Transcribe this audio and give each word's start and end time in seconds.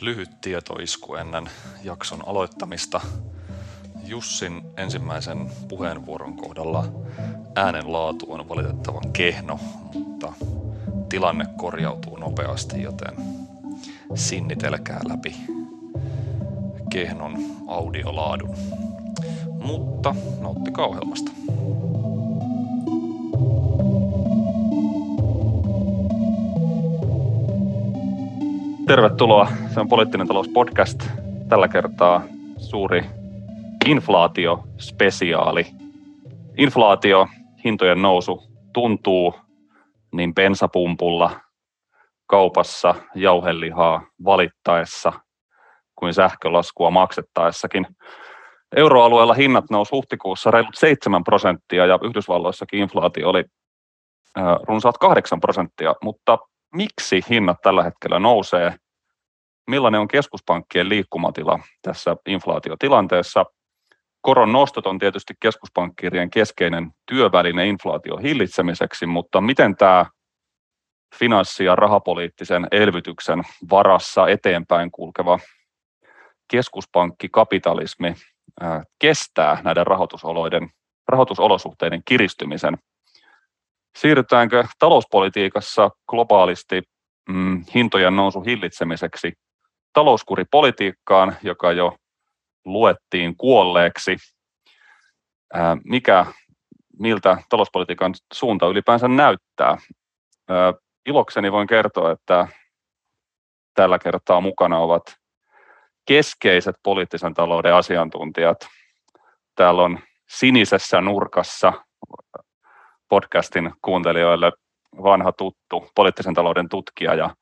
lyhyt 0.00 0.40
tietoisku 0.40 1.14
ennen 1.14 1.50
jakson 1.84 2.28
aloittamista. 2.28 3.00
Jussin 4.04 4.62
ensimmäisen 4.76 5.50
puheenvuoron 5.68 6.36
kohdalla 6.36 6.84
äänen 7.56 7.92
laatu 7.92 8.32
on 8.32 8.48
valitettavan 8.48 9.12
kehno, 9.12 9.60
mutta 9.94 10.32
tilanne 11.08 11.46
korjautuu 11.56 12.16
nopeasti, 12.16 12.82
joten 12.82 13.14
sinnitelkää 14.14 15.00
läpi 15.08 15.36
kehnon 16.90 17.38
audiolaadun. 17.66 18.54
Mutta 19.60 20.14
nauttikaa 20.40 20.86
ohjelmasta. 20.86 21.37
Tervetuloa. 28.88 29.48
Se 29.74 29.80
on 29.80 29.88
Poliittinen 29.88 30.28
talous 30.28 30.48
podcast. 30.48 31.04
Tällä 31.48 31.68
kertaa 31.68 32.22
suuri 32.56 33.04
inflaatiospesiaali. 33.86 35.66
Inflaatio, 36.56 37.26
hintojen 37.64 38.02
nousu 38.02 38.42
tuntuu 38.72 39.34
niin 40.14 40.34
bensapumpulla, 40.34 41.40
kaupassa, 42.26 42.94
jauhelihaa 43.14 44.02
valittaessa 44.24 45.12
kuin 45.94 46.14
sähkölaskua 46.14 46.90
maksettaessakin. 46.90 47.86
Euroalueella 48.76 49.34
hinnat 49.34 49.64
nousi 49.70 49.90
huhtikuussa 49.92 50.50
reilut 50.50 50.74
7 50.74 51.24
prosenttia 51.24 51.86
ja 51.86 51.98
Yhdysvalloissakin 52.02 52.80
inflaatio 52.80 53.28
oli 53.28 53.44
runsaat 54.68 54.98
8 54.98 55.40
prosenttia, 55.40 55.94
mutta 56.02 56.38
miksi 56.74 57.20
hinnat 57.30 57.56
tällä 57.62 57.82
hetkellä 57.82 58.18
nousee, 58.18 58.74
millainen 59.70 60.00
on 60.00 60.08
keskuspankkien 60.08 60.88
liikkumatila 60.88 61.58
tässä 61.82 62.16
inflaatiotilanteessa. 62.26 63.44
Koron 64.20 64.52
nostot 64.52 64.86
on 64.86 64.98
tietysti 64.98 65.34
keskuspankkirien 65.40 66.30
keskeinen 66.30 66.90
työväline 67.06 67.66
inflaation 67.66 68.22
hillitsemiseksi, 68.22 69.06
mutta 69.06 69.40
miten 69.40 69.76
tämä 69.76 70.06
finanssi- 71.18 71.64
ja 71.64 71.76
rahapoliittisen 71.76 72.66
elvytyksen 72.70 73.42
varassa 73.70 74.28
eteenpäin 74.28 74.90
kulkeva 74.90 75.38
keskuspankkikapitalismi 76.50 78.14
kestää 78.98 79.60
näiden 79.64 79.86
rahoitusoloiden, 79.86 80.70
rahoitusolosuhteiden 81.08 82.02
kiristymisen 82.04 82.78
Siirrytäänkö 84.00 84.64
talouspolitiikassa 84.78 85.90
globaalisti 86.08 86.82
mm, 87.28 87.64
hintojen 87.74 88.16
nousun 88.16 88.44
hillitsemiseksi 88.44 89.32
talouskuripolitiikkaan, 89.92 91.36
joka 91.42 91.72
jo 91.72 91.96
luettiin 92.64 93.36
kuolleeksi? 93.36 94.16
Ää, 95.54 95.76
mikä, 95.84 96.26
miltä 96.98 97.36
talouspolitiikan 97.48 98.14
suunta 98.32 98.66
ylipäänsä 98.66 99.08
näyttää? 99.08 99.78
Ää, 100.48 100.72
ilokseni 101.06 101.52
voin 101.52 101.66
kertoa, 101.66 102.12
että 102.12 102.48
tällä 103.74 103.98
kertaa 103.98 104.40
mukana 104.40 104.78
ovat 104.78 105.02
keskeiset 106.06 106.76
poliittisen 106.82 107.34
talouden 107.34 107.74
asiantuntijat. 107.74 108.58
Täällä 109.54 109.82
on 109.82 109.98
sinisessä 110.28 111.00
nurkassa 111.00 111.72
podcastin 113.08 113.72
kuuntelijoille 113.82 114.52
vanha 115.02 115.32
tuttu 115.32 115.90
poliittisen 115.94 116.34
talouden 116.34 116.68
tutkija 116.68 117.14
ja 117.14 117.34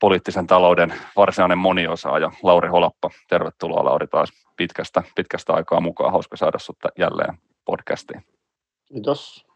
poliittisen 0.00 0.46
talouden 0.46 0.94
varsinainen 1.16 1.58
moniosaaja 1.58 2.30
Lauri 2.42 2.68
Holappa. 2.68 3.10
Tervetuloa 3.28 3.84
Lauri 3.84 4.06
taas 4.06 4.28
pitkästä, 4.56 5.02
pitkästä 5.14 5.52
aikaa 5.52 5.80
mukaan. 5.80 6.12
Hauska 6.12 6.36
saada 6.36 6.58
sinut 6.58 6.78
jälleen 6.98 7.38
podcastiin. 7.64 8.24
Kiitos. 8.84 9.46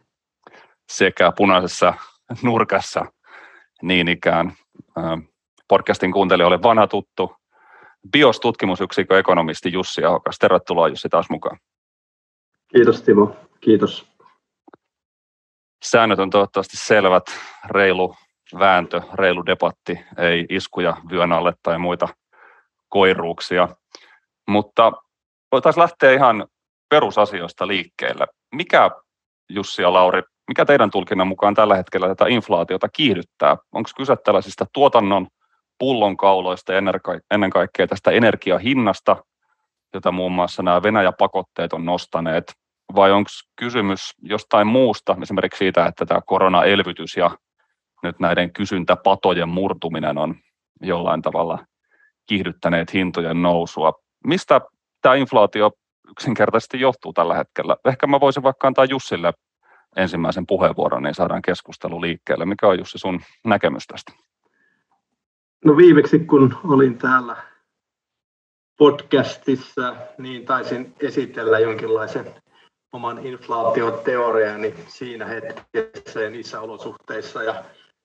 Sekä 0.88 1.32
punaisessa 1.36 1.94
nurkassa 2.42 3.04
niin 3.82 4.08
ikään 4.08 4.52
podcastin 5.68 6.12
kuuntelijoille 6.12 6.62
vanha 6.62 6.86
tuttu 6.86 7.36
BIOS-tutkimusyksikön 8.10 9.18
ekonomisti 9.18 9.72
Jussi 9.72 10.04
Ahokas. 10.04 10.38
Tervetuloa 10.38 10.88
Jussi 10.88 11.08
taas 11.08 11.30
mukaan. 11.30 11.58
Kiitos 12.68 13.02
Timo, 13.02 13.36
kiitos 13.60 14.11
säännöt 15.82 16.18
on 16.18 16.30
toivottavasti 16.30 16.76
selvät, 16.76 17.24
reilu 17.64 18.14
vääntö, 18.58 19.00
reilu 19.14 19.46
debatti, 19.46 20.00
ei 20.18 20.46
iskuja 20.48 20.96
vyön 21.10 21.32
alle 21.32 21.52
tai 21.62 21.78
muita 21.78 22.08
koiruuksia. 22.88 23.68
Mutta 24.48 24.92
voitaisiin 25.52 25.82
lähteä 25.82 26.12
ihan 26.12 26.46
perusasioista 26.88 27.66
liikkeelle. 27.66 28.26
Mikä, 28.54 28.90
Jussi 29.48 29.82
ja 29.82 29.92
Lauri, 29.92 30.22
mikä 30.48 30.64
teidän 30.64 30.90
tulkinnan 30.90 31.26
mukaan 31.26 31.54
tällä 31.54 31.76
hetkellä 31.76 32.08
tätä 32.08 32.24
inflaatiota 32.28 32.88
kiihdyttää? 32.88 33.56
Onko 33.72 33.90
kyse 33.96 34.16
tällaisista 34.16 34.66
tuotannon 34.72 35.26
pullonkauloista 35.78 36.72
ja 36.72 36.82
ennen 37.30 37.50
kaikkea 37.50 37.86
tästä 37.86 38.10
energiahinnasta, 38.10 39.16
jota 39.94 40.12
muun 40.12 40.32
muassa 40.32 40.62
nämä 40.62 40.82
Venäjä-pakotteet 40.82 41.72
on 41.72 41.84
nostaneet, 41.84 42.52
vai 42.94 43.12
onko 43.12 43.30
kysymys 43.56 44.12
jostain 44.22 44.66
muusta, 44.66 45.16
esimerkiksi 45.22 45.58
siitä, 45.58 45.86
että 45.86 46.06
tämä 46.06 46.20
koronaelvytys 46.26 47.16
ja 47.16 47.30
nyt 48.02 48.20
näiden 48.20 48.52
kysyntäpatojen 48.52 49.48
murtuminen 49.48 50.18
on 50.18 50.34
jollain 50.80 51.22
tavalla 51.22 51.58
kiihdyttäneet 52.26 52.92
hintojen 52.94 53.42
nousua. 53.42 53.92
Mistä 54.26 54.60
tämä 55.02 55.14
inflaatio 55.14 55.70
yksinkertaisesti 56.10 56.80
johtuu 56.80 57.12
tällä 57.12 57.34
hetkellä? 57.34 57.76
Ehkä 57.84 58.06
mä 58.06 58.20
voisin 58.20 58.42
vaikka 58.42 58.66
antaa 58.66 58.84
Jussille 58.84 59.32
ensimmäisen 59.96 60.46
puheenvuoron, 60.46 61.02
niin 61.02 61.14
saadaan 61.14 61.42
keskustelu 61.42 62.00
liikkeelle. 62.00 62.44
Mikä 62.44 62.68
on 62.68 62.78
Jussi 62.78 62.98
sun 62.98 63.20
näkemys 63.44 63.86
tästä? 63.86 64.12
No 65.64 65.76
viimeksi 65.76 66.18
kun 66.18 66.58
olin 66.64 66.98
täällä 66.98 67.36
podcastissa, 68.78 69.96
niin 70.18 70.44
taisin 70.44 70.94
esitellä 71.00 71.58
jonkinlaisen 71.58 72.34
oman 72.92 73.26
inflaatioteoriani 73.26 74.74
siinä 74.88 75.26
hetkessä 75.26 76.20
ja 76.20 76.30
niissä 76.30 76.60
olosuhteissa. 76.60 77.42
Ja, 77.42 77.64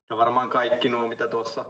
ja 0.10 0.18
varmaan 0.18 0.50
kaikki 0.50 0.90
nuo, 0.90 1.08
mitä 1.08 1.28
tuossa 1.28 1.66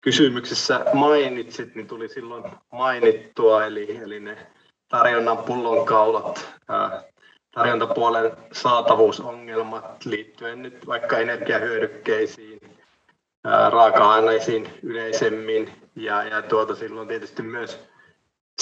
kysymyksessä 0.00 0.84
mainitsit, 0.92 1.74
niin 1.74 1.86
tuli 1.86 2.08
silloin 2.08 2.44
mainittua, 2.72 3.64
eli, 3.64 3.96
eli 3.96 4.20
ne 4.20 4.46
tarjonnan 4.88 5.38
pullonkaulat, 5.38 6.54
ää, 6.68 7.02
tarjontapuolen 7.54 8.32
saatavuusongelmat 8.52 10.04
liittyen 10.04 10.62
nyt 10.62 10.86
vaikka 10.86 11.18
energiahyödykkeisiin, 11.18 12.60
ää, 13.44 13.70
raaka-aineisiin 13.70 14.68
yleisemmin 14.82 15.72
ja, 15.94 16.22
ja 16.22 16.42
tuota, 16.42 16.74
silloin 16.74 17.08
tietysti 17.08 17.42
myös 17.42 17.80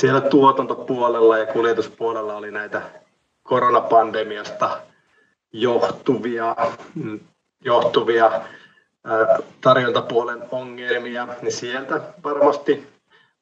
siellä 0.00 0.20
tuotantopuolella 0.20 1.38
ja 1.38 1.46
kuljetuspuolella 1.46 2.36
oli 2.36 2.50
näitä 2.50 3.03
koronapandemiasta 3.44 4.80
johtuvia, 5.52 6.56
johtuvia 7.64 8.40
tarjontapuolen 9.60 10.42
ongelmia, 10.50 11.28
niin 11.42 11.52
sieltä 11.52 12.00
varmasti 12.24 12.86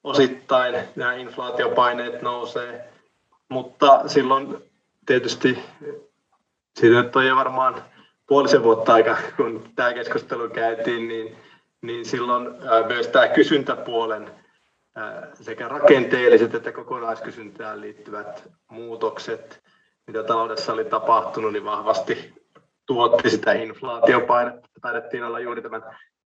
osittain 0.05 0.75
nämä 0.97 1.15
inflaatiopaineet 1.15 2.23
nousee, 2.23 2.93
mutta 3.49 4.09
silloin 4.09 4.57
tietysti 5.07 5.59
siitä 6.81 7.03
nyt 7.03 7.17
on 7.17 7.27
jo 7.27 7.37
varmaan 7.37 7.83
puolisen 8.27 8.63
vuotta 8.63 8.95
aika, 8.95 9.17
kun 9.37 9.69
tämä 9.77 9.95
keskustelu 9.95 10.49
käytiin, 10.49 11.09
niin, 11.09 11.37
niin 11.83 12.05
silloin 12.05 12.49
myös 12.87 13.07
tämä 13.09 13.29
kysyntäpuolen 13.29 14.31
sekä 15.35 15.69
rakenteelliset 15.69 16.55
että 16.55 16.73
kokonaiskysyntään 16.73 17.81
liittyvät 17.81 18.49
muutokset 18.71 19.63
mitä 20.07 20.23
taloudessa 20.23 20.73
oli 20.73 20.85
tapahtunut, 20.85 21.53
niin 21.53 21.65
vahvasti 21.65 22.35
tuotti 22.87 23.31
sitä 23.31 23.53
inflaatiopainetta. 23.53 24.69
Taidettiin 24.81 25.25
olla 25.25 25.41
juuri 25.41 25.63
tämän 25.63 25.83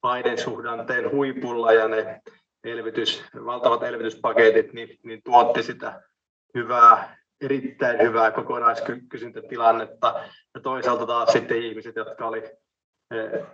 Biden 0.07 0.37
suhdanteen 0.37 1.11
huipulla 1.11 1.73
ja 1.73 1.87
ne 1.87 2.21
elvytys, 2.63 3.23
valtavat 3.45 3.83
elvytyspaketit 3.83 4.73
niin, 4.73 4.99
niin 5.03 5.21
tuotti 5.23 5.63
sitä 5.63 6.01
hyvää, 6.55 7.17
erittäin 7.41 8.01
hyvää 8.01 8.31
kokonaiskysyntätilannetta. 8.31 10.23
Ja 10.53 10.61
toisaalta 10.61 11.05
taas 11.05 11.29
sitten 11.29 11.63
ihmiset, 11.63 11.95
jotka 11.95 12.27
oli 12.27 12.43
eh, 13.11 13.45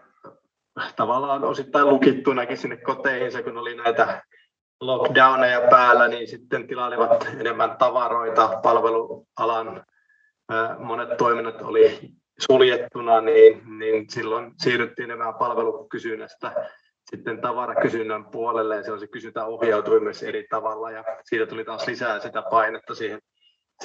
tavallaan 0.95 1.44
osittain 1.44 1.89
lukittunakin 1.89 2.57
sinne 2.57 2.77
koteihinsa, 2.77 3.44
kun 3.44 3.57
oli 3.57 3.75
näitä 3.75 4.24
lockdowneja 4.81 5.62
päällä, 5.69 6.07
niin 6.07 6.27
sitten 6.27 6.67
tilailivat 6.67 7.27
enemmän 7.39 7.77
tavaroita 7.77 8.59
palvelualan 8.63 9.85
monet 10.80 11.18
toiminnat 11.18 11.62
oli 11.62 12.00
suljettuna, 12.39 13.21
niin, 13.21 13.80
niin 13.80 14.09
silloin 14.09 14.53
siirryttiin 14.57 15.03
enemmän 15.03 15.33
palvelukysynnästä 15.33 16.69
sitten 17.09 17.42
tavarakysynnän 17.42 18.25
puolelle 18.25 18.75
ja 18.75 18.94
on 18.94 19.00
se 19.00 19.07
kysyntä 19.07 19.45
ohjautui 19.45 20.00
myös 20.00 20.24
eri 20.24 20.48
tavalla 20.50 20.92
ja 20.92 21.03
siitä 21.24 21.45
tuli 21.45 21.65
taas 21.65 21.88
lisää 21.88 22.19
sitä 22.19 22.42
painetta 22.42 22.95
siihen, 22.95 23.19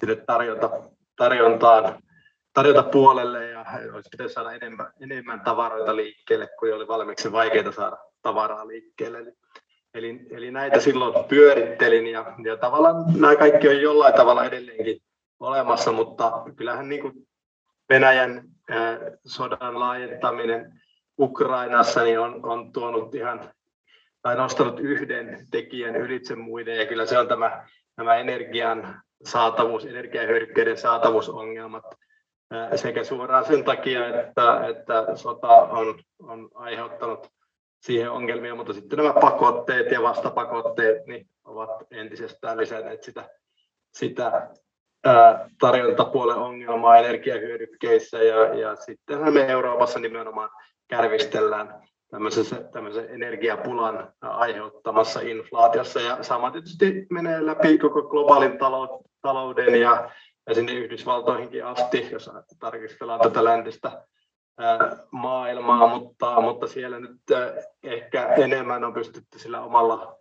sinne 0.00 0.16
tarjonta, 0.16 0.70
tarjontaan, 1.16 1.98
tarjota 2.52 2.82
puolelle 2.82 3.50
ja 3.50 3.64
olisi 3.94 4.08
pitänyt 4.10 4.32
saada 4.32 4.52
enemmän, 4.52 4.92
enemmän 5.00 5.40
tavaroita 5.40 5.96
liikkeelle, 5.96 6.48
kun 6.58 6.74
oli 6.74 6.88
valmiiksi 6.88 7.32
vaikeaa 7.32 7.72
saada 7.72 7.96
tavaraa 8.22 8.66
liikkeelle. 8.66 9.32
Eli, 9.94 10.20
eli 10.30 10.50
näitä 10.50 10.80
silloin 10.80 11.24
pyörittelin 11.24 12.06
ja, 12.06 12.34
ja 12.44 12.56
tavallaan 12.56 13.04
nämä 13.20 13.36
kaikki 13.36 13.68
on 13.68 13.80
jollain 13.80 14.14
tavalla 14.14 14.44
edelleenkin 14.44 15.00
olemassa, 15.40 15.92
mutta 15.92 16.42
kyllähän 16.56 16.88
niin 16.88 17.02
kuin 17.02 17.26
Venäjän 17.88 18.42
sodan 19.26 19.80
laajentaminen 19.80 20.82
Ukrainassa 21.18 22.02
niin 22.02 22.20
on, 22.20 22.46
on 22.46 22.72
tuonut 22.72 23.14
ihan 23.14 23.50
tai 24.22 24.36
nostanut 24.36 24.80
yhden 24.80 25.46
tekijän 25.50 25.96
ylitse 25.96 26.34
muiden, 26.34 26.76
ja 26.76 26.86
kyllä 26.86 27.06
se 27.06 27.18
on 27.18 27.28
tämä, 27.28 27.68
tämä 27.96 28.16
energian 28.16 29.02
saatavuus, 29.24 29.84
energiahyödykkeiden 29.84 30.76
saatavuusongelmat 30.76 31.84
sekä 32.76 33.04
suoraan 33.04 33.44
sen 33.44 33.64
takia, 33.64 34.20
että, 34.20 34.66
että 34.68 35.16
sota 35.16 35.48
on, 35.48 35.98
on 36.18 36.48
aiheuttanut 36.54 37.28
siihen 37.80 38.10
ongelmia, 38.10 38.54
mutta 38.54 38.72
sitten 38.72 38.96
nämä 38.96 39.12
pakotteet 39.12 39.90
ja 39.90 40.02
vastapakotteet 40.02 41.06
niin 41.06 41.26
ovat 41.44 41.70
entisestään 41.90 42.58
lisänneet 42.58 43.02
sitä, 43.02 43.28
sitä 43.92 44.50
tarjontapuolen 45.60 46.36
ongelmaa 46.36 46.96
energiahyödykkeissä 46.96 48.22
ja, 48.22 48.54
ja 48.54 48.76
sitten 48.76 49.34
me 49.34 49.46
Euroopassa 49.46 49.98
nimenomaan 49.98 50.50
kärvistellään 50.88 51.82
tämmöisen 52.72 53.06
energiapulan 53.10 54.12
aiheuttamassa 54.20 55.20
inflaatiossa. 55.20 56.00
Ja 56.00 56.22
sama 56.22 56.50
tietysti 56.50 57.06
menee 57.10 57.46
läpi 57.46 57.78
koko 57.78 58.02
globaalin 58.02 58.58
talouden 59.22 59.80
ja, 59.80 60.10
ja 60.48 60.54
sinne 60.54 60.72
Yhdysvaltoihinkin 60.72 61.64
asti, 61.64 62.08
jos 62.12 62.30
tarkistellaan 62.60 63.20
tätä 63.20 63.44
läntistä 63.44 64.02
maailmaa, 65.10 65.86
mutta, 65.86 66.40
mutta 66.40 66.66
siellä 66.66 67.00
nyt 67.00 67.20
ehkä 67.82 68.26
enemmän 68.26 68.84
on 68.84 68.94
pystytty 68.94 69.38
sillä 69.38 69.60
omalla, 69.60 70.15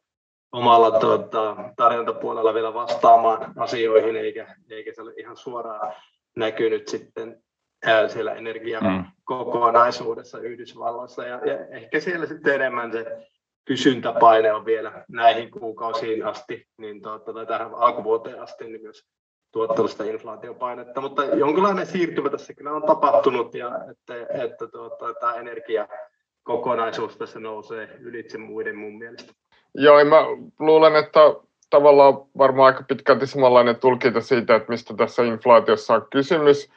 omalla 0.55 0.99
tuota, 0.99 1.55
tarjontapuolella 1.75 2.53
vielä 2.53 2.73
vastaamaan 2.73 3.53
asioihin, 3.57 4.15
eikä, 4.15 4.55
eikä 4.69 4.93
se 4.93 5.01
ole 5.01 5.13
ihan 5.17 5.37
suoraan 5.37 5.93
näkynyt 6.35 6.87
sitten 6.87 7.43
siellä 8.07 8.33
energiakokonaisuudessa 8.33 10.37
mm. 10.37 10.43
Yhdysvalloissa. 10.43 11.23
Ja, 11.23 11.41
ja 11.45 11.67
ehkä 11.67 11.99
siellä 11.99 12.25
sitten 12.25 12.55
enemmän 12.55 12.91
se 12.91 13.27
kysyntäpaine 13.65 14.53
on 14.53 14.65
vielä 14.65 15.05
näihin 15.09 15.51
kuukausiin 15.51 16.25
asti, 16.25 16.67
niin 16.77 17.01
tuota, 17.01 17.33
tai 17.33 17.45
tähän 17.45 17.75
alkuvuoteen 17.75 18.41
asti, 18.41 18.63
niin 18.63 18.81
myös 18.81 19.05
sitä 19.87 20.03
inflaatiopainetta, 20.03 21.01
mutta 21.01 21.25
jonkinlainen 21.25 21.87
siirtymä 21.87 22.29
tässä 22.29 22.53
kyllä 22.53 22.71
on 22.71 22.83
tapahtunut 22.83 23.55
ja 23.55 23.71
että, 23.91 24.13
että 24.43 24.67
tuota, 24.67 25.13
tämä 25.13 25.33
energiakokonaisuus 25.33 27.17
tässä 27.17 27.39
nousee 27.39 27.97
ylitse 27.99 28.37
muiden 28.37 28.77
mun 28.77 28.97
mielestä. 28.97 29.33
Joo, 29.77 30.05
mä 30.05 30.17
luulen, 30.59 30.95
että 30.95 31.19
tavallaan 31.69 32.13
varmaan 32.37 32.65
aika 32.65 32.83
pitkälti 32.83 33.27
samanlainen 33.27 33.75
tulkinta 33.75 34.21
siitä, 34.21 34.55
että 34.55 34.69
mistä 34.69 34.93
tässä 34.93 35.23
inflaatiossa 35.23 35.93
on 35.93 36.07
kysymys. 36.11 36.71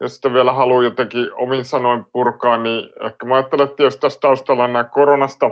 Jos 0.00 0.14
sitä 0.14 0.32
vielä 0.32 0.52
haluaa 0.52 0.82
jotenkin 0.82 1.34
omin 1.34 1.64
sanoin 1.64 2.04
purkaa, 2.12 2.56
niin 2.56 2.90
ehkä 3.06 3.26
mä 3.26 3.34
ajattelen, 3.34 3.68
että 3.68 3.82
jos 3.82 3.96
tässä 3.96 4.20
taustalla 4.20 4.64
on 4.64 4.72
nämä 4.72 4.84
koronasta 4.84 5.50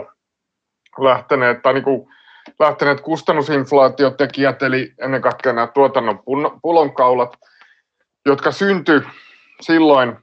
lähteneet, 0.99 1.61
tai 1.61 1.73
niin 1.73 1.83
kuin 1.83 2.07
lähteneet 2.59 3.01
kustannusinflaatiotekijät, 3.01 4.63
eli 4.63 4.93
ennen 5.01 5.21
kaikkea 5.21 5.53
nämä 5.53 5.67
tuotannon 5.67 6.23
pullonkaulat, 6.61 7.33
jotka 8.25 8.51
syntyi 8.51 9.01
silloin 9.61 10.17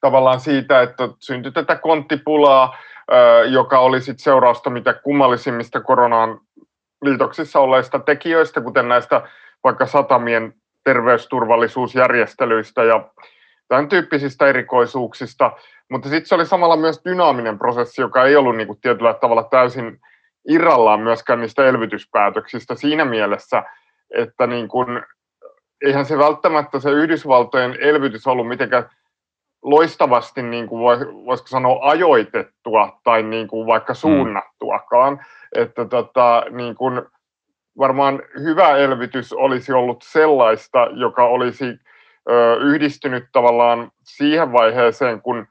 tavallaan 0.00 0.40
siitä, 0.40 0.82
että 0.82 1.08
syntyi 1.20 1.52
tätä 1.52 1.76
konttipulaa, 1.76 2.76
joka 3.48 3.78
oli 3.78 4.00
sitten 4.00 4.24
seurausta 4.24 4.70
mitä 4.70 4.92
kummallisimmista 4.92 5.80
koronaan 5.80 6.40
liitoksissa 7.02 7.60
olleista 7.60 7.98
tekijöistä, 7.98 8.60
kuten 8.60 8.88
näistä 8.88 9.22
vaikka 9.64 9.86
satamien 9.86 10.54
terveysturvallisuusjärjestelyistä 10.84 12.84
ja 12.84 13.08
tämän 13.68 13.88
tyyppisistä 13.88 14.46
erikoisuuksista, 14.46 15.52
mutta 15.90 16.08
sitten 16.08 16.28
se 16.28 16.34
oli 16.34 16.46
samalla 16.46 16.76
myös 16.76 17.00
dynaaminen 17.04 17.58
prosessi, 17.58 18.00
joka 18.00 18.24
ei 18.24 18.36
ollut 18.36 18.56
niin 18.56 18.66
kuin 18.66 18.80
tietyllä 18.80 19.14
tavalla 19.14 19.42
täysin 19.42 20.00
irrallaan 20.48 21.00
myöskään 21.00 21.40
niistä 21.40 21.66
elvytyspäätöksistä 21.66 22.74
siinä 22.74 23.04
mielessä, 23.04 23.62
että 24.14 24.46
niin 24.46 24.68
kuin, 24.68 25.02
eihän 25.84 26.04
se 26.04 26.18
välttämättä 26.18 26.80
se 26.80 26.90
Yhdysvaltojen 26.90 27.76
elvytys 27.80 28.26
ollut 28.26 28.48
mitenkään 28.48 28.90
loistavasti, 29.62 30.42
niin 30.42 30.66
kuin 30.66 30.82
voisiko 31.26 31.48
sanoa, 31.48 31.90
ajoitettua 31.90 33.00
tai 33.04 33.22
niin 33.22 33.48
kuin 33.48 33.66
vaikka 33.66 33.92
mm. 33.92 33.96
suunnattuakaan. 33.96 35.20
Että 35.54 35.84
tota, 35.84 36.44
niin 36.50 36.74
kuin 36.74 37.02
varmaan 37.78 38.22
hyvä 38.42 38.76
elvytys 38.76 39.32
olisi 39.32 39.72
ollut 39.72 40.02
sellaista, 40.02 40.88
joka 40.92 41.24
olisi 41.24 41.64
ö, 42.30 42.56
yhdistynyt 42.60 43.24
tavallaan 43.32 43.90
siihen 44.04 44.52
vaiheeseen, 44.52 45.22
kun 45.22 45.46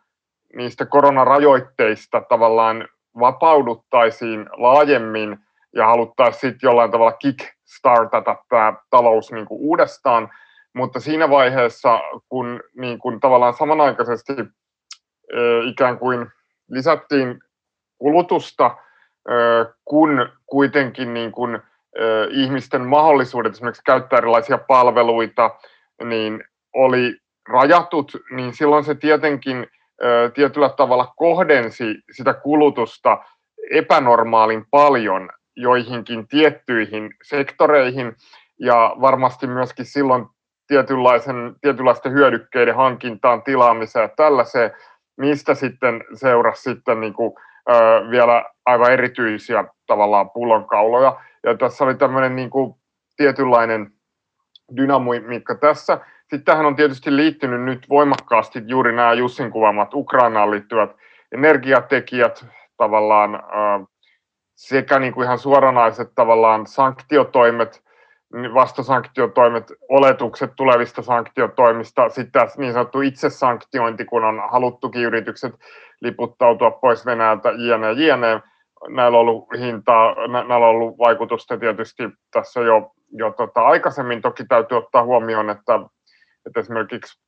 niistä 0.55 0.85
koronarajoitteista 0.85 2.21
tavallaan 2.29 2.87
vapauduttaisiin 3.19 4.49
laajemmin 4.51 5.37
ja 5.75 5.85
haluttaisiin 5.85 6.39
sitten 6.39 6.67
jollain 6.67 6.91
tavalla 6.91 7.11
kickstartata 7.11 8.35
tämä 8.49 8.73
talous 8.89 9.31
niin 9.31 9.45
kuin 9.45 9.61
uudestaan, 9.61 10.29
mutta 10.75 10.99
siinä 10.99 11.29
vaiheessa, 11.29 11.99
kun 12.29 12.59
niin 12.75 12.99
kuin 12.99 13.19
tavallaan 13.19 13.53
samanaikaisesti 13.53 14.33
ikään 15.65 15.99
kuin 15.99 16.27
lisättiin 16.69 17.39
kulutusta, 17.97 18.77
kun 19.85 20.29
kuitenkin 20.45 21.13
niin 21.13 21.31
kuin, 21.31 21.59
ihmisten 22.29 22.81
mahdollisuudet 22.81 23.53
esimerkiksi 23.53 23.83
käyttää 23.85 24.17
erilaisia 24.17 24.57
palveluita, 24.57 25.55
niin 26.03 26.43
oli 26.73 27.17
rajatut, 27.49 28.11
niin 28.35 28.53
silloin 28.53 28.83
se 28.83 28.95
tietenkin 28.95 29.67
tietyllä 30.33 30.69
tavalla 30.69 31.13
kohdensi 31.17 31.85
sitä 32.11 32.33
kulutusta 32.33 33.17
epänormaalin 33.71 34.65
paljon 34.71 35.29
joihinkin 35.55 36.27
tiettyihin 36.27 37.09
sektoreihin. 37.23 38.15
Ja 38.59 38.95
varmasti 39.01 39.47
myöskin 39.47 39.85
silloin 39.85 40.25
tietynlaisen, 40.67 41.55
tietynlaisten 41.61 42.11
hyödykkeiden 42.11 42.75
hankintaan, 42.75 43.43
tilaamiseen 43.43 44.03
ja 44.03 44.09
tällaiseen, 44.15 44.71
mistä 45.17 45.55
sitten 45.55 46.03
seurasi 46.13 46.61
sitten 46.61 46.99
niin 46.99 47.13
kuin, 47.13 47.33
ö, 47.69 47.73
vielä 48.11 48.45
aivan 48.65 48.91
erityisiä 48.91 49.65
tavallaan 49.87 50.29
pullonkauloja. 50.29 51.19
Ja 51.43 51.57
tässä 51.57 51.83
oli 51.83 51.95
tämmöinen 51.95 52.35
niin 52.35 52.49
kuin 52.49 52.75
tietynlainen 53.17 53.91
dynamiikka 54.77 55.55
tässä. 55.55 55.99
Sitten 56.21 56.43
tähän 56.43 56.65
on 56.65 56.75
tietysti 56.75 57.15
liittynyt 57.15 57.61
nyt 57.61 57.89
voimakkaasti 57.89 58.63
juuri 58.65 58.95
nämä 58.95 59.13
Jussin 59.13 59.51
kuvaamat 59.51 59.93
Ukrainaan 59.93 60.51
liittyvät 60.51 60.89
energiatekijät, 61.31 62.45
tavallaan 62.77 63.43
sekä 64.55 64.99
niin 64.99 65.13
kuin 65.13 65.25
ihan 65.25 65.37
suoranaiset 65.37 66.11
tavallaan 66.15 66.67
sanktiotoimet, 66.67 67.83
vastasanktiotoimet, 68.53 69.71
oletukset 69.89 70.51
tulevista 70.55 71.01
sanktiotoimista, 71.01 72.09
sitten 72.09 72.47
niin 72.57 72.73
sanottu 72.73 73.01
itsesanktiointi, 73.01 74.05
kun 74.05 74.23
on 74.23 74.41
haluttukin 74.51 75.01
yritykset 75.01 75.55
liputtautua 76.01 76.71
pois 76.71 77.05
Venäjältä, 77.05 77.49
jne, 77.49 77.91
jne. 77.91 78.41
Näillä 78.89 79.17
on 79.17 79.21
ollut 79.21 79.47
hintaa, 79.59 80.27
näillä 80.27 80.55
on 80.55 80.63
ollut 80.63 80.97
vaikutusta 80.97 81.57
tietysti 81.57 82.03
tässä 82.31 82.59
jo, 82.59 82.91
jo 83.11 83.31
tota, 83.31 83.61
aikaisemmin. 83.61 84.21
Toki 84.21 84.45
täytyy 84.45 84.77
ottaa 84.77 85.03
huomioon, 85.03 85.49
että 85.49 85.79
että 86.45 86.59
esimerkiksi 86.59 87.21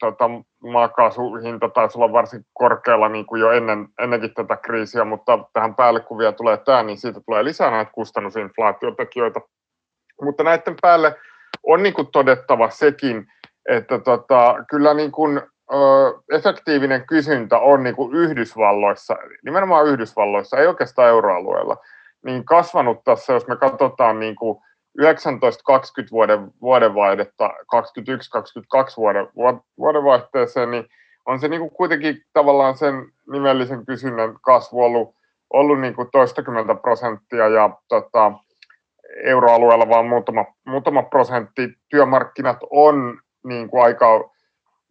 tota, 0.00 0.30
maakaasuhinta 0.62 1.68
taisi 1.68 1.98
olla 1.98 2.12
varsin 2.12 2.44
korkealla 2.52 3.08
niin 3.08 3.26
kuin 3.26 3.40
jo 3.40 3.50
ennen, 3.50 3.88
ennenkin 3.98 4.34
tätä 4.34 4.56
kriisiä, 4.56 5.04
mutta 5.04 5.38
tähän 5.52 5.74
päälle 5.74 6.00
kun 6.00 6.18
vielä 6.18 6.32
tulee 6.32 6.56
tämä, 6.56 6.82
niin 6.82 6.98
siitä 6.98 7.20
tulee 7.26 7.44
lisää 7.44 7.70
näitä 7.70 7.92
kustannusinflaatiotekijöitä. 7.92 9.40
Mutta 10.22 10.44
näiden 10.44 10.74
päälle 10.82 11.16
on 11.62 11.82
niin 11.82 11.94
kuin 11.94 12.06
todettava 12.06 12.70
sekin, 12.70 13.26
että 13.68 13.98
tota, 13.98 14.54
kyllä 14.70 14.94
niin 14.94 15.12
kuin, 15.12 15.42
ö, 15.72 15.76
efektiivinen 16.32 17.06
kysyntä 17.06 17.58
on 17.58 17.82
niin 17.82 17.96
kuin 17.96 18.14
Yhdysvalloissa, 18.14 19.16
nimenomaan 19.44 19.86
Yhdysvalloissa, 19.86 20.56
ei 20.56 20.66
oikeastaan 20.66 21.08
euroalueella, 21.08 21.76
niin 22.24 22.44
kasvanut 22.44 23.04
tässä, 23.04 23.32
jos 23.32 23.46
me 23.46 23.56
katsotaan 23.56 24.20
niin 24.20 24.36
kuin 24.36 24.58
19-20 25.02 25.04
vuoden 26.10 26.50
vuodenvaihdetta 26.60 27.48
21-22 27.48 27.52
vuoden, 28.96 29.28
vuodenvaihteeseen, 29.78 30.70
niin 30.70 30.86
on 31.26 31.40
se 31.40 31.48
niin 31.48 31.60
kuin 31.60 31.70
kuitenkin 31.70 32.22
tavallaan 32.32 32.76
sen 32.76 32.94
nimellisen 33.32 33.86
kysynnän 33.86 34.36
kasvu 34.42 34.84
ollut 34.84 35.18
ollut 35.52 35.80
niin 35.80 35.94
kuin 35.94 36.08
toistakymmentä 36.12 36.74
prosenttia 36.74 37.48
ja 37.48 37.70
tota, 37.88 38.32
euroalueella 39.24 39.88
vaan 39.88 40.06
muutama, 40.06 40.44
muutama 40.66 41.02
prosentti. 41.02 41.68
Työmarkkinat 41.88 42.58
on 42.70 43.20
niin 43.44 43.70
kuin 43.70 43.82
aika, 43.82 44.30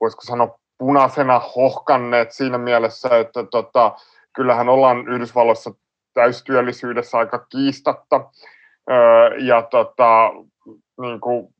voisiko 0.01 0.21
sanoa, 0.21 0.59
punaisena 0.77 1.41
hohkanneet 1.55 2.31
siinä 2.31 2.57
mielessä, 2.57 3.17
että 3.17 3.43
tota, 3.43 3.95
kyllähän 4.35 4.69
ollaan 4.69 5.07
Yhdysvalloissa 5.07 5.71
täystyöllisyydessä 6.13 7.17
aika 7.17 7.39
kiistatta. 7.39 8.29
ja 9.37 9.61
tota, 9.61 10.31
niin 11.01 11.21
kuin, 11.21 11.53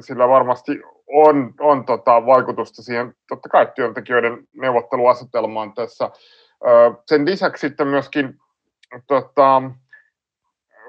sillä 0.00 0.28
varmasti 0.28 0.80
on, 1.06 1.54
on 1.60 1.84
tota, 1.84 2.26
vaikutusta 2.26 2.82
siihen 2.82 3.14
totta 3.28 3.48
kai 3.48 3.68
työntekijöiden 3.74 4.38
neuvotteluasetelmaan 4.52 5.74
tässä. 5.74 6.10
sen 7.06 7.26
lisäksi 7.26 7.68
sitten 7.68 7.86
myöskin 7.86 8.38
tota, 9.06 9.62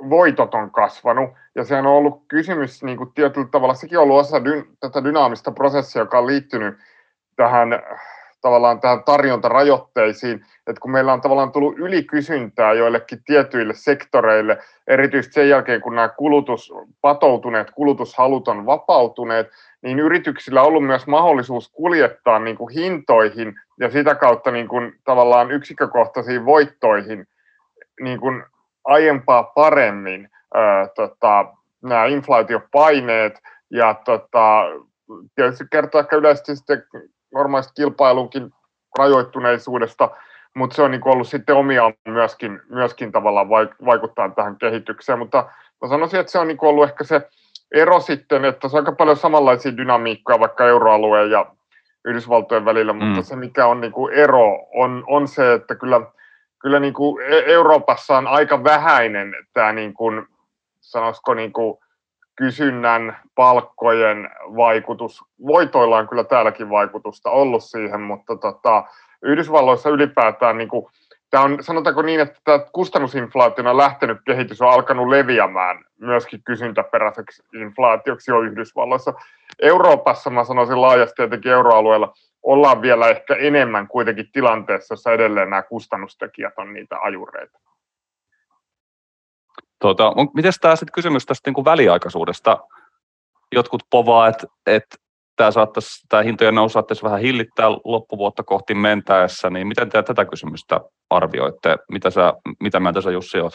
voitot 0.09 0.53
on 0.53 0.71
kasvanut, 0.71 1.29
ja 1.55 1.63
sehän 1.63 1.87
on 1.87 1.93
ollut 1.93 2.23
kysymys 2.27 2.83
niin 2.83 2.97
kuin 2.97 3.13
tietyllä 3.13 3.47
tavalla, 3.51 3.73
sekin 3.73 3.97
on 3.97 4.03
ollut 4.03 4.19
osa 4.19 4.45
dy, 4.45 4.63
tätä 4.79 5.03
dynaamista 5.03 5.51
prosessia, 5.51 6.01
joka 6.01 6.19
on 6.19 6.27
liittynyt 6.27 6.77
tähän 7.35 7.69
tavallaan 8.41 8.79
tähän 8.79 9.03
tarjontarajoitteisiin, 9.03 10.45
että 10.67 10.79
kun 10.81 10.91
meillä 10.91 11.13
on 11.13 11.21
tavallaan 11.21 11.51
tullut 11.51 11.79
ylikysyntää 11.79 12.73
joillekin 12.73 13.23
tietyille 13.25 13.73
sektoreille, 13.75 14.57
erityisesti 14.87 15.33
sen 15.33 15.49
jälkeen, 15.49 15.81
kun 15.81 15.95
nämä 15.95 16.09
kulutus, 16.09 16.73
patoutuneet 17.01 17.71
kulutushalut 17.71 18.47
on 18.47 18.65
vapautuneet, 18.65 19.47
niin 19.81 19.99
yrityksillä 19.99 20.61
on 20.61 20.67
ollut 20.67 20.85
myös 20.85 21.07
mahdollisuus 21.07 21.69
kuljettaa 21.69 22.39
niin 22.39 22.57
kuin 22.57 22.73
hintoihin 22.73 23.55
ja 23.79 23.89
sitä 23.89 24.15
kautta 24.15 24.51
niin 24.51 24.67
kuin 24.67 24.93
tavallaan 25.03 25.51
yksikkökohtaisiin 25.51 26.45
voittoihin 26.45 27.27
niin 28.01 28.19
kuin 28.19 28.43
aiempaa 28.85 29.43
paremmin 29.43 30.29
ää, 30.53 30.87
tota, 30.95 31.45
nämä 31.81 32.05
inflaatiopaineet 32.05 33.39
ja 33.69 33.93
tota, 34.05 34.63
tietysti 35.35 35.63
kertoo 35.71 36.01
ehkä 36.01 36.15
yleisesti 36.15 36.55
sitten 36.55 36.83
normaalista 37.33 37.73
kilpailunkin 37.73 38.53
rajoittuneisuudesta, 38.97 40.09
mutta 40.55 40.75
se 40.75 40.81
on 40.81 40.91
niin 40.91 41.07
ollut 41.07 41.27
sitten 41.27 41.55
omiaan 41.55 41.93
myöskin, 42.07 42.61
myöskin 42.69 43.11
tavallaan 43.11 43.49
vaikuttaa 43.85 44.29
tähän 44.29 44.57
kehitykseen, 44.57 45.19
mutta 45.19 45.49
mä 45.81 45.87
sanoisin, 45.87 46.19
että 46.19 46.31
se 46.31 46.39
on 46.39 46.47
niin 46.47 46.57
ollut 46.61 46.89
ehkä 46.89 47.03
se 47.03 47.29
ero 47.73 47.99
sitten, 47.99 48.45
että 48.45 48.69
se 48.69 48.77
on 48.77 48.81
aika 48.81 48.91
paljon 48.91 49.17
samanlaisia 49.17 49.77
dynamiikkoja 49.77 50.39
vaikka 50.39 50.65
euroalueen 50.65 51.31
ja 51.31 51.45
Yhdysvaltojen 52.05 52.65
välillä, 52.65 52.93
mm. 52.93 53.03
mutta 53.03 53.21
se 53.21 53.35
mikä 53.35 53.67
on 53.67 53.81
niin 53.81 53.91
kuin 53.91 54.13
ero 54.13 54.67
on, 54.73 55.03
on 55.07 55.27
se, 55.27 55.53
että 55.53 55.75
kyllä, 55.75 56.01
kyllä 56.59 56.79
niin 56.79 56.93
kuin 56.93 57.25
e-, 57.25 57.53
Euroopassa 57.53 58.17
on 58.17 58.27
aika 58.27 58.63
vähäinen 58.63 59.35
tämä 59.53 59.73
niin 59.73 59.93
kuin, 59.93 60.25
sanoisiko 60.79 61.33
niin 61.33 61.53
kuin 61.53 61.77
kysynnän, 62.35 63.17
palkkojen 63.35 64.29
vaikutus. 64.55 65.23
Voitoilla 65.47 65.97
on 65.97 66.07
kyllä 66.09 66.23
täälläkin 66.23 66.69
vaikutusta 66.69 67.29
ollut 67.29 67.63
siihen, 67.63 68.01
mutta 68.01 68.35
tota, 68.35 68.83
Yhdysvalloissa 69.21 69.89
ylipäätään 69.89 70.57
niin 70.57 70.69
kuin, 70.69 70.85
tämä 71.29 71.43
on, 71.43 71.63
sanotaanko 71.63 72.01
niin, 72.01 72.19
että 72.19 72.39
tämä 72.43 72.59
kustannusinflaationa 72.59 73.77
lähtenyt 73.77 74.17
kehitys 74.25 74.61
on 74.61 74.69
alkanut 74.69 75.07
leviämään 75.07 75.83
myöskin 75.99 76.43
kysyntäperäiseksi 76.43 77.43
inflaatioksi 77.53 78.31
jo 78.31 78.41
Yhdysvalloissa. 78.41 79.13
Euroopassa, 79.61 80.29
mä 80.29 80.43
sanoisin 80.43 80.81
laajasti 80.81 81.15
tietenkin 81.15 81.51
euroalueella, 81.51 82.13
ollaan 82.43 82.81
vielä 82.81 83.07
ehkä 83.09 83.35
enemmän 83.35 83.87
kuitenkin 83.87 84.31
tilanteessa, 84.31 84.93
jossa 84.93 85.11
edelleen 85.11 85.49
nämä 85.49 85.61
kustannustekijät 85.61 86.53
on 86.57 86.73
niitä 86.73 86.99
ajureita. 87.01 87.59
Tuota, 89.81 90.13
miten 90.33 90.53
tämä 90.61 90.75
sitten 90.75 90.93
kysymys 90.93 91.25
tästä 91.25 91.47
niin 91.47 91.53
kuin 91.53 91.65
väliaikaisuudesta? 91.65 92.57
Jotkut 93.51 93.83
povaa, 93.89 94.27
että, 94.27 94.47
että 94.65 94.95
tämä, 95.39 95.51
saattaisi, 95.51 96.07
tämä 96.09 96.23
hintojen 96.23 96.55
nousu 96.55 96.73
saattaisi 96.73 97.03
vähän 97.03 97.19
hillittää 97.19 97.69
loppuvuotta 97.69 98.43
kohti 98.43 98.73
mentäessä, 98.73 99.49
niin 99.49 99.67
miten 99.67 99.89
te 99.89 100.03
tätä 100.03 100.25
kysymystä 100.25 100.81
arvioitte? 101.09 101.77
Mitä, 101.91 102.09
sä, 102.09 102.33
mitä 102.59 102.79
mieltä 102.79 103.01
sä 103.01 103.11
Jussi 103.11 103.39
olet? 103.39 103.53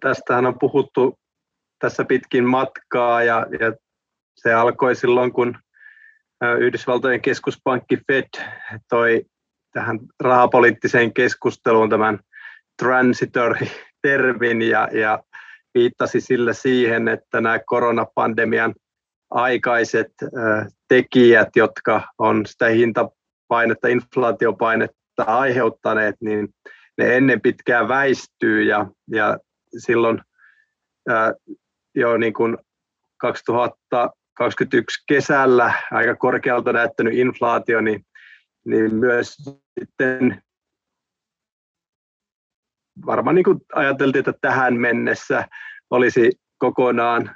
Tästähän 0.00 0.46
on 0.46 0.58
puhuttu 0.58 1.18
tässä 1.78 2.04
pitkin 2.04 2.44
matkaa 2.44 3.22
ja, 3.22 3.46
ja 3.60 3.72
se 4.36 4.54
alkoi 4.54 4.94
silloin, 4.94 5.32
kun 5.32 5.58
Yhdysvaltojen 6.58 7.20
keskuspankki 7.20 7.98
Fed 8.06 8.28
toi 8.88 9.22
tähän 9.72 9.98
rahapoliittiseen 10.20 11.14
keskusteluun 11.14 11.90
tämän 11.90 12.18
transitory 12.82 13.66
termin 14.02 14.62
ja, 14.62 14.88
ja 14.92 15.22
viittasi 15.74 16.20
sille 16.20 16.54
siihen, 16.54 17.08
että 17.08 17.40
nämä 17.40 17.58
koronapandemian 17.66 18.74
aikaiset 19.34 20.12
tekijät, 20.88 21.48
jotka 21.56 22.02
on 22.18 22.46
sitä 22.46 22.66
hintapainetta, 22.66 23.88
inflaatiopainetta 23.88 25.22
aiheuttaneet, 25.26 26.16
niin 26.20 26.48
ne 26.98 27.16
ennen 27.16 27.40
pitkään 27.40 27.88
väistyy 27.88 28.62
ja, 28.62 28.86
ja 29.10 29.38
silloin 29.78 30.20
jo 31.94 32.16
niin 32.16 32.34
kuin 32.34 32.58
2021 33.16 35.04
kesällä 35.08 35.72
aika 35.90 36.16
korkealta 36.16 36.72
näyttänyt 36.72 37.14
inflaatio, 37.14 37.80
niin, 37.80 38.06
niin 38.66 38.94
myös 38.94 39.36
sitten 39.80 40.42
varmaan 43.06 43.34
niin 43.36 43.44
kuin 43.44 43.58
ajateltiin, 43.74 44.20
että 44.20 44.34
tähän 44.40 44.74
mennessä 44.74 45.48
olisi 45.90 46.32
kokonaan 46.62 47.30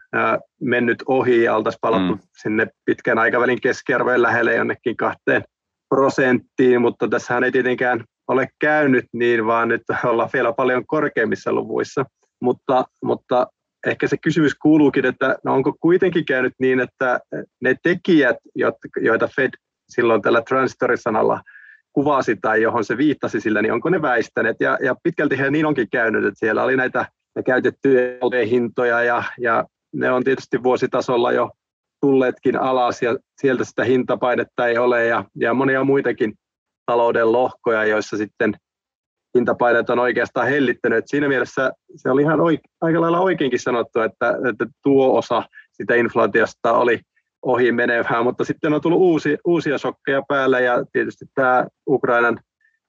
mennyt 0.60 1.02
ohi 1.06 1.42
ja 1.42 1.56
oltaisiin 1.56 1.80
palattu 1.80 2.14
mm. 2.14 2.20
sinne 2.42 2.66
pitkän 2.84 3.18
aikavälin 3.18 3.60
keskiarvojen 3.60 4.22
lähelle 4.22 4.54
jonnekin 4.54 4.96
kahteen 4.96 5.42
prosenttiin, 5.88 6.80
mutta 6.80 7.08
tässähän 7.08 7.44
ei 7.44 7.52
tietenkään 7.52 8.04
ole 8.28 8.48
käynyt 8.60 9.04
niin, 9.12 9.46
vaan 9.46 9.68
nyt 9.68 9.82
ollaan 10.04 10.30
vielä 10.32 10.52
paljon 10.52 10.86
korkeimmissa 10.86 11.52
luvuissa. 11.52 12.04
Mutta, 12.40 12.84
mutta 13.04 13.46
ehkä 13.86 14.08
se 14.08 14.16
kysymys 14.16 14.54
kuuluukin, 14.54 15.06
että 15.06 15.36
no 15.44 15.54
onko 15.54 15.74
kuitenkin 15.80 16.24
käynyt 16.24 16.52
niin, 16.60 16.80
että 16.80 17.20
ne 17.60 17.74
tekijät, 17.82 18.36
joita 18.96 19.28
Fed 19.36 19.50
silloin 19.88 20.22
tällä 20.22 20.42
transitory-sanalla 20.42 21.40
kuvasi 21.92 22.36
tai 22.36 22.62
johon 22.62 22.84
se 22.84 22.96
viittasi 22.96 23.40
sillä, 23.40 23.62
niin 23.62 23.72
onko 23.72 23.90
ne 23.90 24.02
väistäneet? 24.02 24.56
Ja, 24.60 24.78
ja 24.82 24.94
pitkälti 25.02 25.38
he 25.38 25.50
niin 25.50 25.66
onkin 25.66 25.90
käynyt, 25.92 26.24
että 26.24 26.38
siellä 26.38 26.62
oli 26.62 26.76
näitä 26.76 27.06
käytettyjä 27.42 28.46
hintoja 28.50 29.02
ja, 29.02 29.22
ja 29.38 29.64
ne 29.92 30.10
on 30.10 30.24
tietysti 30.24 30.62
vuositasolla 30.62 31.32
jo 31.32 31.50
tulleetkin 32.00 32.56
alas 32.56 33.02
ja 33.02 33.16
sieltä 33.40 33.64
sitä 33.64 33.84
hintapainetta 33.84 34.66
ei 34.66 34.78
ole 34.78 35.06
ja, 35.06 35.24
ja 35.34 35.54
monia 35.54 35.84
muitakin 35.84 36.34
talouden 36.86 37.32
lohkoja, 37.32 37.84
joissa 37.84 38.16
sitten 38.16 38.54
hintapaineet 39.34 39.90
on 39.90 39.98
oikeastaan 39.98 40.48
hellittänyt. 40.48 40.98
Et 40.98 41.04
siinä 41.08 41.28
mielessä 41.28 41.72
se 41.96 42.10
oli 42.10 42.22
ihan 42.22 42.40
oike, 42.40 42.62
aika 42.80 43.00
lailla 43.00 43.20
oikeinkin 43.20 43.60
sanottu, 43.60 44.00
että, 44.00 44.38
että 44.50 44.66
tuo 44.82 45.18
osa 45.18 45.42
sitä 45.72 45.94
inflaatiosta 45.94 46.72
oli 46.72 47.00
ohi 47.42 47.72
menevää, 47.72 48.22
mutta 48.22 48.44
sitten 48.44 48.72
on 48.72 48.80
tullut 48.80 49.00
uusi, 49.00 49.38
uusia 49.44 49.78
shokkeja 49.78 50.22
päälle 50.28 50.62
ja 50.62 50.84
tietysti 50.92 51.24
tämä 51.34 51.66
Ukrainan, 51.88 52.40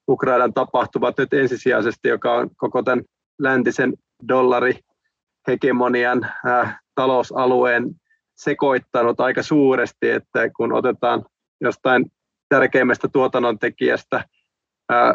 Ukrainan 0.09 0.53
tapahtumat 0.53 1.17
nyt 1.17 1.33
ensisijaisesti, 1.33 2.07
joka 2.07 2.33
on 2.33 2.49
koko 2.57 2.83
tämän 2.83 3.03
läntisen 3.39 3.93
dollarihegemonian 4.27 6.23
äh, 6.47 6.79
talousalueen 6.95 7.89
sekoittanut 8.35 9.19
aika 9.19 9.43
suuresti, 9.43 10.09
että 10.09 10.49
kun 10.49 10.73
otetaan 10.73 11.25
jostain 11.61 12.11
tärkeimmästä 12.49 13.07
tuotannon 13.07 13.59
tekijästä 13.59 14.23
äh, 14.91 15.13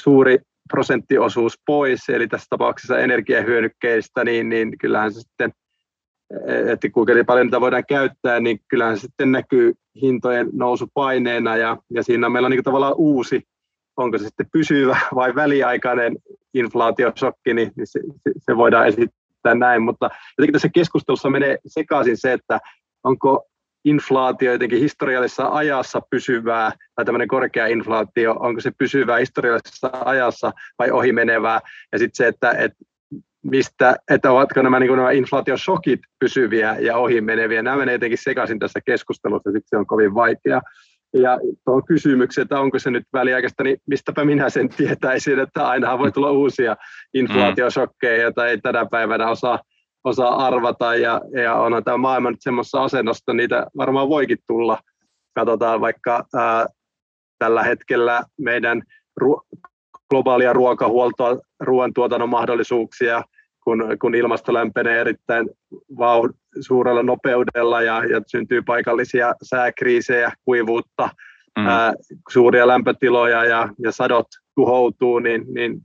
suuri 0.00 0.38
prosenttiosuus 0.72 1.58
pois, 1.66 2.08
eli 2.08 2.28
tässä 2.28 2.46
tapauksessa 2.50 2.98
energiahyödykkeistä, 2.98 4.24
niin, 4.24 4.48
niin 4.48 4.78
kyllähän 4.78 5.12
se 5.12 5.20
sitten 5.20 5.52
että 6.72 6.90
kuinka 6.90 7.12
paljon 7.26 7.46
niitä 7.46 7.60
voidaan 7.60 7.86
käyttää, 7.88 8.40
niin 8.40 8.60
kyllähän 8.68 8.96
se 8.96 9.00
sitten 9.00 9.32
näkyy 9.32 9.74
hintojen 10.02 10.48
nousupaineena 10.52 11.56
ja, 11.56 11.76
ja 11.90 12.02
siinä 12.02 12.28
meillä 12.28 12.46
on 12.46 12.50
niin 12.50 12.64
tavallaan 12.64 12.94
uusi, 12.96 13.42
onko 13.96 14.18
se 14.18 14.24
sitten 14.24 14.46
pysyvä 14.52 14.98
vai 15.14 15.34
väliaikainen 15.34 16.16
inflaatiosokki, 16.54 17.54
niin, 17.54 17.72
niin 17.76 17.86
se, 17.86 18.00
se, 18.38 18.56
voidaan 18.56 18.86
esittää 18.86 19.54
näin, 19.54 19.82
mutta 19.82 20.10
jotenkin 20.38 20.52
tässä 20.52 20.68
keskustelussa 20.68 21.30
menee 21.30 21.58
sekaisin 21.66 22.16
se, 22.16 22.32
että 22.32 22.60
onko 23.04 23.46
inflaatio 23.84 24.52
jotenkin 24.52 24.78
historiallisessa 24.80 25.48
ajassa 25.48 26.00
pysyvää, 26.10 26.72
tai 26.94 27.04
tämmöinen 27.04 27.28
korkea 27.28 27.66
inflaatio, 27.66 28.36
onko 28.40 28.60
se 28.60 28.70
pysyvää 28.78 29.18
historiallisessa 29.18 29.90
ajassa 30.04 30.52
vai 30.78 30.90
ohimenevää, 30.90 31.60
ja 31.92 31.98
sitten 31.98 32.16
se, 32.16 32.26
että, 32.26 32.50
että 32.50 32.84
mistä, 33.44 33.96
että 34.10 34.32
ovatko 34.32 34.62
nämä, 34.62 34.80
niin 34.80 34.96
nämä 34.96 35.10
inflaatiosokit 35.10 36.00
pysyviä 36.18 36.76
ja 36.80 36.96
ohimeneviä. 36.96 37.62
Nämä 37.62 37.76
menee 37.76 37.94
jotenkin 37.94 38.18
sekaisin 38.18 38.58
tässä 38.58 38.80
keskustelussa, 38.86 39.52
siksi 39.52 39.68
se 39.68 39.76
on 39.76 39.86
kovin 39.86 40.14
vaikea 40.14 40.60
ja 41.14 41.38
tuohon 41.64 41.84
kysymykseen, 41.84 42.42
että 42.42 42.60
onko 42.60 42.78
se 42.78 42.90
nyt 42.90 43.04
väliaikaista, 43.12 43.62
niin 43.62 43.76
mistäpä 43.86 44.24
minä 44.24 44.50
sen 44.50 44.68
tietäisin, 44.68 45.38
että 45.38 45.68
aina 45.68 45.98
voi 45.98 46.12
tulla 46.12 46.30
uusia 46.30 46.76
inflaatiosokkeja, 47.14 48.22
joita 48.22 48.46
ei 48.46 48.58
tänä 48.58 48.86
päivänä 48.90 49.30
osaa, 49.30 49.58
osaa 50.04 50.46
arvata, 50.46 50.94
ja, 50.94 51.20
ja 51.42 51.54
on 51.54 51.84
tämä 51.84 51.96
maailma 51.96 52.30
nyt 52.30 52.42
semmoisessa 52.42 52.84
asennosta, 52.84 53.34
niitä 53.34 53.66
varmaan 53.76 54.08
voikin 54.08 54.38
tulla. 54.46 54.78
Katsotaan 55.34 55.80
vaikka 55.80 56.24
ää, 56.34 56.66
tällä 57.38 57.62
hetkellä 57.62 58.22
meidän 58.40 58.82
ru- 59.24 59.58
globaalia 60.10 60.52
ruokahuoltoa, 60.52 61.38
ruoantuotannon 61.60 62.28
mahdollisuuksia, 62.28 63.22
kun, 63.64 63.96
kun 64.00 64.14
ilmasto 64.14 64.54
lämpenee 64.54 65.00
erittäin 65.00 65.48
vau, 65.98 66.28
suurella 66.60 67.02
nopeudella 67.02 67.82
ja, 67.82 68.04
ja 68.04 68.20
syntyy 68.26 68.62
paikallisia 68.62 69.34
sääkriisejä, 69.42 70.32
kuivuutta, 70.44 71.08
mm. 71.58 71.66
ää, 71.66 71.94
suuria 72.32 72.66
lämpötiloja 72.66 73.44
ja, 73.44 73.68
ja 73.78 73.92
sadot 73.92 74.26
tuhoutuu, 74.54 75.18
niin, 75.18 75.44
niin 75.54 75.80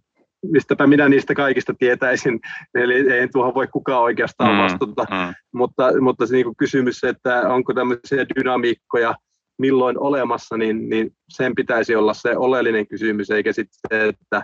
mistäpä 0.52 0.88
minä 0.88 1.10
niistä 1.10 1.36
kaikista 1.36 1.74
tietäisin, 1.80 2.40
eli 2.76 3.14
ei 3.14 3.28
tuohon 3.28 3.54
voi 3.54 3.68
kukaan 3.68 4.02
oikeastaan 4.02 4.56
mm, 4.56 4.62
vastata, 4.62 5.06
mm, 5.12 5.18
mm. 5.18 5.34
mutta, 5.54 6.02
mutta 6.02 6.26
se 6.26 6.36
niin 6.36 6.56
kysymys, 6.58 7.04
että 7.04 7.42
onko 7.50 7.74
tämmöisiä 7.74 8.26
dynamiikkoja 8.36 9.16
milloin 9.60 10.00
olemassa, 10.00 10.58
niin, 10.58 10.90
niin 10.90 11.12
sen 11.30 11.56
pitäisi 11.56 11.96
olla 11.96 12.14
se 12.14 12.38
oleellinen 12.38 12.88
kysymys, 12.88 13.30
eikä 13.30 13.54
sitten 13.54 13.80
se, 13.90 14.08
että 14.08 14.44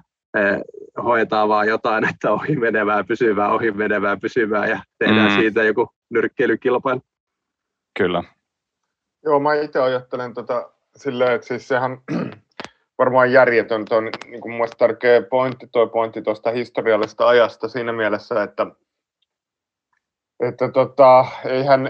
hoetaan 1.03 1.49
vaan 1.49 1.67
jotain, 1.67 2.09
että 2.09 2.31
ohi 2.31 2.55
menevää, 2.55 3.03
pysyvää, 3.03 3.49
ohi 3.49 3.71
menevää, 3.71 4.17
pysyvää 4.17 4.67
ja 4.67 4.79
tehdään 4.99 5.31
mm. 5.31 5.35
siitä 5.39 5.63
joku 5.63 5.87
nyrkkeilykilpailu. 6.09 7.01
Kyllä. 7.97 8.23
Joo, 9.23 9.39
mä 9.39 9.53
itse 9.53 9.79
ajattelen 9.79 10.33
tota 10.33 10.71
silleen, 10.95 11.31
että 11.31 11.47
siis 11.47 11.67
sehän 11.67 11.97
varmaan 12.99 13.31
järjetön, 13.31 13.85
on 13.89 14.09
niin 14.25 14.41
kuin 14.41 14.53
mun 14.53 14.67
tärkeä 14.77 15.21
pointti, 15.21 15.67
tuo 15.71 15.87
pointti 15.87 16.21
tuosta 16.21 16.51
historiallisesta 16.51 17.27
ajasta 17.27 17.67
siinä 17.67 17.93
mielessä, 17.93 18.43
että, 18.43 18.67
että 20.39 20.71
tota, 20.71 21.25
eihän, 21.45 21.89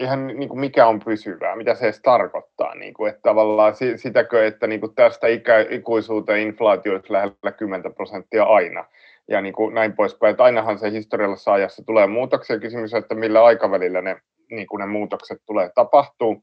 eihän 0.00 0.26
niin 0.26 0.48
kuin 0.48 0.60
mikä 0.60 0.86
on 0.86 1.00
pysyvää, 1.00 1.56
mitä 1.56 1.74
se 1.74 1.84
edes 1.84 2.00
tarkoittaa. 2.02 2.74
Niin 2.74 2.94
kuin, 2.94 3.08
että 3.08 3.22
tavallaan 3.22 3.74
sitäkö, 3.96 4.46
että 4.46 4.66
niin 4.66 4.80
kuin 4.80 4.94
tästä 4.94 5.26
ikä, 5.26 5.66
ikuisuuteen 5.70 6.40
inflaatio 6.40 6.92
olisi 6.92 7.12
lähellä 7.12 7.52
10 7.56 7.94
prosenttia 7.94 8.44
aina. 8.44 8.84
Ja 9.28 9.40
niin 9.40 9.54
kuin 9.54 9.74
näin 9.74 9.92
poispäin. 9.92 10.30
Että 10.30 10.44
ainahan 10.44 10.78
se 10.78 10.90
historiallisessa 10.90 11.52
ajassa 11.52 11.82
tulee 11.86 12.06
muutoksia. 12.06 12.58
Kysymys 12.58 12.94
on, 12.94 12.98
että 12.98 13.14
millä 13.14 13.44
aikavälillä 13.44 14.02
ne, 14.02 14.16
niin 14.50 14.66
kuin 14.66 14.80
ne 14.80 14.86
muutokset 14.86 15.38
tulee 15.46 15.70
tapahtuu. 15.74 16.42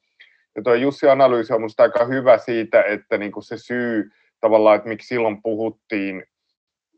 Ja 0.55 0.61
tuo 0.61 0.73
Jussi-analyysi 0.73 1.53
on 1.53 1.61
minusta 1.61 1.83
aika 1.83 2.05
hyvä 2.05 2.37
siitä, 2.37 2.83
että 2.83 3.17
niin 3.17 3.31
kuin 3.31 3.43
se 3.43 3.57
syy 3.57 4.11
tavallaan, 4.41 4.75
että 4.75 4.89
miksi 4.89 5.07
silloin 5.07 5.41
puhuttiin 5.41 6.23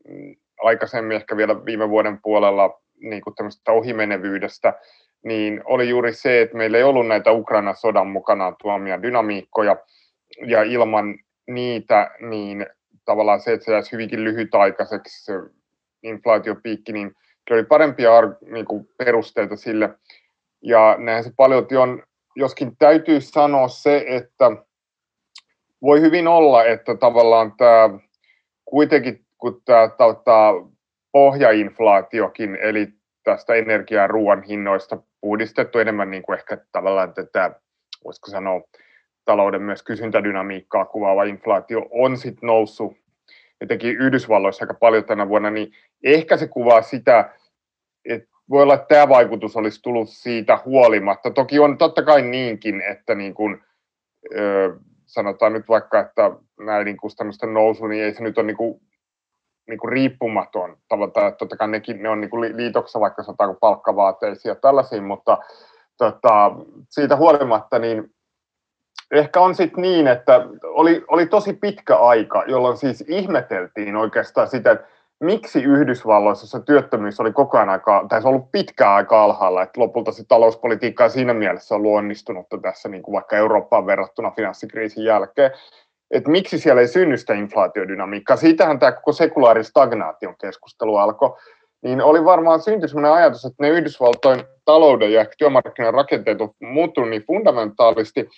mm, 0.07 0.35
aikaisemmin 0.63 1.15
ehkä 1.15 1.37
vielä 1.37 1.65
viime 1.65 1.89
vuoden 1.89 2.19
puolella 2.23 2.81
niin 2.99 3.21
kuin 3.21 3.35
tämmöisestä 3.35 3.71
ohimenevyydestä, 3.71 4.73
niin 5.23 5.61
oli 5.65 5.89
juuri 5.89 6.13
se, 6.13 6.41
että 6.41 6.57
meillä 6.57 6.77
ei 6.77 6.83
ollut 6.83 7.07
näitä 7.07 7.31
Ukrainan 7.31 7.75
sodan 7.75 8.07
mukanaan 8.07 8.55
tuomia 8.61 9.01
dynamiikkoja, 9.01 9.77
ja 10.45 10.63
ilman 10.63 11.15
niitä, 11.47 12.11
niin 12.19 12.65
tavallaan 13.05 13.39
se, 13.39 13.53
että 13.53 13.65
se 13.65 13.71
jäisi 13.71 13.91
hyvinkin 13.91 14.23
lyhytaikaiseksi 14.23 15.25
se 15.25 15.33
inflaatiopiikki, 16.03 16.93
niin 16.93 17.15
oli 17.51 17.63
parempia 17.63 18.11
niin 18.51 18.65
kuin 18.65 18.89
perusteita 18.97 19.55
sille. 19.55 19.89
Ja 20.61 20.95
näin 20.99 21.23
se 21.23 21.31
paljon 21.37 21.67
on, 21.79 22.03
joskin 22.35 22.77
täytyy 22.77 23.21
sanoa 23.21 23.67
se, 23.67 24.05
että 24.07 24.51
voi 25.81 26.01
hyvin 26.01 26.27
olla, 26.27 26.63
että 26.63 26.95
tavallaan 26.95 27.53
tämä 27.57 27.89
kuitenkin, 28.65 29.25
kun 29.37 29.61
tämä, 29.65 29.89
tämä 29.97 30.53
pohjainflaatiokin, 31.11 32.55
eli 32.55 32.87
tästä 33.23 33.53
energian 33.53 34.01
ja 34.01 34.07
ruoan 34.07 34.43
hinnoista 34.43 34.97
puhdistettu 35.21 35.79
enemmän 35.79 36.11
niin 36.11 36.23
kuin 36.23 36.39
ehkä 36.39 36.57
tavallaan 36.71 37.13
tätä, 37.13 37.51
voisiko 38.03 38.31
sanoa, 38.31 38.61
talouden 39.25 39.61
myös 39.61 39.83
kysyntädynamiikkaa 39.83 40.85
kuvaava 40.85 41.23
inflaatio 41.23 41.85
on 41.91 42.17
sitten 42.17 42.47
noussut 42.47 42.93
etenkin 43.61 43.97
Yhdysvalloissa 43.97 44.63
aika 44.63 44.73
paljon 44.73 45.03
tänä 45.03 45.29
vuonna, 45.29 45.49
niin 45.49 45.73
ehkä 46.03 46.37
se 46.37 46.47
kuvaa 46.47 46.81
sitä, 46.81 47.29
että 48.05 48.29
voi 48.49 48.63
olla, 48.63 48.73
että 48.73 48.87
tämä 48.87 49.09
vaikutus 49.09 49.57
olisi 49.57 49.81
tullut 49.81 50.09
siitä 50.09 50.59
huolimatta. 50.65 51.31
Toki 51.31 51.59
on 51.59 51.77
totta 51.77 52.03
kai 52.03 52.21
niinkin, 52.21 52.81
että 52.81 53.15
niin 53.15 53.33
kuin, 53.33 53.63
sanotaan 55.05 55.53
nyt 55.53 55.67
vaikka, 55.69 55.99
että 55.99 56.31
näiden 56.59 56.97
kustannusten 56.97 57.53
nousu, 57.53 57.87
niin 57.87 58.03
ei 58.03 58.13
se 58.13 58.23
nyt 58.23 58.37
ole 58.37 58.47
niin 58.47 58.57
kuin 58.57 58.81
niin 59.69 59.79
kuin 59.79 59.91
riippumaton. 59.91 60.77
Tavallaan, 60.89 61.35
totta 61.35 61.57
kai 61.57 61.67
nekin 61.67 62.03
ne 62.03 62.09
on 62.09 62.21
niin 62.21 62.29
kuin 62.29 62.57
liitoksessa 62.57 62.99
vaikka 62.99 63.23
sanotaanko 63.23 63.57
palkkavaateisiin 63.59 64.49
ja 64.49 64.55
tällaisiin, 64.55 65.03
mutta 65.03 65.37
tota, 65.97 66.51
siitä 66.89 67.15
huolimatta 67.15 67.79
niin 67.79 68.13
ehkä 69.11 69.39
on 69.39 69.55
sitten 69.55 69.81
niin, 69.81 70.07
että 70.07 70.47
oli, 70.63 71.03
oli 71.07 71.25
tosi 71.25 71.53
pitkä 71.53 71.95
aika, 71.95 72.43
jolloin 72.47 72.77
siis 72.77 73.03
ihmeteltiin 73.07 73.95
oikeastaan 73.95 74.47
sitä, 74.47 74.71
että 74.71 74.87
miksi 75.19 75.63
Yhdysvalloissa 75.63 76.47
se 76.47 76.59
työttömyys 76.65 77.19
oli 77.19 77.31
koko 77.31 77.57
ajan 77.57 77.69
aika, 77.69 78.05
tai 78.09 78.21
se 78.21 78.27
on 78.27 78.33
ollut 78.33 78.51
pitkään 78.51 78.91
aika 78.91 79.23
alhaalla, 79.23 79.63
että 79.63 79.81
lopulta 79.81 80.11
se 80.11 80.23
talouspolitiikka 80.27 81.09
siinä 81.09 81.33
mielessä 81.33 81.75
on 81.75 81.83
luonnistunutta 81.83 82.57
tässä 82.57 82.89
niin 82.89 83.03
kuin 83.03 83.13
vaikka 83.13 83.37
Eurooppaan 83.37 83.85
verrattuna 83.85 84.31
finanssikriisin 84.31 85.03
jälkeen 85.03 85.51
että 86.11 86.31
miksi 86.31 86.59
siellä 86.59 86.81
ei 86.81 86.87
synny 86.87 87.17
sitä 87.17 87.33
inflaatiodynamiikkaa. 87.33 88.37
Siitähän 88.37 88.79
tämä 88.79 88.91
koko 88.91 89.11
sekulaari 89.11 89.63
stagnaation 89.63 90.35
keskustelu 90.41 90.95
alkoi. 90.95 91.37
Niin 91.83 92.01
oli 92.01 92.25
varmaan 92.25 92.61
synty 92.61 92.87
sellainen 92.87 93.11
ajatus, 93.11 93.45
että 93.45 93.63
ne 93.63 93.69
Yhdysvaltojen 93.69 94.45
talouden 94.65 95.13
ja 95.13 95.25
työmarkkinoiden 95.37 95.93
rakenteet 95.93 96.41
on 96.41 96.49
muuttunut 96.61 97.09
niin 97.09 97.25
fundamentaalisti, 97.27 98.29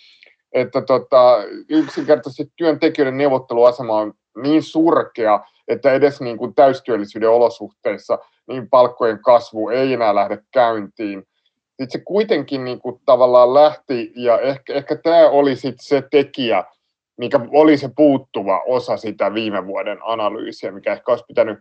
että 0.51 0.81
tota, 0.81 1.37
yksinkertaisesti 1.69 2.53
työntekijöiden 2.55 3.17
neuvotteluasema 3.17 3.97
on 3.97 4.13
niin 4.43 4.63
surkea, 4.63 5.39
että 5.67 5.93
edes 5.93 6.21
niin 6.21 6.37
kuin 6.37 6.55
täystyöllisyyden 6.55 7.29
olosuhteissa 7.29 8.19
niin 8.47 8.69
palkkojen 8.69 9.19
kasvu 9.19 9.69
ei 9.69 9.93
enää 9.93 10.15
lähde 10.15 10.39
käyntiin. 10.51 11.23
Sitten 11.67 11.91
se 11.91 12.05
kuitenkin 12.05 12.65
niin 12.65 12.79
kuin 12.79 13.01
tavallaan 13.05 13.53
lähti, 13.53 14.11
ja 14.15 14.39
ehkä, 14.39 14.73
ehkä 14.73 14.95
tämä 14.95 15.29
oli 15.29 15.55
sitten 15.55 15.85
se 15.85 16.03
tekijä, 16.11 16.63
mikä 17.17 17.39
oli 17.51 17.77
se 17.77 17.89
puuttuva 17.95 18.63
osa 18.65 18.97
sitä 18.97 19.33
viime 19.33 19.67
vuoden 19.67 19.97
analyysiä, 20.01 20.71
mikä 20.71 20.93
ehkä 20.93 21.11
olisi 21.11 21.25
pitänyt 21.27 21.59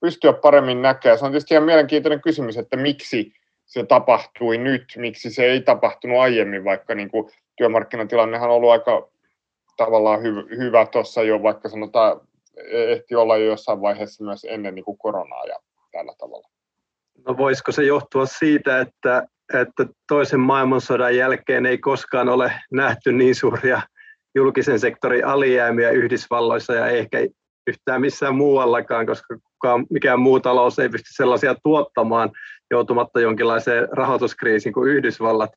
pystyä 0.00 0.32
paremmin 0.32 0.82
näkemään. 0.82 1.18
Se 1.18 1.24
on 1.24 1.30
tietysti 1.30 1.54
ihan 1.54 1.64
mielenkiintoinen 1.64 2.20
kysymys, 2.20 2.56
että 2.56 2.76
miksi 2.76 3.32
se 3.66 3.84
tapahtui 3.84 4.58
nyt, 4.58 4.84
miksi 4.96 5.30
se 5.30 5.44
ei 5.44 5.60
tapahtunut 5.60 6.18
aiemmin, 6.18 6.64
vaikka 6.64 6.94
niin 6.94 7.10
kuin 7.10 7.30
työmarkkinatilannehan 7.56 8.50
on 8.50 8.56
ollut 8.56 8.70
aika 8.70 9.08
tavallaan 9.76 10.20
hy- 10.20 10.56
hyvä 10.56 10.86
tuossa 10.86 11.22
jo, 11.22 11.42
vaikka 11.42 11.68
sanotaan, 11.68 12.20
e-, 12.56 12.92
ehti 12.92 13.14
olla 13.14 13.36
jo 13.36 13.46
jossain 13.46 13.80
vaiheessa 13.80 14.24
myös 14.24 14.46
ennen 14.50 14.74
niin 14.74 14.84
kuin 14.84 14.98
koronaa 14.98 15.44
ja 15.44 15.58
tällä 15.92 16.12
tavalla. 16.18 16.48
No 17.26 17.36
voisiko 17.36 17.72
se 17.72 17.84
johtua 17.84 18.26
siitä, 18.26 18.80
että, 18.80 19.26
että 19.54 19.86
toisen 20.08 20.40
maailmansodan 20.40 21.16
jälkeen 21.16 21.66
ei 21.66 21.78
koskaan 21.78 22.28
ole 22.28 22.52
nähty 22.72 23.12
niin 23.12 23.34
suuria 23.34 23.82
julkisen 24.34 24.80
sektorin 24.80 25.26
alijäämiä 25.26 25.90
Yhdysvalloissa 25.90 26.74
ja 26.74 26.86
ehkä 26.88 27.18
yhtään 27.66 28.00
missään 28.00 28.34
muuallakaan, 28.34 29.06
koska 29.06 29.38
kukaan, 29.52 29.86
mikään 29.90 30.20
muu 30.20 30.40
talous 30.40 30.78
ei 30.78 30.88
pysty 30.88 31.08
sellaisia 31.12 31.54
tuottamaan 31.62 32.30
joutumatta 32.70 33.20
jonkinlaiseen 33.20 33.88
rahoituskriisiin 33.92 34.72
kuin 34.72 34.90
Yhdysvallat. 34.90 35.50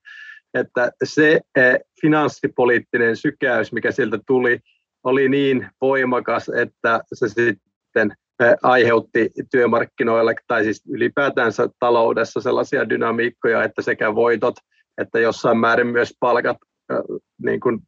Että 0.54 0.92
se 1.04 1.42
eh, 1.56 1.80
finanssipoliittinen 2.02 3.16
sykäys, 3.16 3.74
mikä 3.74 3.92
sieltä 3.92 4.20
tuli, 4.28 4.60
oli 5.04 5.30
niin 5.30 5.68
voimakas, 5.82 6.50
että 6.50 7.02
se 7.14 7.28
sitten 7.28 8.16
eh, 8.44 8.56
aiheutti 8.64 9.32
työmarkkinoilla 9.52 10.32
tai 10.48 10.64
siis 10.64 10.82
ylipäätänsä 10.90 11.70
taloudessa 11.80 12.42
sellaisia 12.42 12.90
dynamiikkoja, 12.90 13.64
että 13.64 13.82
sekä 13.82 14.16
voitot 14.16 14.56
että 14.98 15.20
jossain 15.20 15.58
määrin 15.58 15.88
myös 15.88 16.14
palkat 16.20 16.58
eh, 16.92 17.20
niin 17.44 17.60
kuin 17.60 17.80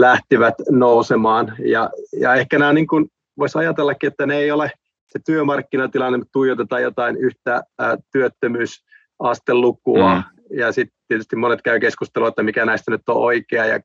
lähtivät 0.00 0.54
nousemaan. 0.70 1.54
Ja, 1.58 1.90
ja 2.20 2.34
ehkä 2.34 2.58
nämä 2.58 2.72
niin 2.72 2.86
kuin 2.86 3.08
voisi 3.38 3.58
ajatellakin, 3.58 4.08
että 4.08 4.26
ne 4.26 4.36
ei 4.36 4.50
ole 4.50 4.70
se 5.08 5.18
työmarkkinatilanne, 5.26 6.18
tuijotetaan 6.32 6.82
jotain 6.82 7.16
yhtä 7.16 7.62
ää, 7.78 7.96
työttömyysastelukua, 8.12 10.14
mm. 10.14 10.22
ja 10.58 10.72
sitten 10.72 10.98
tietysti 11.08 11.36
monet 11.36 11.62
käy 11.62 11.80
keskustelua, 11.80 12.28
että 12.28 12.42
mikä 12.42 12.64
näistä 12.64 12.90
nyt 12.90 13.08
on 13.08 13.16
oikea, 13.16 13.66
ja, 13.66 13.80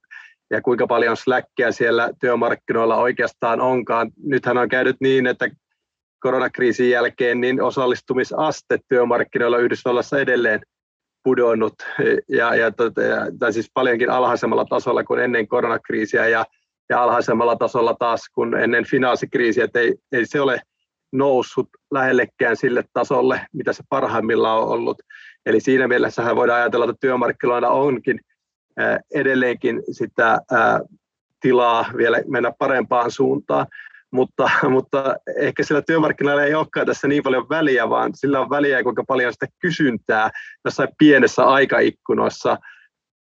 ja 0.52 0.62
kuinka 0.62 0.88
paljon 0.88 1.18
släkkiä 1.18 1.72
siellä 1.72 2.10
työmarkkinoilla 2.22 2.96
oikeastaan 2.96 3.62
onkaan. 3.62 4.12
Nythän 4.24 4.58
on 4.58 4.70
käynyt 4.70 4.96
niin, 5.00 5.28
että 5.28 5.50
koronakriisin 6.20 6.90
jälkeen 6.90 7.42
niin 7.42 7.62
osallistumisaste 7.62 8.80
työmarkkinoilla 8.90 9.58
Yhdysvallassa 9.58 10.20
edelleen 10.20 10.62
pudonnut 11.24 11.74
ja, 12.30 12.56
ja, 12.56 12.72
tota, 12.72 13.02
tai 13.40 13.54
siis 13.54 13.72
paljonkin 13.74 14.10
alhaisemmalla 14.10 14.66
tasolla 14.66 15.04
kuin 15.04 15.20
ennen 15.20 15.48
koronakriisiä 15.48 16.28
ja, 16.28 16.46
ja 16.90 17.04
alhaisemmalla 17.04 17.56
tasolla 17.56 17.96
taas 18.00 18.30
kuin 18.30 18.54
ennen 18.54 18.86
finanssikriisiä, 18.86 19.64
että 19.64 19.80
ei, 19.80 19.96
ei 20.12 20.26
se 20.26 20.42
ole 20.42 20.62
noussut 21.12 21.70
lähellekään 21.92 22.56
sille 22.56 22.84
tasolle, 22.94 23.42
mitä 23.54 23.74
se 23.74 23.84
parhaimmillaan 23.90 24.62
on 24.62 24.68
ollut. 24.68 25.02
Eli 25.46 25.60
siinä 25.60 25.88
mielessähän 25.88 26.36
voidaan 26.36 26.60
ajatella, 26.60 26.86
että 26.86 26.98
työmarkkinoilla 27.00 27.70
onkin 27.70 28.20
edelleenkin 29.14 29.84
sitä 29.92 30.40
tilaa 31.42 31.86
vielä 31.98 32.22
mennä 32.28 32.52
parempaan 32.60 33.12
suuntaan 33.12 33.68
mutta, 34.14 34.50
mutta 34.70 35.16
ehkä 35.38 35.64
sillä 35.64 35.82
työmarkkinoilla 35.82 36.44
ei 36.44 36.56
olekaan 36.56 36.86
tässä 36.86 37.08
niin 37.08 37.24
paljon 37.24 37.50
väliä, 37.50 37.90
vaan 37.90 38.12
sillä 38.16 38.40
on 38.40 38.50
väliä, 38.50 38.84
kuinka 38.84 39.04
paljon 39.08 39.34
sitä 39.34 39.48
kysyntää 39.62 40.30
jossain 40.66 40.90
pienessä 40.98 41.44
aikaikkunoissa 41.44 42.58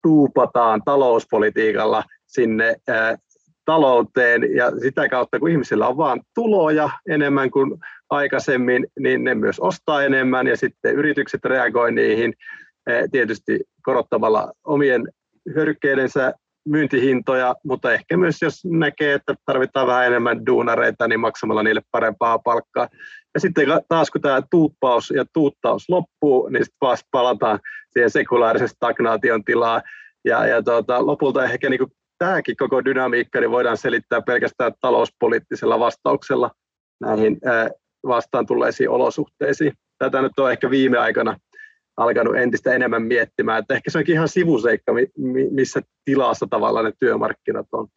tuupataan 0.02 0.82
talouspolitiikalla 0.84 2.04
sinne 2.26 2.76
ää, 2.88 3.16
talouteen. 3.64 4.54
Ja 4.56 4.70
sitä 4.80 5.08
kautta, 5.08 5.38
kun 5.38 5.50
ihmisillä 5.50 5.88
on 5.88 5.96
vaan 5.96 6.20
tuloja 6.34 6.90
enemmän 7.08 7.50
kuin 7.50 7.78
aikaisemmin, 8.10 8.86
niin 8.98 9.24
ne 9.24 9.34
myös 9.34 9.60
ostaa 9.60 10.02
enemmän 10.02 10.46
ja 10.46 10.56
sitten 10.56 10.94
yritykset 10.94 11.44
reagoivat 11.44 11.94
niihin 11.94 12.34
tietysti 13.10 13.60
korottamalla 13.82 14.52
omien 14.64 15.08
hyödykkeidensä 15.54 16.34
myyntihintoja, 16.68 17.54
mutta 17.64 17.92
ehkä 17.92 18.16
myös 18.16 18.42
jos 18.42 18.64
näkee, 18.64 19.14
että 19.14 19.34
tarvitaan 19.44 19.86
vähän 19.86 20.06
enemmän 20.06 20.46
duunareita, 20.46 21.08
niin 21.08 21.20
maksamalla 21.20 21.62
niille 21.62 21.82
parempaa 21.90 22.38
palkkaa. 22.38 22.88
Ja 23.34 23.40
sitten 23.40 23.66
taas 23.88 24.10
kun 24.10 24.20
tämä 24.20 24.42
tuuppaus 24.50 25.10
ja 25.10 25.24
tuuttaus 25.32 25.88
loppuu, 25.88 26.48
niin 26.48 26.64
sitten 26.64 26.78
taas 26.80 27.04
palataan 27.10 27.58
siihen 27.90 28.10
sekulaarisen 28.10 28.68
stagnaation 28.68 29.44
tilaan. 29.44 29.82
Ja, 30.24 30.46
ja 30.46 30.62
tuota, 30.62 31.06
lopulta 31.06 31.44
ehkä 31.44 31.70
niin 31.70 31.78
kuin 31.78 31.92
tämäkin 32.18 32.56
koko 32.56 32.84
dynamiikka 32.84 33.40
niin 33.40 33.50
voidaan 33.50 33.76
selittää 33.76 34.20
pelkästään 34.22 34.72
talouspoliittisella 34.80 35.78
vastauksella 35.78 36.50
näihin 37.00 37.40
vastaan 38.06 38.46
tulleisiin 38.46 38.90
olosuhteisiin. 38.90 39.72
Tätä 39.98 40.22
nyt 40.22 40.38
on 40.38 40.52
ehkä 40.52 40.70
viime 40.70 40.98
aikana 40.98 41.36
alkanut 41.98 42.36
entistä 42.36 42.72
enemmän 42.72 43.02
miettimään, 43.02 43.58
että 43.58 43.74
ehkä 43.74 43.90
se 43.90 43.98
onkin 43.98 44.14
ihan 44.14 44.28
sivuseikka, 44.28 44.92
missä 45.50 45.82
tilassa 46.04 46.46
tavallaan 46.50 46.84
ne 46.84 46.92
työmarkkinat 46.98 47.66
on. 47.72 47.88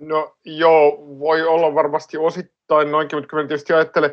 No 0.00 0.34
joo, 0.44 0.98
voi 1.18 1.42
olla 1.42 1.74
varmasti 1.74 2.18
osittain 2.18 2.90
noinkin, 2.90 3.16
mutta 3.16 3.28
kyllä 3.28 3.48
tietysti 3.48 3.72
ajattelen, 3.72 4.12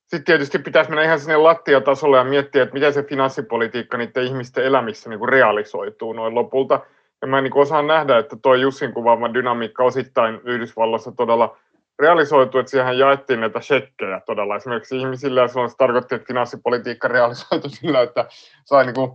sitten 0.00 0.24
tietysti 0.24 0.58
pitäisi 0.58 0.90
mennä 0.90 1.02
ihan 1.02 1.20
sinne 1.20 1.36
lattiatasolle 1.36 2.16
ja 2.16 2.24
miettiä, 2.24 2.62
että 2.62 2.74
miten 2.74 2.92
se 2.92 3.02
finanssipolitiikka 3.02 3.98
niiden 3.98 4.24
ihmisten 4.24 4.64
elämissä 4.64 5.10
niin 5.10 5.18
kuin 5.18 5.28
realisoituu 5.28 6.12
noin 6.12 6.34
lopulta. 6.34 6.80
Ja 7.22 7.28
mä 7.28 7.40
niin 7.40 7.56
osaan 7.56 7.86
nähdä, 7.86 8.18
että 8.18 8.36
tuo 8.42 8.54
Jussin 8.54 8.92
kuvaama 8.92 9.34
dynamiikka 9.34 9.84
osittain 9.84 10.40
Yhdysvalloissa 10.44 11.12
todella 11.12 11.56
realisoitu, 11.98 12.58
että 12.58 12.70
siihen 12.70 12.98
jaettiin 12.98 13.40
näitä 13.40 13.60
shekkejä 13.60 14.20
todella. 14.26 14.56
Esimerkiksi 14.56 14.98
ihmisille, 14.98 15.40
ja 15.40 15.48
silloin 15.48 15.70
se 15.70 15.76
tarkoitti, 15.76 16.14
että 16.14 16.26
finanssipolitiikka 16.26 17.08
realisoitu 17.08 17.68
sillä, 17.68 18.02
että 18.02 18.24
sai 18.64 18.84
niin 18.84 18.94
kuin 18.94 19.10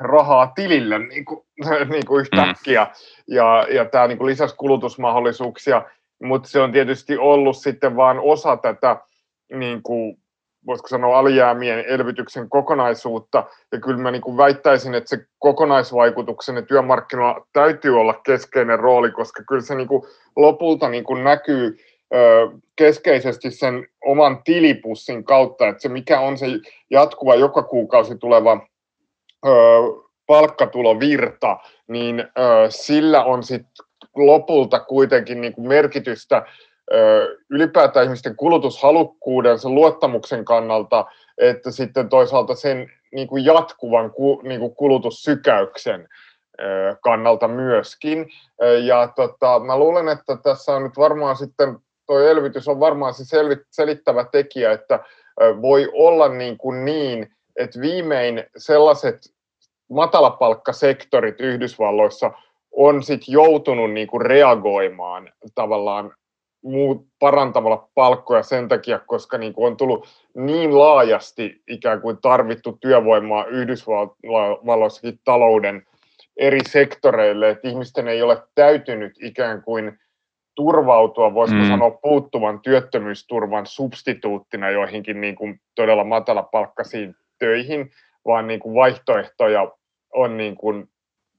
rahaa 0.00 0.52
tilille 0.54 0.98
niin 0.98 1.24
kuin, 1.24 1.46
niin 1.92 2.06
kuin 2.06 2.20
yhtäkkiä, 2.20 2.84
mm. 2.84 2.90
ja, 3.34 3.66
ja 3.70 3.84
tämä 3.84 4.06
niin 4.06 4.18
kuin 4.18 4.30
lisäsi 4.30 4.56
kulutusmahdollisuuksia, 4.56 5.82
mutta 6.22 6.48
se 6.48 6.60
on 6.60 6.72
tietysti 6.72 7.18
ollut 7.18 7.56
sitten 7.56 7.96
vain 7.96 8.18
osa 8.18 8.56
tätä, 8.56 8.96
niin 9.52 9.82
kuin, 9.82 10.18
voisiko 10.66 10.88
sanoa, 10.88 11.18
alijäämien 11.18 11.84
elvytyksen 11.88 12.48
kokonaisuutta, 12.48 13.44
ja 13.72 13.80
kyllä 13.80 13.98
mä 13.98 14.10
niin 14.10 14.22
kuin 14.22 14.36
väittäisin, 14.36 14.94
että 14.94 15.10
se 15.10 15.26
kokonaisvaikutuksen 15.38 16.56
ja 16.56 16.62
työmarkkinoilla 16.62 17.46
täytyy 17.52 18.00
olla 18.00 18.14
keskeinen 18.14 18.78
rooli, 18.78 19.10
koska 19.10 19.42
kyllä 19.48 19.62
se 19.62 19.74
niin 19.74 19.88
kuin 19.88 20.02
lopulta 20.36 20.88
niin 20.88 21.04
kuin 21.04 21.24
näkyy 21.24 21.78
keskeisesti 22.76 23.50
sen 23.50 23.86
oman 24.04 24.42
tilipussin 24.44 25.24
kautta, 25.24 25.68
että 25.68 25.82
se 25.82 25.88
mikä 25.88 26.20
on 26.20 26.38
se 26.38 26.46
jatkuva 26.90 27.34
joka 27.34 27.62
kuukausi 27.62 28.18
tuleva 28.18 28.66
palkkatulovirta, 30.26 31.56
niin 31.88 32.24
sillä 32.68 33.24
on 33.24 33.42
sitten 33.42 33.86
lopulta 34.16 34.80
kuitenkin 34.80 35.40
niin 35.40 35.54
merkitystä 35.58 36.46
ylipäätään 37.50 38.04
ihmisten 38.04 38.36
kulutushalukkuuden, 38.36 39.58
sen 39.58 39.74
luottamuksen 39.74 40.44
kannalta, 40.44 41.04
että 41.38 41.70
sitten 41.70 42.08
toisaalta 42.08 42.54
sen 42.54 42.90
niin 43.12 43.28
kuin 43.28 43.44
jatkuvan 43.44 44.12
niin 44.42 44.60
kuin 44.60 44.74
kulutussykäyksen 44.74 46.08
kannalta 47.02 47.48
myöskin. 47.48 48.26
Ja 48.84 49.08
tota, 49.16 49.58
mä 49.58 49.78
luulen, 49.78 50.08
että 50.08 50.36
tässä 50.42 50.72
on 50.72 50.82
nyt 50.82 50.96
varmaan 50.96 51.36
sitten 51.36 51.76
tuo 52.06 52.18
elvytys 52.18 52.68
on 52.68 52.80
varmaan 52.80 53.14
se 53.14 53.24
selittävä 53.70 54.24
tekijä, 54.32 54.72
että 54.72 55.04
voi 55.62 55.90
olla 55.92 56.28
niin, 56.28 56.58
kuin 56.58 56.84
niin 56.84 57.34
että 57.56 57.80
viimein 57.80 58.44
sellaiset 58.56 59.18
matalapalkkasektorit 59.90 61.40
Yhdysvalloissa 61.40 62.30
on 62.72 63.02
sitten 63.02 63.32
joutunut 63.32 63.92
niin 63.92 64.08
kuin 64.08 64.20
reagoimaan 64.20 65.32
tavallaan 65.54 66.14
muut 66.62 67.06
parantamalla 67.18 67.88
palkkoja 67.94 68.42
sen 68.42 68.68
takia, 68.68 68.98
koska 68.98 69.38
niin 69.38 69.52
kuin 69.52 69.66
on 69.66 69.76
tullut 69.76 70.08
niin 70.34 70.78
laajasti 70.78 71.62
ikään 71.68 72.00
kuin 72.00 72.18
tarvittu 72.22 72.78
työvoimaa 72.80 73.44
Yhdysvalloissakin 73.44 75.20
talouden 75.24 75.86
eri 76.36 76.60
sektoreille, 76.68 77.50
että 77.50 77.68
ihmisten 77.68 78.08
ei 78.08 78.22
ole 78.22 78.42
täytynyt 78.54 79.12
ikään 79.22 79.62
kuin 79.62 79.98
turvautua, 80.54 81.34
voisiko 81.34 81.60
mm. 81.60 81.68
sanoa, 81.68 81.90
puuttuvan 81.90 82.60
työttömyysturvan 82.60 83.66
substituuttina 83.66 84.70
joihinkin 84.70 85.20
niin 85.20 85.34
kuin 85.36 85.60
todella 85.74 86.04
matalapalkkaisiin 86.04 87.16
töihin, 87.38 87.90
vaan 88.26 88.46
niin 88.46 88.60
kuin 88.60 88.74
vaihtoehtoja 88.74 89.72
on 90.14 90.36
niin 90.36 90.56
kuin 90.56 90.88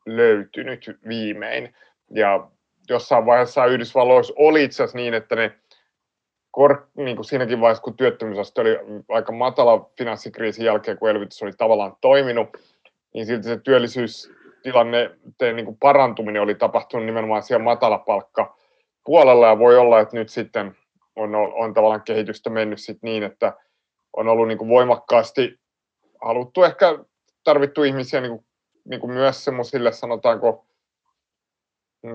löytynyt 0.05 0.99
viimein. 1.07 1.75
Ja 2.11 2.47
jossain 2.89 3.25
vaiheessa 3.25 3.65
Yhdysvalloissa 3.65 4.33
oli 4.37 4.63
itse 4.63 4.83
asiassa 4.83 4.97
niin, 4.97 5.13
että 5.13 5.35
ne 5.35 5.51
kor, 6.51 6.87
niin 6.97 7.15
kuin 7.15 7.25
siinäkin 7.25 7.61
vaiheessa, 7.61 7.83
kun 7.83 7.97
työttömyysaste 7.97 8.61
oli 8.61 8.77
aika 9.09 9.31
matala 9.31 9.89
finanssikriisin 9.97 10.65
jälkeen, 10.65 10.97
kun 10.97 11.09
elvytys 11.09 11.43
oli 11.43 11.51
tavallaan 11.57 11.95
toiminut, 12.01 12.47
niin 13.13 13.25
silti 13.25 13.43
se 13.43 13.57
työllisyystilanne, 13.57 15.11
niin 15.53 15.65
kuin 15.65 15.77
parantuminen 15.77 16.41
oli 16.41 16.55
tapahtunut 16.55 17.05
nimenomaan 17.05 17.43
siellä 17.43 17.63
matalapalkka 17.63 18.55
puolella 19.05 19.47
ja 19.47 19.59
voi 19.59 19.77
olla, 19.77 19.99
että 19.99 20.17
nyt 20.17 20.29
sitten 20.29 20.77
on, 21.15 21.35
on 21.35 21.73
tavallaan 21.73 22.01
kehitystä 22.01 22.49
mennyt 22.49 22.81
sit 22.81 22.97
niin, 23.01 23.23
että 23.23 23.53
on 24.13 24.27
ollut 24.27 24.47
niin 24.47 24.57
kuin 24.57 24.69
voimakkaasti 24.69 25.59
haluttu 26.21 26.63
ehkä 26.63 26.99
tarvittu 27.43 27.83
ihmisiä 27.83 28.21
niin 28.21 28.31
kuin, 28.31 28.45
niin 28.85 28.99
kuin 28.99 29.13
myös 29.13 29.45
semmoisille 29.45 29.91
sanotaanko 29.91 30.65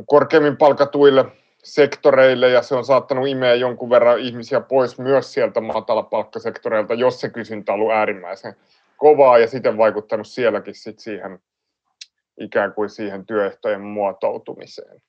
korkeimmin 0.07 0.57
palkatuille 0.57 1.25
sektoreille 1.65 2.51
ja 2.51 2.63
se 2.63 2.75
on 2.75 2.85
saattanut 2.85 3.29
imeä 3.29 3.55
jonkun 3.55 3.91
verran 3.91 4.19
ihmisiä 4.19 4.61
pois 4.61 4.99
myös 4.99 5.33
sieltä 5.33 5.61
matalapalkkasektoreilta, 5.61 6.95
jos 6.95 7.21
se 7.21 7.29
kysyntä 7.29 7.73
on 7.73 7.81
ollut 7.81 7.93
äärimmäisen 7.93 8.57
kovaa 8.97 9.39
ja 9.39 9.47
sitten 9.47 9.79
vaikuttanut 9.79 10.27
sielläkin 10.27 10.75
sit 10.75 10.99
siihen 10.99 11.39
ikään 12.41 12.75
kuin 12.75 12.91
siihen 12.91 13.27
työehtojen 13.27 13.81
muotoutumiseen. 13.81 15.03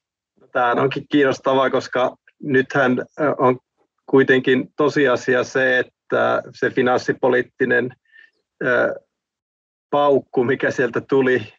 Tämä 0.52 0.72
onkin 0.72 1.06
kiinnostavaa, 1.10 1.70
koska 1.70 2.16
nythän 2.44 3.06
on 3.38 3.60
kuitenkin 4.06 4.74
tosiasia 4.78 5.44
se, 5.44 5.80
että 5.80 6.44
se 6.56 6.70
finanssipoliittinen 6.70 7.90
paukku, 9.90 10.44
mikä 10.44 10.72
sieltä 10.72 11.02
tuli 11.02 11.54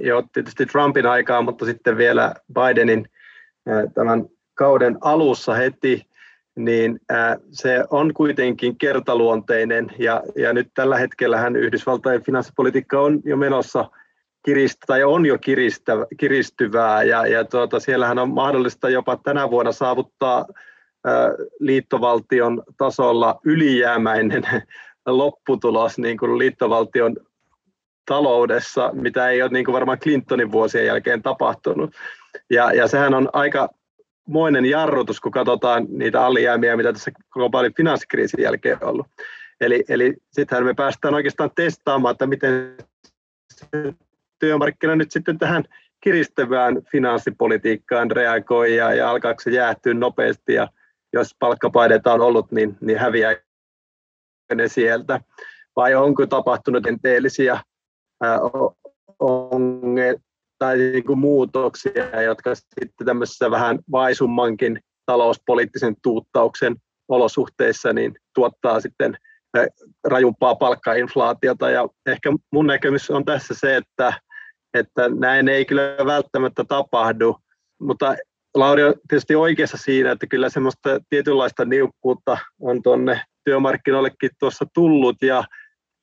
jo 0.00 0.22
tietysti 0.32 0.66
Trumpin 0.66 1.06
aikaan, 1.06 1.44
mutta 1.44 1.64
sitten 1.64 1.96
vielä 1.96 2.34
Bidenin 2.52 3.08
tämän 3.94 4.26
kauden 4.54 4.98
alussa 5.00 5.54
heti, 5.54 6.02
niin 6.56 7.00
se 7.50 7.84
on 7.90 8.14
kuitenkin 8.14 8.78
kertaluonteinen. 8.78 9.90
Ja, 9.98 10.22
ja 10.36 10.52
nyt 10.52 10.68
tällä 10.74 10.98
hetkellä 10.98 11.48
Yhdysvaltain 11.48 12.22
finanssipolitiikka 12.22 13.00
on 13.00 13.20
jo 13.24 13.36
menossa– 13.36 13.84
kirist, 14.44 14.78
tai 14.86 15.04
on 15.04 15.26
jo 15.26 15.38
kiristävä, 15.38 16.06
kiristyvää 16.16 17.02
ja, 17.02 17.26
ja 17.26 17.44
tuota, 17.44 17.80
siellähän 17.80 18.18
on 18.18 18.30
mahdollista 18.30 18.88
jopa 18.88 19.16
tänä 19.16 19.50
vuonna 19.50 19.72
saavuttaa 19.72 20.46
liittovaltion 21.60 22.62
tasolla 22.78 23.40
ylijäämäinen 23.44 24.42
lopputulos 25.06 25.98
niin 25.98 26.18
kuin 26.18 26.38
liittovaltion 26.38 27.16
taloudessa, 28.06 28.90
mitä 28.92 29.28
ei 29.28 29.42
ole 29.42 29.50
niin 29.50 29.64
kuin 29.64 29.72
varmaan 29.72 29.98
Clintonin 29.98 30.52
vuosien 30.52 30.86
jälkeen 30.86 31.22
tapahtunut. 31.22 31.94
Ja, 32.50 32.72
ja 32.72 32.88
sehän 32.88 33.14
on 33.14 33.28
aika 33.32 33.68
moinen 34.28 34.66
jarrutus, 34.66 35.20
kun 35.20 35.32
katsotaan 35.32 35.86
niitä 35.88 36.26
alijäämiä, 36.26 36.76
mitä 36.76 36.92
tässä 36.92 37.10
globaalin 37.30 37.74
finanssikriisin 37.74 38.42
jälkeen 38.42 38.78
on 38.80 38.88
ollut. 38.88 39.06
Eli, 39.60 39.84
eli 39.88 40.14
sittenhän 40.32 40.66
me 40.66 40.74
päästään 40.74 41.14
oikeastaan 41.14 41.50
testaamaan, 41.54 42.12
että 42.12 42.26
miten 42.26 42.76
se 43.52 43.94
työmarkkina 44.44 44.96
nyt 44.96 45.12
sitten 45.12 45.38
tähän 45.38 45.64
kiristävään 46.00 46.82
finanssipolitiikkaan 46.92 48.10
reagoi 48.10 48.76
ja, 48.76 48.94
ja 48.94 49.10
alkaako 49.10 49.40
se 49.40 49.50
jäähtyä 49.50 49.94
nopeasti 49.94 50.54
ja 50.54 50.68
jos 51.12 51.36
palkkapaineita 51.38 52.12
on 52.12 52.20
ollut, 52.20 52.52
niin, 52.52 52.76
niin 52.80 52.98
häviää 52.98 53.34
ne 54.54 54.68
sieltä. 54.68 55.20
Vai 55.76 55.94
onko 55.94 56.26
tapahtunut 56.26 56.86
enteellisiä 56.86 57.60
tai 60.58 60.78
niin 60.78 61.04
kuin 61.04 61.18
muutoksia, 61.18 62.22
jotka 62.22 62.54
sitten 62.54 63.06
tämmöisessä 63.06 63.50
vähän 63.50 63.78
vaisummankin 63.92 64.80
talouspoliittisen 65.06 65.96
tuuttauksen 66.02 66.76
olosuhteissa 67.08 67.92
niin 67.92 68.14
tuottaa 68.34 68.80
sitten 68.80 69.16
rajumpaa 70.04 70.54
palkkainflaatiota. 70.54 71.70
Ja 71.70 71.88
ehkä 72.06 72.32
mun 72.52 72.66
näkemys 72.66 73.10
on 73.10 73.24
tässä 73.24 73.54
se, 73.54 73.76
että, 73.76 74.12
että 74.74 75.08
näin 75.08 75.48
ei 75.48 75.64
kyllä 75.64 75.96
välttämättä 76.06 76.64
tapahdu, 76.64 77.36
mutta 77.80 78.16
Lauri 78.54 78.84
on 78.84 78.94
tietysti 79.08 79.34
oikeassa 79.34 79.76
siinä, 79.76 80.10
että 80.10 80.26
kyllä 80.26 80.48
semmoista 80.48 81.00
tietynlaista 81.10 81.64
niukkuutta 81.64 82.38
on 82.60 82.82
tuonne 82.82 83.20
työmarkkinoillekin 83.44 84.30
tuossa 84.38 84.66
tullut. 84.74 85.16
Ja, 85.22 85.44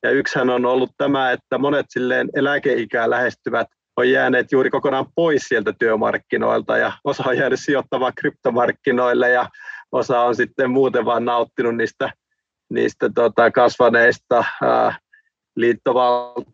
ja 0.02 0.10
yksihän 0.10 0.50
on 0.50 0.66
ollut 0.66 0.90
tämä, 0.96 1.30
että 1.30 1.58
monet 1.58 1.86
silleen 1.88 2.28
eläkeikää 2.34 3.10
lähestyvät 3.10 3.66
on 3.96 4.10
jääneet 4.10 4.52
juuri 4.52 4.70
kokonaan 4.70 5.06
pois 5.14 5.42
sieltä 5.42 5.72
työmarkkinoilta 5.78 6.78
ja 6.78 6.92
osa 7.04 7.24
on 7.26 7.38
jäänyt 7.38 7.60
sijoittamaan 7.62 8.12
kryptomarkkinoille 8.16 9.30
ja 9.30 9.48
osa 9.92 10.20
on 10.20 10.34
sitten 10.34 10.70
muuten 10.70 11.04
vaan 11.04 11.24
nauttinut 11.24 11.76
niistä, 11.76 12.12
niistä 12.70 13.10
tota, 13.14 13.50
kasvaneista 13.50 14.44
ää, 14.62 14.98
liittovaltion 15.56 16.46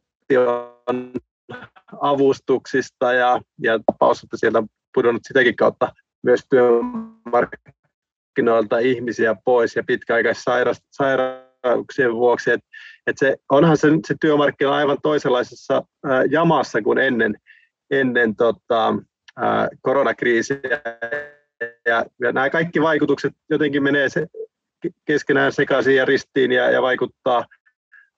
avustuksista 2.00 3.12
ja, 3.12 3.40
ja 3.62 3.78
tapaus, 3.87 4.22
että 4.22 4.37
sieltä 4.37 4.58
on 4.58 4.68
pudonnut 4.94 5.22
sitäkin 5.24 5.56
kautta 5.56 5.92
myös 6.22 6.40
työmarkkinoilta 6.50 8.78
ihmisiä 8.78 9.37
pois 9.44 9.76
ja 9.76 9.82
pitkäaikaissairauksien 9.87 12.14
vuoksi. 12.14 12.50
Et, 12.50 12.61
et 13.06 13.18
se, 13.18 13.37
onhan 13.50 13.76
se, 13.76 13.88
se 14.06 14.14
työmarkkina 14.20 14.74
aivan 14.74 14.98
toisenlaisessa 15.02 15.82
ää, 16.04 16.24
jamassa 16.30 16.82
kuin 16.82 16.98
ennen, 16.98 17.34
ennen 17.90 18.37
tota, 18.37 18.94
ää, 19.37 19.68
koronakriisiä. 19.80 20.61
Ja, 21.87 22.04
ja 22.20 22.32
nämä 22.32 22.50
kaikki 22.50 22.82
vaikutukset 22.82 23.32
jotenkin 23.50 23.82
menee 23.82 24.08
se, 24.08 24.26
keskenään 25.04 25.52
sekaisin 25.52 25.96
ja 25.96 26.04
ristiin 26.04 26.52
ja, 26.52 26.70
ja 26.70 26.82
vaikuttaa 26.82 27.44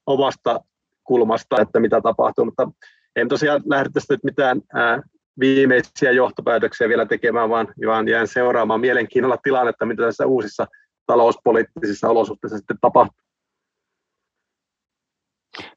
omasta 0.06 0.60
kulmasta, 1.04 1.60
että 1.60 1.80
mitä 1.80 2.00
tapahtuu, 2.00 2.44
mutta 2.44 2.68
en 3.16 3.28
tosiaan 3.28 3.62
lähde 3.66 3.88
tästä 3.92 4.14
nyt 4.14 4.24
mitään 4.24 4.60
ää, 4.74 5.02
viimeisiä 5.40 6.10
johtopäätöksiä 6.10 6.88
vielä 6.88 7.06
tekemään, 7.06 7.50
vaan, 7.50 7.68
vaan 7.86 8.08
jään 8.08 8.28
seuraamaan 8.28 8.80
mielenkiinnolla 8.80 9.36
tilannetta, 9.42 9.86
mitä 9.86 10.02
tässä 10.02 10.26
uusissa 10.26 10.66
talouspoliittisissa 11.06 12.08
olosuhteissa 12.08 12.58
sitten 12.58 12.78
tapahtuu. 12.80 13.24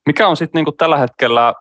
Mikä 0.06 0.28
on 0.28 0.38
sitten 0.38 0.64
niin 0.66 0.78
tällä 0.78 0.98
hetkellä, 0.98 1.54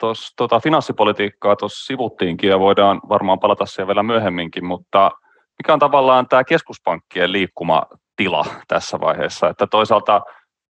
tuossa 0.00 0.32
tota, 0.36 0.60
finanssipolitiikkaa 0.60 1.56
tuossa 1.56 1.86
sivuttiinkin 1.86 2.50
ja 2.50 2.58
voidaan 2.58 3.00
varmaan 3.08 3.40
palata 3.40 3.66
siihen 3.66 3.86
vielä 3.86 4.02
myöhemminkin, 4.02 4.64
mutta 4.64 5.10
mikä 5.58 5.72
on 5.72 5.78
tavallaan 5.78 6.28
tämä 6.28 6.44
keskuspankkien 6.44 7.32
liikkumatila 7.32 8.44
tässä 8.68 9.00
vaiheessa, 9.00 9.48
että 9.48 9.66
toisaalta 9.66 10.20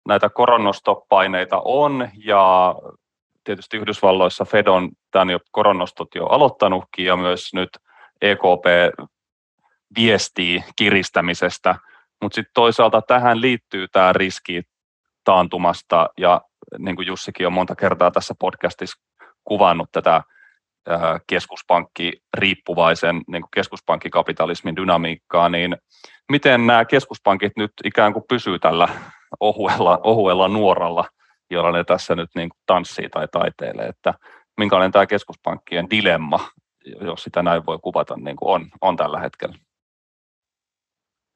näitä 0.09 0.29
koronostopaineita 0.29 1.63
on 1.65 2.09
ja 2.25 2.75
tietysti 3.45 3.77
Yhdysvalloissa 3.77 4.45
Fed 4.45 4.67
on 4.67 4.91
tämän 5.11 5.31
jo 5.31 5.39
koronostot 5.51 6.09
jo 6.15 6.27
aloittanutkin 6.27 7.07
ja 7.07 7.17
myös 7.17 7.55
nyt 7.55 7.69
EKP 8.23 8.65
viestii 9.97 10.65
kiristämisestä, 10.77 11.75
mutta 12.23 12.35
sitten 12.35 12.53
toisaalta 12.55 13.03
tähän 13.03 13.41
liittyy 13.41 13.89
tämä 13.89 14.13
riski 14.13 14.63
taantumasta 15.25 16.09
ja 16.19 16.41
niin 16.79 16.97
kuin 16.97 17.07
Jussikin 17.07 17.47
on 17.47 17.53
monta 17.53 17.77
kertaa 17.77 18.11
tässä 18.11 18.35
podcastissa 18.39 19.01
kuvannut 19.45 19.89
tätä 19.93 20.23
keskuspankki 21.27 22.13
riippuvaisen 22.35 23.23
niin 23.27 23.43
kuin 23.43 23.51
keskuspankkikapitalismin 23.55 24.77
dynamiikkaa, 24.77 25.49
niin 25.49 25.77
miten 26.31 26.67
nämä 26.67 26.85
keskuspankit 26.85 27.53
nyt 27.57 27.73
ikään 27.85 28.13
kuin 28.13 28.25
pysyy 28.29 28.59
tällä 28.59 28.89
ohuella, 29.41 30.01
ohuella 30.03 30.49
nuoralla– 30.49 31.05
joilla 31.53 31.73
ne 31.73 31.85
tässä 31.85 32.15
nyt 32.15 32.31
niin 32.35 32.49
kuin 32.49 32.61
tanssii 32.67 33.09
tai 33.09 33.29
taiteilee, 33.33 33.87
että 33.87 34.15
minkälainen 34.57 34.93
tämä 34.93 35.07
keskuspankkien 35.07 35.91
dilemma, 35.91 36.41
jos 37.01 37.23
sitä 37.23 37.43
näin 37.43 37.67
voi 37.67 37.79
kuvata, 37.83 38.17
niin 38.17 38.37
kuin 38.37 38.55
on, 38.55 38.67
on 38.81 38.97
tällä 38.97 39.21
hetkellä. 39.21 39.55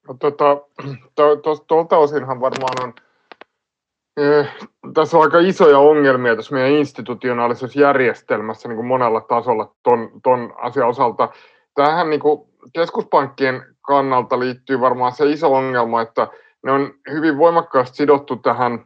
No, 0.08 0.14
tota, 0.14 0.56
to, 1.16 1.36
to, 1.36 1.56
tuolta 1.66 1.98
osinhan 1.98 2.40
varmaan 2.40 2.82
on, 2.82 2.92
eh, 4.16 4.54
tässä 4.94 5.16
on 5.16 5.22
aika 5.22 5.38
isoja 5.38 5.78
ongelmia 5.78 6.36
tässä 6.36 6.54
meidän 6.54 6.78
institutionaalisessa 6.78 7.80
järjestelmässä 7.80 8.68
niin 8.68 8.76
kuin 8.76 8.86
monella 8.86 9.20
tasolla 9.20 9.74
ton, 9.82 10.10
ton 10.22 10.54
asian 10.56 10.88
osalta. 10.88 11.28
Tähän 11.74 12.10
niin 12.10 12.20
kuin 12.20 12.50
keskuspankkien 12.72 13.62
kannalta 13.82 14.38
liittyy 14.40 14.80
varmaan 14.80 15.12
se 15.12 15.30
iso 15.30 15.54
ongelma, 15.54 16.02
että 16.02 16.28
ne 16.62 16.72
on 16.72 16.94
hyvin 17.10 17.38
voimakkaasti 17.38 17.96
sidottu 17.96 18.36
tähän 18.36 18.84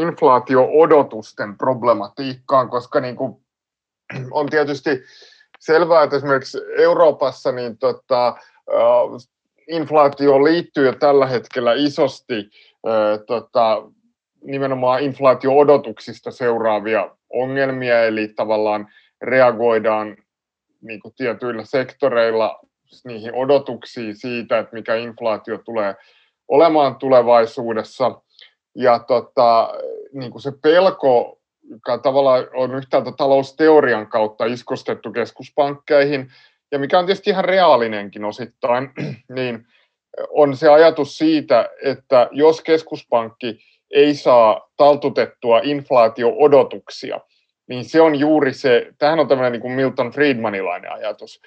inflaatio-odotusten 0.00 1.58
problematiikkaan, 1.58 2.68
koska 2.68 3.00
niin 3.00 3.16
kuin 3.16 3.36
on 4.30 4.46
tietysti 4.46 5.02
selvää, 5.60 6.02
että 6.02 6.16
esimerkiksi 6.16 6.58
Euroopassa 6.78 7.52
niin 7.52 7.78
tota, 7.78 8.36
inflaatio 9.68 10.44
liittyy 10.44 10.86
jo 10.86 10.92
tällä 10.92 11.26
hetkellä 11.26 11.72
isosti 11.74 12.50
tota, 13.26 13.82
nimenomaan 14.44 15.02
inflaatio-odotuksista 15.02 16.30
seuraavia 16.30 17.10
ongelmia, 17.30 18.04
eli 18.04 18.28
tavallaan 18.28 18.88
reagoidaan 19.22 20.16
niin 20.80 21.00
kuin 21.00 21.14
tietyillä 21.14 21.64
sektoreilla 21.64 22.60
niihin 23.04 23.34
odotuksiin 23.34 24.16
siitä, 24.16 24.58
että 24.58 24.76
mikä 24.76 24.94
inflaatio 24.94 25.58
tulee 25.58 25.94
olemaan 26.48 26.96
tulevaisuudessa. 26.96 28.20
Ja 28.76 28.98
tota, 28.98 29.74
niin 30.12 30.30
kuin 30.30 30.42
se 30.42 30.52
pelko, 30.62 31.38
joka 31.70 31.98
tavallaan 31.98 32.46
on 32.54 32.74
yhtäältä 32.74 33.12
talousteorian 33.12 34.06
kautta 34.06 34.44
iskostettu 34.44 35.12
keskuspankkeihin, 35.12 36.28
ja 36.72 36.78
mikä 36.78 36.98
on 36.98 37.06
tietysti 37.06 37.30
ihan 37.30 37.44
reaalinenkin 37.44 38.24
osittain, 38.24 38.90
niin 39.36 39.66
on 40.30 40.56
se 40.56 40.68
ajatus 40.68 41.18
siitä, 41.18 41.68
että 41.82 42.28
jos 42.32 42.60
keskuspankki 42.60 43.58
ei 43.90 44.14
saa 44.14 44.70
taltutettua 44.76 45.60
inflaatio-odotuksia, 45.62 47.20
niin 47.68 47.84
se 47.84 48.00
on 48.00 48.14
juuri 48.14 48.52
se, 48.52 48.92
tähän 48.98 49.20
on 49.20 49.28
tämmöinen 49.28 49.52
niin 49.52 49.62
kuin 49.62 49.72
Milton 49.72 50.10
Friedmanilainen 50.10 50.92
ajatus, 50.92 51.40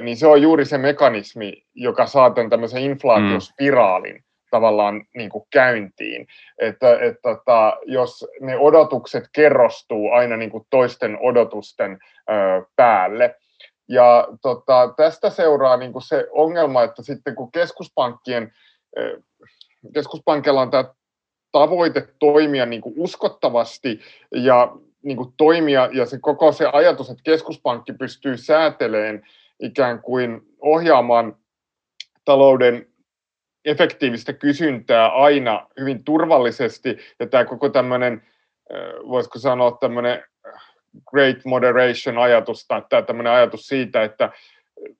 niin 0.00 0.16
se 0.16 0.26
on 0.26 0.42
juuri 0.42 0.64
se 0.64 0.78
mekanismi, 0.78 1.52
joka 1.74 2.06
saa 2.06 2.30
tämän 2.30 2.50
tämmöisen 2.50 2.82
inflaatiospiraalin 2.82 4.24
tavallaan 4.50 5.04
niin 5.14 5.30
kuin 5.30 5.44
käyntiin. 5.50 6.26
Että, 6.58 6.92
että, 6.92 7.04
että 7.04 7.20
tota, 7.22 7.76
jos 7.86 8.26
ne 8.40 8.58
odotukset 8.58 9.24
kerrostuu 9.32 10.10
aina 10.10 10.36
niin 10.36 10.50
kuin 10.50 10.66
toisten 10.70 11.18
odotusten 11.20 11.98
ö, 12.30 12.64
päälle. 12.76 13.34
Ja 13.88 14.28
tota, 14.42 14.94
tästä 14.96 15.30
seuraa 15.30 15.76
niin 15.76 15.92
kuin 15.92 16.02
se 16.02 16.28
ongelma, 16.30 16.82
että 16.82 17.02
sitten 17.02 17.34
kun 17.34 17.52
keskuspankkien, 17.52 18.52
keskuspankilla 19.94 20.60
on 20.60 20.70
tämä 20.70 20.84
tavoite 21.52 22.08
toimia 22.18 22.66
niin 22.66 22.80
kuin 22.80 22.94
uskottavasti 22.96 24.00
ja 24.34 24.72
niin 25.02 25.16
kuin 25.16 25.32
toimia, 25.36 25.88
ja 25.92 26.06
se 26.06 26.18
koko 26.20 26.52
se 26.52 26.66
ajatus, 26.72 27.10
että 27.10 27.22
keskuspankki 27.22 27.92
pystyy 27.92 28.36
sääteleen 28.36 29.26
ikään 29.60 30.02
kuin 30.02 30.40
ohjaamaan 30.60 31.36
talouden 32.24 32.86
efektiivistä 33.68 34.32
kysyntää 34.32 35.08
aina 35.08 35.66
hyvin 35.80 36.04
turvallisesti, 36.04 36.98
ja 37.20 37.26
tämä 37.26 37.44
koko 37.44 37.68
tämmöinen, 37.68 38.22
voisiko 39.08 39.38
sanoa 39.38 39.78
tämmöinen 39.80 40.24
great 41.10 41.44
moderation-ajatus, 41.44 42.66
tai 42.68 42.82
tämä 42.88 43.02
tämmöinen 43.02 43.32
ajatus 43.32 43.66
siitä, 43.66 44.02
että 44.02 44.32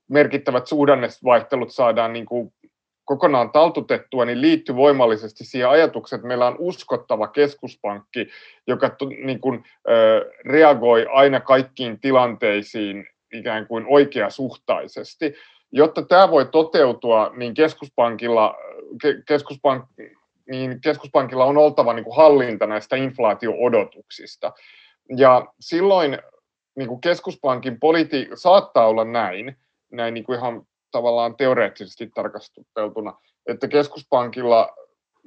merkittävät 0.08 0.66
suhdannevaihtelut 0.66 1.72
saadaan 1.72 2.12
niin 2.12 2.26
kuin 2.26 2.52
kokonaan 3.04 3.50
taltutettua, 3.50 4.24
niin 4.24 4.40
liittyy 4.40 4.76
voimallisesti 4.76 5.44
siihen 5.44 5.68
ajatukseen, 5.68 6.18
että 6.18 6.28
meillä 6.28 6.46
on 6.46 6.56
uskottava 6.58 7.28
keskuspankki, 7.28 8.28
joka 8.66 8.96
niin 9.24 9.40
kuin, 9.40 9.64
reagoi 10.46 11.06
aina 11.12 11.40
kaikkiin 11.40 12.00
tilanteisiin 12.00 13.06
ikään 13.32 13.66
kuin 13.66 13.84
oikeasuhtaisesti 13.88 15.34
jotta 15.72 16.02
tämä 16.02 16.30
voi 16.30 16.46
toteutua, 16.46 17.32
niin 17.36 17.54
keskuspankilla, 17.54 18.56
keskuspank, 19.26 19.84
niin 20.50 20.80
keskuspankilla 20.80 21.44
on 21.44 21.56
oltava 21.56 21.92
niin 21.92 22.04
kuin 22.04 22.16
hallinta 22.16 22.66
näistä 22.66 22.96
inflaatio-odotuksista. 22.96 24.52
Ja 25.16 25.46
silloin 25.60 26.18
niin 26.76 26.88
kuin 26.88 27.00
keskuspankin 27.00 27.80
politi- 27.80 28.28
saattaa 28.34 28.86
olla 28.86 29.04
näin, 29.04 29.56
näin 29.92 30.14
niin 30.14 30.24
kuin 30.24 30.38
ihan 30.38 30.62
tavallaan 30.90 31.36
teoreettisesti 31.36 32.10
tarkasteltuna, 32.14 33.14
että 33.46 33.68
keskuspankilla 33.68 34.68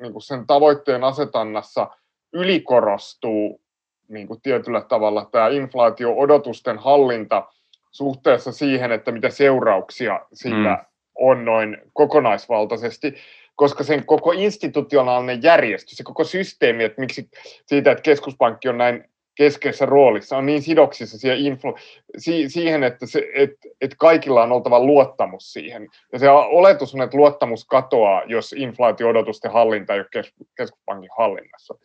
niin 0.02 0.12
kuin 0.14 0.24
sen 0.24 0.48
tavoitteen 0.48 1.04
asetannassa 1.04 1.88
ylikorostuu 2.34 3.62
niin 4.08 4.28
kuin 4.28 4.42
tietyllä 4.42 4.82
tavalla 4.82 5.30
tämä 5.32 5.48
inflaatio-odotusten 5.48 6.78
hallinta 6.78 7.48
suhteessa 7.92 8.52
siihen, 8.52 8.92
että 8.92 9.12
mitä 9.12 9.30
seurauksia 9.30 10.20
sillä 10.34 10.74
mm. 10.74 10.86
on 11.16 11.46
noin 11.46 11.78
kokonaisvaltaisesti, 11.94 13.16
koska 13.56 13.84
sen 13.84 14.06
koko 14.06 14.32
institutionaalinen 14.32 15.44
järjestys, 15.44 15.98
se 15.98 16.04
koko 16.04 16.24
systeemi, 16.24 16.84
että 16.84 17.02
miksi 17.02 17.30
siitä, 17.66 17.92
että 17.92 18.02
keskuspankki 18.02 18.70
on 18.70 18.78
näin 18.78 19.12
keskeisessä 19.36 19.86
roolissa, 19.86 20.38
on 20.38 20.46
niin 20.46 20.62
sidoksissa 20.62 21.18
siihen, 21.18 21.40
influ, 21.40 21.76
si, 22.18 22.50
siihen 22.50 22.84
että, 22.84 23.06
se, 23.06 23.28
et, 23.36 23.52
et 23.82 23.96
kaikilla 23.98 24.44
on 24.44 24.52
oltava 24.52 24.80
luottamus 24.80 25.54
siihen. 25.54 25.88
Ja 26.14 26.20
se 26.20 26.30
oletus 26.30 26.96
on, 26.96 27.02
että 27.02 27.18
luottamus 27.18 27.66
katoaa, 27.66 28.24
jos 28.26 28.54
inflaatio-odotusten 28.54 29.52
hallinta 29.52 29.94
ei 29.94 30.00
ole 30.00 30.08
kes, 30.12 30.34
keskuspankin 30.58 31.10
hallinnassa. 31.18 31.76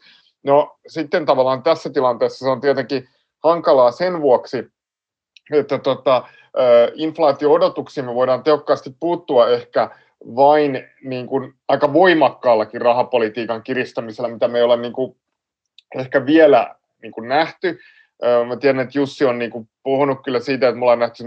No 0.45 0.79
sitten 0.87 1.27
tavallaan 1.27 1.63
tässä 1.63 1.91
tilanteessa 1.91 2.45
se 2.45 2.51
on 2.51 2.61
tietenkin 2.61 3.09
hankalaa 3.45 3.91
sen 3.91 4.21
vuoksi, 4.21 4.65
että 5.53 5.79
tota, 5.79 6.23
inflaatio-odotuksiin 6.95 8.07
me 8.07 8.15
voidaan 8.15 8.43
tehokkaasti 8.43 8.97
puuttua 9.01 9.49
ehkä 9.49 9.91
vain 10.37 10.89
niin 11.05 11.27
kuin 11.27 11.55
aika 11.69 11.93
voimakkaallakin 11.93 12.81
rahapolitiikan 12.81 13.63
kiristämisellä, 13.63 14.29
mitä 14.29 14.49
me 14.49 14.59
ei 14.59 14.65
ole 14.65 14.77
niin 14.77 14.93
kuin 14.93 15.17
ehkä 15.99 16.27
vielä 16.27 16.75
niin 17.03 17.13
kuin 17.13 17.29
nähty. 17.29 17.79
Mä 18.49 18.57
tiedän, 18.57 18.81
että 18.81 18.99
Jussi 18.99 19.25
on 19.25 19.39
niin 19.39 19.51
kuin 19.51 19.69
puhunut 19.83 20.19
kyllä 20.25 20.41
siitä, 20.41 20.69
että 20.69 20.79
me 20.79 20.85
ollaan 20.85 20.99
nähty 20.99 21.25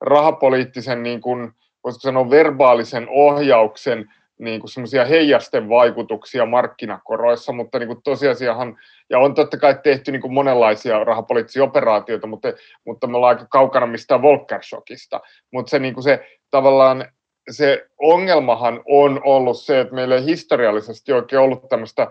rahapoliittisen, 0.00 1.02
niin 1.02 1.20
kuin, 1.20 1.52
voisiko 1.84 2.00
sanoa 2.00 2.30
verbaalisen 2.30 3.06
ohjauksen 3.08 4.12
niin 4.40 4.60
kuin 4.60 4.70
semmoisia 4.70 5.04
heijasten 5.04 5.68
vaikutuksia 5.68 6.46
markkinakoroissa, 6.46 7.52
mutta 7.52 7.78
niin 7.78 7.86
kuin 7.86 8.02
tosiasiahan, 8.04 8.78
ja 9.10 9.18
on 9.18 9.34
totta 9.34 9.56
kai 9.56 9.78
tehty 9.82 10.12
niin 10.12 10.22
kuin 10.22 10.32
monenlaisia 10.32 11.04
rahapoliittisia 11.04 11.64
operaatioita, 11.64 12.26
mutta, 12.26 12.52
mutta 12.86 13.06
me 13.06 13.16
ollaan 13.16 13.36
aika 13.36 13.46
kaukana 13.50 13.86
mistään 13.86 14.22
Volcker-shokista. 14.22 15.20
Mutta 15.52 15.70
se, 15.70 15.78
niin 15.78 15.94
kuin 15.94 16.04
se 16.04 16.26
tavallaan 16.50 17.04
se 17.50 17.86
ongelmahan 17.98 18.82
on 18.88 19.20
ollut 19.24 19.60
se, 19.60 19.80
että 19.80 19.94
meillä 19.94 20.14
ei 20.14 20.24
historiallisesti 20.24 21.12
oikein 21.12 21.42
ollut 21.42 21.68
tämmöistä 21.68 22.10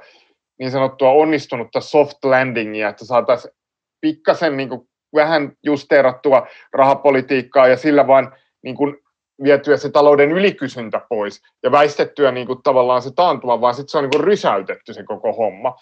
niin 0.60 0.72
sanottua 0.72 1.12
onnistunutta 1.12 1.82
soft 1.82 2.18
landingia, 2.24 2.90
että 2.90 3.06
saataisiin 3.06 3.54
pikkasen 4.02 4.58
niin 4.58 4.70
kuin 4.70 4.90
vähän 5.16 5.52
justeerattua 5.64 6.48
rahapolitiikkaa 6.74 7.68
ja 7.68 7.78
sillä 7.78 8.08
vaan 8.08 8.36
niin 8.64 8.76
kuin 8.76 8.98
vietyä 9.44 9.78
se 9.78 9.90
talouden 9.90 10.32
ylikysyntä 10.32 11.02
pois 11.10 11.42
ja 11.64 11.72
väistettyä 11.72 12.32
niin 12.32 12.48
kuin 12.48 12.64
tavallaan 12.64 13.02
se 13.02 13.12
taantuma, 13.16 13.62
vaan 13.62 13.74
sitten 13.74 13.92
se 13.92 13.98
on 13.98 14.04
niin 14.04 14.12
kuin 14.12 14.24
rysäytetty 14.24 14.94
se 14.94 15.04
koko 15.04 15.34
homma. 15.34 15.76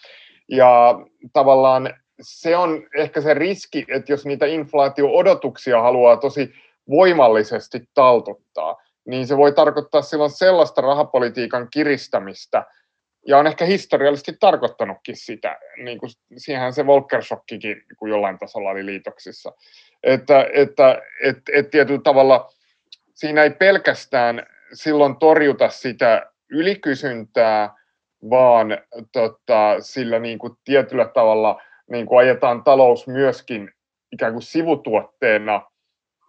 Ja 0.49 0.99
tavallaan 1.33 1.93
se 2.21 2.57
on 2.57 2.83
ehkä 2.97 3.21
se 3.21 3.33
riski, 3.33 3.85
että 3.89 4.11
jos 4.11 4.25
niitä 4.25 4.45
inflaatio-odotuksia 4.45 5.81
haluaa 5.81 6.17
tosi 6.17 6.53
voimallisesti 6.89 7.89
taltuttaa, 7.93 8.75
niin 9.05 9.27
se 9.27 9.37
voi 9.37 9.53
tarkoittaa 9.53 10.01
silloin 10.01 10.31
sellaista 10.31 10.81
rahapolitiikan 10.81 11.67
kiristämistä, 11.71 12.65
ja 13.27 13.37
on 13.37 13.47
ehkä 13.47 13.65
historiallisesti 13.65 14.37
tarkoittanutkin 14.39 15.15
sitä, 15.17 15.57
niin 15.83 15.97
kuin 15.97 16.09
siihenhän 16.37 16.73
se 16.73 16.85
Volcker-shokkikin 16.85 17.75
niin 17.75 18.09
jollain 18.09 18.39
tasolla 18.39 18.69
oli 18.69 18.85
liitoksissa, 18.85 19.53
että, 20.03 20.47
että 20.53 21.01
et, 21.23 21.37
et 21.53 21.69
tietyllä 21.69 22.01
tavalla 22.03 22.49
siinä 23.17 23.43
ei 23.43 23.49
pelkästään 23.49 24.45
silloin 24.73 25.15
torjuta 25.15 25.69
sitä 25.69 26.31
ylikysyntää, 26.49 27.73
vaan 28.29 28.67
tota, 29.11 29.75
sillä 29.79 30.19
niin 30.19 30.39
kuin 30.39 30.53
tietyllä 30.63 31.05
tavalla 31.05 31.61
niin 31.91 32.05
kuin 32.05 32.19
ajetaan 32.19 32.63
talous 32.63 33.07
myöskin 33.07 33.71
ikään 34.11 34.33
kuin 34.33 34.43
sivutuotteena 34.43 35.61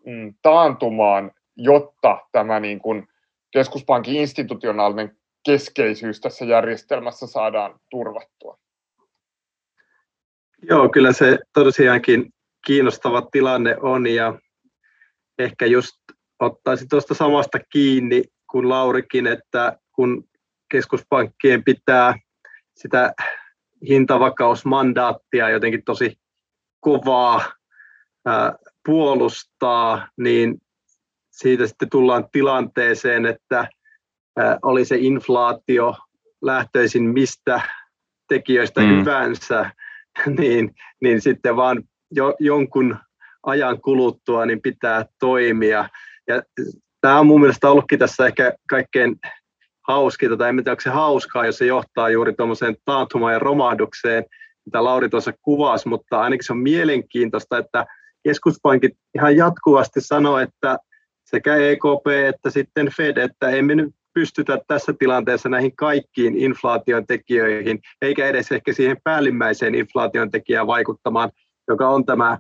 mm, 0.06 0.34
taantumaan, 0.42 1.30
jotta 1.56 2.18
tämä 2.32 2.60
niin 2.60 2.78
kuin 2.78 3.08
keskuspankin 3.50 4.14
institutionaalinen 4.14 5.16
keskeisyys 5.44 6.20
tässä 6.20 6.44
järjestelmässä 6.44 7.26
saadaan 7.26 7.80
turvattua. 7.90 8.58
Joo, 10.62 10.88
kyllä 10.88 11.12
se 11.12 11.38
tosiaankin 11.54 12.34
kiinnostava 12.66 13.22
tilanne 13.32 13.76
on 13.80 14.06
ja 14.06 14.38
ehkä 15.38 15.66
just 15.66 15.97
ottaisi 16.40 16.86
tuosta 16.86 17.14
samasta 17.14 17.58
kiinni 17.72 18.22
kuin 18.50 18.68
Laurikin, 18.68 19.26
että 19.26 19.78
kun 19.92 20.24
keskuspankkien 20.70 21.64
pitää 21.64 22.14
sitä 22.76 23.14
hintavakausmandaattia 23.88 25.50
jotenkin 25.50 25.84
tosi 25.84 26.18
kovaa 26.80 27.52
puolustaa, 28.86 30.08
niin 30.16 30.58
siitä 31.30 31.66
sitten 31.66 31.90
tullaan 31.90 32.28
tilanteeseen, 32.32 33.26
että 33.26 33.68
oli 34.62 34.84
se 34.84 34.96
inflaatio 34.98 35.94
lähtöisin 36.42 37.02
mistä 37.02 37.60
tekijöistä 38.28 38.80
mm. 38.80 38.88
hyvänsä, 38.88 39.70
niin, 40.38 40.74
niin 41.02 41.20
sitten 41.20 41.56
vaan 41.56 41.82
jo, 42.10 42.34
jonkun 42.38 42.98
ajan 43.42 43.80
kuluttua 43.80 44.46
niin 44.46 44.62
pitää 44.62 45.04
toimia. 45.20 45.88
Ja 46.28 46.42
tämä 47.00 47.20
on 47.20 47.26
mun 47.26 47.40
mielestä 47.40 47.70
ollutkin 47.70 47.98
tässä 47.98 48.26
ehkä 48.26 48.52
kaikkein 48.68 49.16
hauskinta, 49.88 50.36
tai 50.36 50.48
en 50.48 50.56
tiedä, 50.56 50.70
onko 50.70 50.80
se 50.80 50.90
hauskaa, 50.90 51.46
jos 51.46 51.58
se 51.58 51.66
johtaa 51.66 52.10
juuri 52.10 52.32
tuommoiseen 52.32 52.76
taantumaan 52.84 53.32
ja 53.32 53.38
romahdukseen, 53.38 54.24
mitä 54.66 54.84
Lauri 54.84 55.08
tuossa 55.08 55.32
kuvasi, 55.42 55.88
mutta 55.88 56.20
ainakin 56.20 56.44
se 56.44 56.52
on 56.52 56.58
mielenkiintoista, 56.58 57.58
että 57.58 57.86
keskuspankit 58.24 58.92
ihan 59.14 59.36
jatkuvasti 59.36 60.00
sanoo, 60.00 60.38
että 60.38 60.78
sekä 61.24 61.56
EKP 61.56 62.06
että 62.28 62.50
sitten 62.50 62.88
Fed, 62.96 63.16
että 63.16 63.48
emme 63.48 63.74
nyt 63.74 63.94
pystytä 64.14 64.58
tässä 64.66 64.94
tilanteessa 64.98 65.48
näihin 65.48 65.76
kaikkiin 65.76 66.36
inflaation 66.36 67.06
tekijöihin, 67.06 67.80
eikä 68.02 68.26
edes 68.26 68.52
ehkä 68.52 68.72
siihen 68.72 68.96
päällimmäiseen 69.04 69.74
inflaation 69.74 70.30
tekijään 70.30 70.66
vaikuttamaan, 70.66 71.30
joka 71.68 71.88
on 71.88 72.04
tämä 72.04 72.38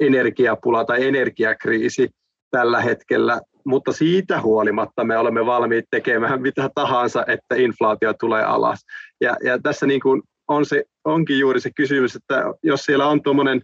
energiapula 0.00 0.84
tai 0.84 1.06
energiakriisi 1.06 2.08
tällä 2.50 2.80
hetkellä, 2.80 3.40
mutta 3.66 3.92
siitä 3.92 4.40
huolimatta 4.40 5.04
me 5.04 5.18
olemme 5.18 5.46
valmiit 5.46 5.84
tekemään 5.90 6.42
mitä 6.42 6.70
tahansa, 6.74 7.24
että 7.26 7.54
inflaatio 7.54 8.14
tulee 8.14 8.44
alas. 8.44 8.84
Ja, 9.20 9.36
ja 9.44 9.58
tässä 9.62 9.86
niin 9.86 10.00
kuin 10.00 10.22
on 10.48 10.66
se, 10.66 10.84
onkin 11.04 11.38
juuri 11.38 11.60
se 11.60 11.70
kysymys, 11.76 12.16
että 12.16 12.44
jos 12.62 12.80
siellä 12.80 13.06
on 13.06 13.22
tuommoinen 13.22 13.62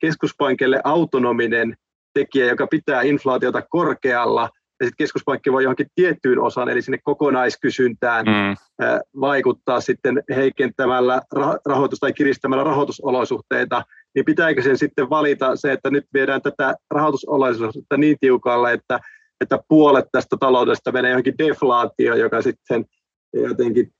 keskuspankille 0.00 0.80
autonominen 0.84 1.76
tekijä, 2.14 2.46
joka 2.46 2.66
pitää 2.66 3.02
inflaatiota 3.02 3.62
korkealla, 3.62 4.48
ja 4.80 4.86
sitten 4.86 5.04
keskuspankki 5.04 5.52
voi 5.52 5.62
johonkin 5.62 5.86
tiettyyn 5.94 6.40
osaan, 6.40 6.68
eli 6.68 6.82
sinne 6.82 6.98
kokonaiskysyntään 7.04 8.26
mm. 8.26 8.56
vaikuttaa 9.20 9.80
sitten 9.80 10.22
heikentämällä 10.36 11.22
rahoitusta 11.66 12.06
tai 12.06 12.12
kiristämällä 12.12 12.64
rahoitusolosuhteita, 12.64 13.82
niin 14.16 14.24
pitääkö 14.24 14.62
sen 14.62 14.78
sitten 14.78 15.10
valita 15.10 15.56
se, 15.56 15.72
että 15.72 15.90
nyt 15.90 16.04
viedään 16.14 16.42
tätä 16.42 16.74
rahoitusolosuhteita 16.90 17.96
niin 17.96 18.16
tiukalle, 18.20 18.72
että, 18.72 19.00
että 19.40 19.58
puolet 19.68 20.04
tästä 20.12 20.36
taloudesta 20.40 20.92
menee 20.92 21.10
johonkin 21.10 21.38
deflaatioon, 21.38 22.20
joka 22.20 22.42
sitten 22.42 22.84
jotenkin 23.32 23.92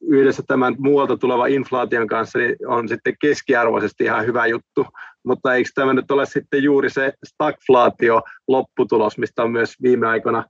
yhdessä 0.00 0.42
tämän 0.46 0.74
muualta 0.78 1.16
tulevan 1.16 1.50
inflaation 1.50 2.06
kanssa 2.06 2.38
niin 2.38 2.56
on 2.66 2.88
sitten 2.88 3.14
keskiarvoisesti 3.20 4.04
ihan 4.04 4.26
hyvä 4.26 4.46
juttu, 4.46 4.86
mutta 5.24 5.54
eikö 5.54 5.70
tämä 5.74 5.92
nyt 5.92 6.10
ole 6.10 6.26
sitten 6.26 6.62
juuri 6.62 6.90
se 6.90 7.12
stagflaatio 7.26 8.22
lopputulos, 8.48 9.18
mistä 9.18 9.42
on 9.42 9.50
myös 9.50 9.74
viime 9.82 10.06
aikoina 10.06 10.44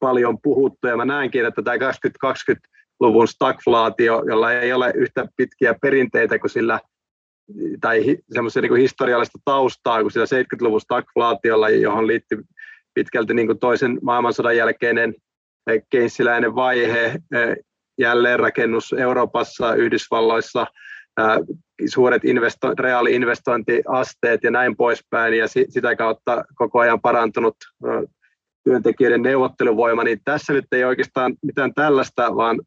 paljon 0.00 0.38
puhuttu, 0.42 0.86
ja 0.86 0.96
mä 0.96 1.04
näenkin, 1.04 1.46
että 1.46 1.62
tämä 1.62 1.76
2020-luvun 1.76 3.28
stagflaatio, 3.28 4.22
jolla 4.26 4.52
ei 4.52 4.72
ole 4.72 4.92
yhtä 4.94 5.26
pitkiä 5.36 5.74
perinteitä 5.82 6.38
kuin 6.38 6.50
sillä 6.50 6.80
tai 7.80 8.16
semmoisia 8.32 8.62
niin 8.62 8.76
historiallista 8.76 9.38
taustaa 9.44 10.00
kuin 10.00 10.10
sillä 10.10 10.26
70-luvun 10.26 10.80
stagflaatiolla, 10.80 11.68
johon 11.68 12.06
liittyy 12.06 12.44
pitkälti 12.94 13.34
niin 13.34 13.46
kuin 13.46 13.58
toisen 13.58 13.98
maailmansodan 14.02 14.56
jälkeinen 14.56 15.14
keinsiläinen 15.90 16.54
vaihe, 16.54 17.14
jälleenrakennus 17.98 18.92
Euroopassa, 18.92 19.74
Yhdysvalloissa, 19.74 20.66
suuret 21.88 22.22
investo- 22.24 22.74
reaali-investointiasteet 22.78 24.42
ja 24.42 24.50
näin 24.50 24.76
poispäin, 24.76 25.34
ja 25.34 25.48
sitä 25.48 25.96
kautta 25.96 26.44
koko 26.54 26.78
ajan 26.78 27.00
parantunut 27.00 27.56
työntekijöiden 28.64 29.22
neuvotteluvoima, 29.22 30.04
niin 30.04 30.20
tässä 30.24 30.52
nyt 30.52 30.64
ei 30.72 30.84
oikeastaan 30.84 31.34
mitään 31.42 31.74
tällaista, 31.74 32.36
vaan 32.36 32.60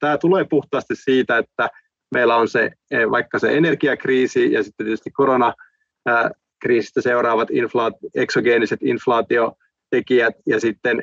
tämä 0.00 0.18
tulee 0.18 0.44
puhtaasti 0.50 0.94
siitä, 0.96 1.38
että 1.38 1.68
meillä 2.12 2.36
on 2.36 2.48
se, 2.48 2.70
e, 2.90 3.10
vaikka 3.10 3.38
se 3.38 3.56
energiakriisi 3.56 4.52
ja 4.52 4.62
sitten 4.62 4.86
tietysti 4.86 5.10
korona 5.10 5.54
kriisistä 6.62 7.00
seuraavat 7.00 7.48
inflaat- 7.50 8.10
eksogeeniset 8.14 8.82
inflaatiotekijät 8.82 10.34
ja 10.46 10.60
sitten 10.60 11.02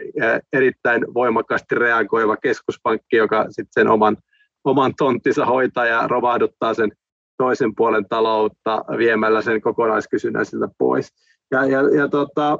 erittäin 0.53 1.13
voimakkaasti 1.13 1.75
reagoiva 1.75 2.37
keskuspankki, 2.37 3.15
joka 3.15 3.45
sitten 3.49 3.71
sen 3.71 3.87
oman, 3.87 4.17
oman 4.63 4.93
tonttinsa 4.97 5.45
hoitaa 5.45 5.85
ja 5.85 6.07
romahduttaa 6.07 6.73
sen 6.73 6.91
toisen 7.37 7.75
puolen 7.75 8.05
taloutta 8.09 8.85
viemällä 8.97 9.41
sen 9.41 9.61
kokonaiskysynnän 9.61 10.45
siltä 10.45 10.67
pois. 10.77 11.13
Ja, 11.51 11.65
ja, 11.65 11.95
ja 11.95 12.07
tota, 12.07 12.57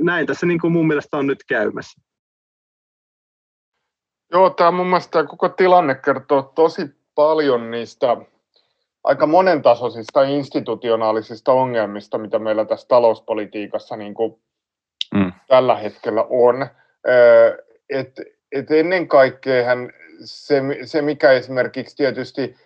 näin 0.00 0.26
tässä 0.26 0.46
niin 0.46 0.60
kuin 0.60 0.72
mun 0.72 0.86
mielestä 0.86 1.16
on 1.16 1.26
nyt 1.26 1.44
käymässä. 1.48 2.02
Joo, 4.32 4.50
tämä 4.50 4.70
mun 4.70 4.86
mielestä 4.86 5.10
tämä 5.10 5.26
koko 5.26 5.48
tilanne 5.48 5.94
kertoo 5.94 6.42
tosi 6.42 7.01
paljon 7.14 7.70
niistä 7.70 8.16
aika 9.04 9.26
monentasoisista 9.26 10.22
institutionaalisista 10.22 11.52
ongelmista, 11.52 12.18
mitä 12.18 12.38
meillä 12.38 12.64
tässä 12.64 12.88
talouspolitiikassa 12.88 13.96
niin 13.96 14.14
kuin 14.14 14.42
mm. 15.14 15.32
tällä 15.48 15.76
hetkellä 15.76 16.26
on. 16.30 16.66
Et, 17.90 18.20
et 18.52 18.70
ennen 18.70 19.08
kaikkea 19.08 19.64
se, 20.24 20.62
se, 20.84 21.02
mikä 21.02 21.30
esimerkiksi 21.32 21.96
tietysti 21.96 22.56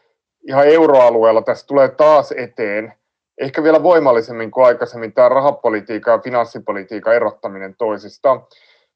ihan 0.49 0.67
euroalueella 0.67 1.43
tässä 1.43 1.67
tulee 1.67 1.89
taas 1.89 2.33
eteen, 2.33 2.93
ehkä 3.41 3.63
vielä 3.63 3.83
voimallisemmin 3.83 4.51
kuin 4.51 4.67
aikaisemmin, 4.67 5.13
tämä 5.13 5.29
rahapolitiikan 5.29 6.13
ja 6.13 6.19
finanssipolitiikan 6.19 7.15
erottaminen 7.15 7.75
toisistaan. 7.79 8.47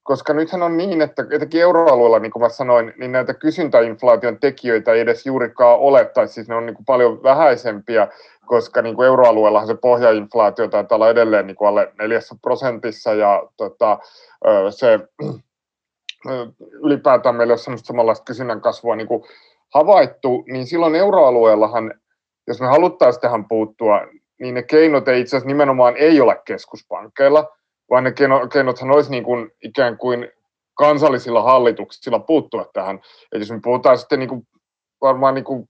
Koska 0.02 0.32
nythän 0.32 0.62
on 0.62 0.76
niin, 0.76 1.02
että 1.02 1.26
etenkin 1.30 1.62
euroalueella, 1.62 2.18
niin 2.18 2.32
kuin 2.32 2.42
mä 2.42 2.48
sanoin, 2.48 2.94
niin 2.98 3.12
näitä 3.12 3.34
kysyntäinflaation 3.34 4.38
tekijöitä 4.38 4.92
ei 4.92 5.00
edes 5.00 5.26
juurikaan 5.26 5.78
ole, 5.78 6.04
tai 6.04 6.28
siis 6.28 6.48
ne 6.48 6.54
on 6.54 6.66
niin 6.66 6.76
kuin 6.76 6.84
paljon 6.84 7.22
vähäisempiä, 7.22 8.08
koska 8.46 8.82
niin 8.82 8.96
kuin 8.96 9.06
euroalueellahan 9.06 9.66
se 9.66 9.74
pohjainflaatio 9.74 10.68
taitaa 10.68 10.96
olla 10.96 11.10
edelleen 11.10 11.46
niin 11.46 11.56
kuin 11.56 11.68
alle 11.68 11.92
neljässä 11.98 12.34
prosentissa, 12.42 13.14
ja 13.14 13.42
tota, 13.56 13.98
se 14.70 14.98
ylipäätään 16.82 17.34
meillä 17.34 17.52
on 17.52 17.78
samanlaista 17.78 18.24
kysynnän 18.24 18.60
kasvua 18.60 18.96
niin 18.96 19.08
kuin 19.08 19.24
havaittu, 19.74 20.44
niin 20.46 20.66
silloin 20.66 20.94
euroalueellahan, 20.94 21.94
jos 22.46 22.60
me 22.60 22.66
haluttaisiin 22.66 23.20
tähän 23.20 23.44
puuttua, 23.48 24.00
niin 24.40 24.54
ne 24.54 24.62
keinot 24.62 25.08
ei 25.08 25.20
itse 25.20 25.36
asiassa 25.36 25.48
nimenomaan 25.48 25.96
ei 25.96 26.20
ole 26.20 26.40
keskuspankkeilla, 26.44 27.48
vaan 27.90 28.04
ne 28.04 28.12
keinothan 28.52 28.90
olisi 28.90 29.10
niin 29.10 29.24
kuin 29.24 29.50
ikään 29.62 29.98
kuin 29.98 30.28
kansallisilla 30.74 31.42
hallituksilla 31.42 32.18
puuttua 32.18 32.70
tähän. 32.72 33.00
Et 33.32 33.40
jos 33.40 33.50
me 33.50 33.60
puhutaan 33.62 33.98
sitten 33.98 34.18
niin 34.18 34.28
kuin 34.28 34.48
varmaan 35.00 35.34
niin 35.34 35.44
kuin 35.44 35.68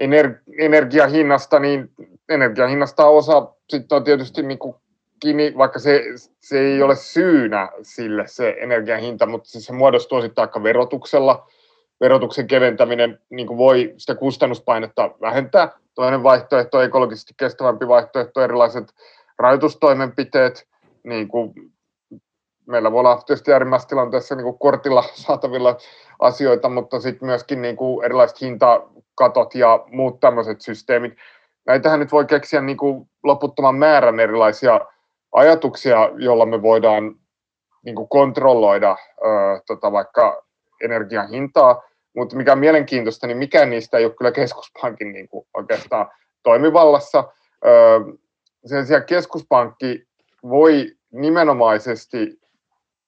ener- 0.00 0.42
energiahinnasta, 0.58 1.58
niin 1.58 1.90
energiahinnasta 2.28 3.06
osa 3.06 3.52
sitten 3.70 3.96
on 3.96 4.04
tietysti 4.04 4.42
niin 4.42 4.58
kuin 4.58 4.74
kiinni, 5.20 5.54
vaikka 5.58 5.78
se, 5.78 6.02
se 6.40 6.60
ei 6.60 6.82
ole 6.82 6.96
syynä 6.96 7.68
sille 7.82 8.26
se 8.26 8.56
energian 8.60 9.00
hinta, 9.00 9.26
mutta 9.26 9.48
siis 9.48 9.64
se 9.64 9.72
muodostuu 9.72 10.22
sitten 10.22 10.42
aika 10.42 10.62
verotuksella. 10.62 11.50
Verotuksen 12.00 12.46
keventäminen 12.46 13.18
niin 13.30 13.46
kuin 13.46 13.58
voi 13.58 13.94
sitä 13.96 14.14
kustannuspainetta 14.14 15.10
vähentää. 15.20 15.72
Toinen 15.94 16.22
vaihtoehto, 16.22 16.82
ekologisesti 16.82 17.34
kestävämpi 17.36 17.88
vaihtoehto, 17.88 18.42
erilaiset 18.42 18.84
rajoitustoimenpiteet, 19.38 20.68
niin 21.06 21.28
kuin 21.28 21.54
meillä 22.66 22.92
voi 22.92 23.00
olla 23.00 23.22
tietysti 23.26 23.52
äärimmäisessä 23.52 23.88
tilanteessa 23.88 24.34
niin 24.34 24.44
kuin 24.44 24.58
kortilla 24.58 25.04
saatavilla 25.26 25.76
asioita, 26.20 26.68
mutta 26.68 27.00
sitten 27.00 27.26
myöskin 27.26 27.62
niin 27.62 27.76
kuin 27.76 28.04
erilaiset 28.04 28.40
hintakatot 28.40 29.54
ja 29.54 29.84
muut 29.90 30.20
tämmöiset 30.20 30.60
systeemit. 30.60 31.12
Näitähän 31.66 32.00
nyt 32.00 32.12
voi 32.12 32.24
keksiä 32.24 32.60
niin 32.60 32.76
kuin 32.76 33.10
loputtoman 33.24 33.74
määrän 33.74 34.20
erilaisia 34.20 34.80
ajatuksia, 35.32 36.10
joilla 36.18 36.46
me 36.46 36.62
voidaan 36.62 37.14
niin 37.84 37.96
kuin 37.96 38.08
kontrolloida 38.08 38.96
ö, 39.24 39.26
tota, 39.66 39.92
vaikka 39.92 40.42
energian 40.84 41.28
hintaa, 41.28 41.82
mutta 42.16 42.36
mikä 42.36 42.52
on 42.52 42.58
mielenkiintoista, 42.58 43.26
niin 43.26 43.38
mikään 43.38 43.70
niistä 43.70 43.98
ei 43.98 44.04
ole 44.04 44.14
kyllä 44.14 44.32
keskuspankin 44.32 45.12
niin 45.12 45.28
kuin 45.28 45.46
oikeastaan 45.54 46.10
toimivallassa. 46.42 47.24
Ö, 47.66 47.70
sen 48.66 48.86
sijaan 48.86 49.04
keskuspankki 49.04 50.06
voi 50.48 50.95
nimenomaisesti 51.12 52.40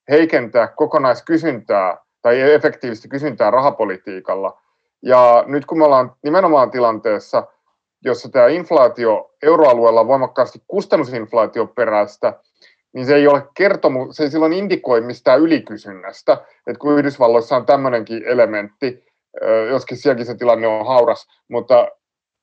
heikentää 0.08 0.68
kokonaiskysyntää 0.68 1.98
tai 2.22 2.40
efektiivistä 2.40 3.08
kysyntää 3.08 3.50
rahapolitiikalla. 3.50 4.60
Ja 5.02 5.44
nyt 5.46 5.66
kun 5.66 5.78
me 5.78 5.84
ollaan 5.84 6.12
nimenomaan 6.22 6.70
tilanteessa, 6.70 7.46
jossa 8.04 8.28
tämä 8.28 8.46
inflaatio 8.46 9.30
euroalueella 9.42 10.00
on 10.00 10.08
voimakkaasti 10.08 10.62
kustannusinflaatioperäistä, 10.66 12.32
niin 12.92 13.06
se 13.06 13.14
ei 13.14 13.26
ole 13.26 13.42
kertomu, 13.54 14.12
se 14.12 14.22
ei 14.22 14.30
silloin 14.30 14.52
indikoi 14.52 15.00
mistään 15.00 15.40
ylikysynnästä, 15.40 16.32
että 16.66 16.78
kun 16.80 16.98
Yhdysvalloissa 16.98 17.56
on 17.56 17.66
tämmöinenkin 17.66 18.22
elementti, 18.24 19.04
joskin 19.70 19.96
sielläkin 19.96 20.26
se 20.26 20.34
tilanne 20.34 20.66
on 20.66 20.86
hauras, 20.86 21.26
mutta 21.48 21.88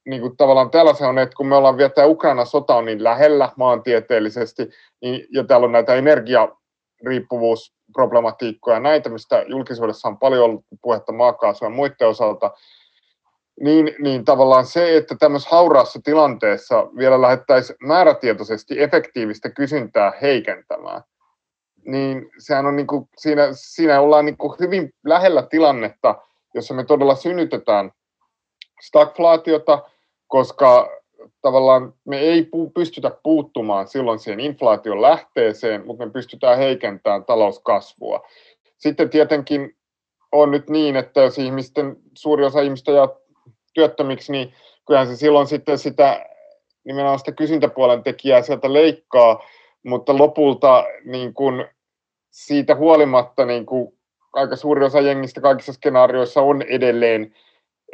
niin 0.06 0.22
kuin 0.22 0.38
tavallaan 0.38 0.72
täällä 0.72 0.94
se 0.94 1.06
on, 1.06 1.20
että 1.20 1.36
kun 1.36 1.48
me 1.48 1.56
ollaan 1.56 1.78
vielä 1.78 1.90
tämä 1.90 2.08
Ukraina 2.08 2.46
sota 2.46 2.76
on 2.76 2.86
niin 2.86 3.04
lähellä 3.04 3.50
maantieteellisesti, 3.58 4.70
niin, 5.02 5.28
ja 5.34 5.44
täällä 5.44 5.66
on 5.66 5.72
näitä 5.72 5.96
energiariippuvuusproblematiikkoja 5.96 8.80
näitä, 8.80 9.10
mistä 9.10 9.44
julkisuudessa 9.48 10.08
on 10.08 10.18
paljon 10.18 10.44
ollut 10.44 10.66
puhetta 10.82 11.12
maakaasua 11.12 11.66
ja 11.66 11.70
muiden 11.70 12.08
osalta, 12.08 12.52
niin, 13.62 13.96
niin 14.00 14.26
tavallaan 14.26 14.66
se, 14.66 14.98
että 14.98 15.16
tämmöisessä 15.20 15.56
hauraassa 15.56 16.00
tilanteessa 16.04 16.88
vielä 16.98 17.22
lähettäisiin 17.22 17.78
määrätietoisesti 17.84 18.84
efektiivistä 18.84 19.50
kysyntää 19.50 20.14
heikentämään, 20.22 21.02
niin 21.86 22.30
sehän 22.38 22.66
on 22.66 22.76
niin 22.76 22.88
kuin, 22.88 23.10
siinä, 23.18 23.48
siinä 23.52 24.02
ollaan 24.02 24.26
niin 24.26 24.38
kuin 24.38 24.58
hyvin 24.60 24.94
lähellä 25.06 25.48
tilannetta, 25.50 26.16
jossa 26.54 26.74
me 26.74 26.84
todella 26.84 27.16
synnytetään 27.16 27.92
stagflaatiota, 28.82 29.84
koska 30.36 30.90
tavallaan 31.42 31.94
me 32.06 32.20
ei 32.20 32.50
pystytä 32.74 33.12
puuttumaan 33.24 33.88
silloin 33.88 34.20
siihen 34.20 34.40
inflaation 34.40 35.02
lähteeseen, 35.02 35.86
mutta 35.86 36.06
me 36.06 36.12
pystytään 36.12 36.58
heikentämään 36.58 37.26
talouskasvua. 37.26 38.28
Sitten 38.78 39.10
tietenkin 39.10 39.78
on 40.32 40.52
nyt 40.52 40.70
niin, 40.70 40.96
että 40.96 41.22
jos 41.22 41.38
ihmisten, 41.38 41.98
suuri 42.18 42.46
osa 42.46 42.62
ihmistä 42.62 42.92
jää 42.92 43.08
työttömiksi, 43.74 44.32
niin 44.32 44.54
kyllähän 44.88 45.08
se 45.08 45.16
silloin 45.16 45.48
sitten 45.48 45.78
sitä 45.78 46.26
nimenomaan 46.86 47.20
sitä 47.20 47.32
kysyntäpuolen 47.32 48.04
tekijää 48.04 48.42
sieltä 48.42 48.74
leikkaa, 48.74 49.44
mutta 49.86 50.18
lopulta 50.18 50.86
niin 51.06 51.34
kuin 51.34 51.66
siitä 52.32 52.76
huolimatta 52.76 53.46
niin 53.46 53.66
kuin 53.66 53.98
aika 54.34 54.56
suuri 54.56 54.86
osa 54.86 55.02
jengistä 55.02 55.42
kaikissa 55.42 55.74
skenaarioissa 55.74 56.42
on 56.42 56.62
edelleen 56.62 57.36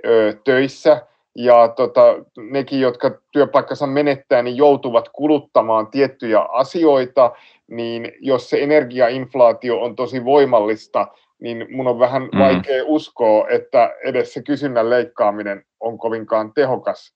ö, 0.06 0.34
töissä, 0.44 1.08
ja 1.36 1.68
tota, 1.68 2.02
nekin, 2.38 2.80
jotka 2.80 3.12
työpaikkansa 3.32 3.88
menettää, 3.88 4.42
niin 4.42 4.58
joutuvat 4.58 5.10
kuluttamaan 5.10 5.88
tiettyjä 5.88 6.40
asioita, 6.40 7.32
niin 7.68 8.12
jos 8.20 8.50
se 8.50 8.64
energiainflaatio 8.64 9.82
on 9.82 9.96
tosi 9.96 10.26
voimallista, 10.26 11.08
niin 11.40 11.68
mun 11.70 11.88
on 11.88 12.00
vähän 12.00 12.22
mm. 12.22 12.40
vaikea 12.40 12.84
uskoa, 12.86 13.48
että 13.50 13.94
edes 14.04 14.34
se 14.34 14.44
kysynnän 14.44 14.90
leikkaaminen 14.90 15.66
on 15.80 15.98
kovinkaan 15.98 16.54
tehokas 16.54 17.16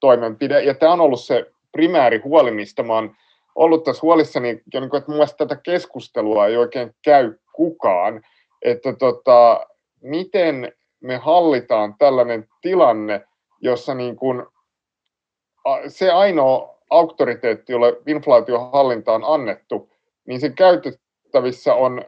toimenpide. 0.00 0.62
Ja 0.62 0.74
tämä 0.74 0.92
on 0.92 1.00
ollut 1.00 1.20
se 1.20 1.46
primääri 1.72 2.18
huoli, 2.18 2.50
mistä 2.50 2.82
mä 2.82 2.92
oon 2.92 3.16
ollut 3.54 3.84
tässä 3.84 4.02
huolissani, 4.02 4.62
ja 4.74 4.80
niin 4.80 4.90
kuin, 4.90 4.98
että 4.98 5.10
mun 5.10 5.16
mielestä 5.16 5.46
tätä 5.46 5.60
keskustelua 5.62 6.46
ei 6.46 6.56
oikein 6.56 6.94
käy 7.04 7.34
kukaan, 7.52 8.22
että 8.62 8.92
tota, 8.92 9.66
miten 10.02 10.72
me 11.00 11.16
hallitaan 11.16 11.94
tällainen 11.98 12.48
tilanne, 12.60 13.24
jossa 13.64 13.94
niin 13.94 14.16
kuin 14.16 14.46
se 15.88 16.10
ainoa 16.10 16.78
auktoriteetti, 16.90 17.72
jolle 17.72 17.96
inflaatiohallinta 18.06 19.12
on 19.12 19.24
annettu, 19.26 19.90
niin 20.26 20.40
se 20.40 20.50
käytettävissä 20.50 21.74
on 21.74 22.04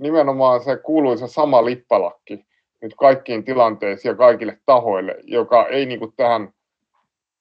nimenomaan 0.00 0.60
se 0.60 0.76
kuuluisa 0.76 1.26
sama 1.26 1.64
lippalakki 1.64 2.46
nyt 2.82 2.94
kaikkiin 2.98 3.44
tilanteisiin 3.44 4.10
ja 4.10 4.16
kaikille 4.16 4.58
tahoille, 4.66 5.16
joka 5.22 5.66
ei 5.66 5.86
niin 5.86 5.98
kuin 5.98 6.12
tähän 6.16 6.52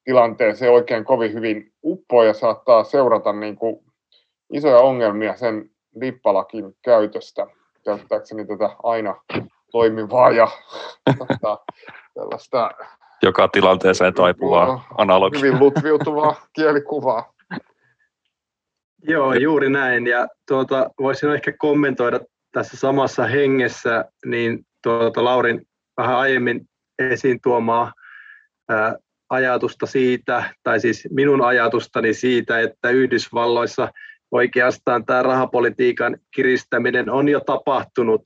tilanteeseen 0.03 0.72
oikein 0.72 1.05
kovin 1.05 1.34
hyvin 1.34 1.74
uppoa 1.84 2.26
ja 2.26 2.34
saattaa 2.34 2.84
seurata 2.84 3.34
niin 3.34 3.55
kuin 3.55 3.86
isoja 4.53 4.80
ongelmia 4.80 5.36
sen 5.36 5.70
lippalakin 5.95 6.76
käytöstä. 6.82 7.47
Käyttääkseni 7.86 8.47
tätä 8.47 8.76
aina 8.84 9.16
toimivaa 9.72 10.32
ja 10.32 10.47
tällaista 12.16 12.72
joka 13.26 13.47
tilanteeseen 13.47 14.13
taipuvaa 14.13 14.88
analogia. 14.97 15.39
Hyvin 15.39 15.59
lutviutuvaa 15.59 16.47
kielikuvaa. 16.53 17.34
Joo, 19.07 19.34
juuri 19.34 19.69
näin. 19.69 20.07
Ja 20.07 20.28
tuota, 20.47 20.89
voisin 20.99 21.32
ehkä 21.32 21.53
kommentoida 21.57 22.19
tässä 22.51 22.78
samassa 22.78 23.26
hengessä, 23.26 24.05
niin 24.26 24.65
tuota, 24.84 25.23
Laurin 25.23 25.67
vähän 25.97 26.15
aiemmin 26.15 26.69
esiin 26.99 27.39
tuomaa 27.43 27.93
ää, 28.69 28.95
ajatusta 29.30 29.86
siitä, 29.86 30.53
tai 30.63 30.80
siis 30.80 31.07
minun 31.11 31.41
ajatustani 31.41 32.13
siitä, 32.13 32.59
että 32.59 32.89
Yhdysvalloissa 32.89 33.91
oikeastaan 34.32 35.05
tämä 35.05 35.23
rahapolitiikan 35.23 36.17
kiristäminen 36.36 37.09
on 37.09 37.30
jo 37.30 37.39
tapahtunut 37.39 38.21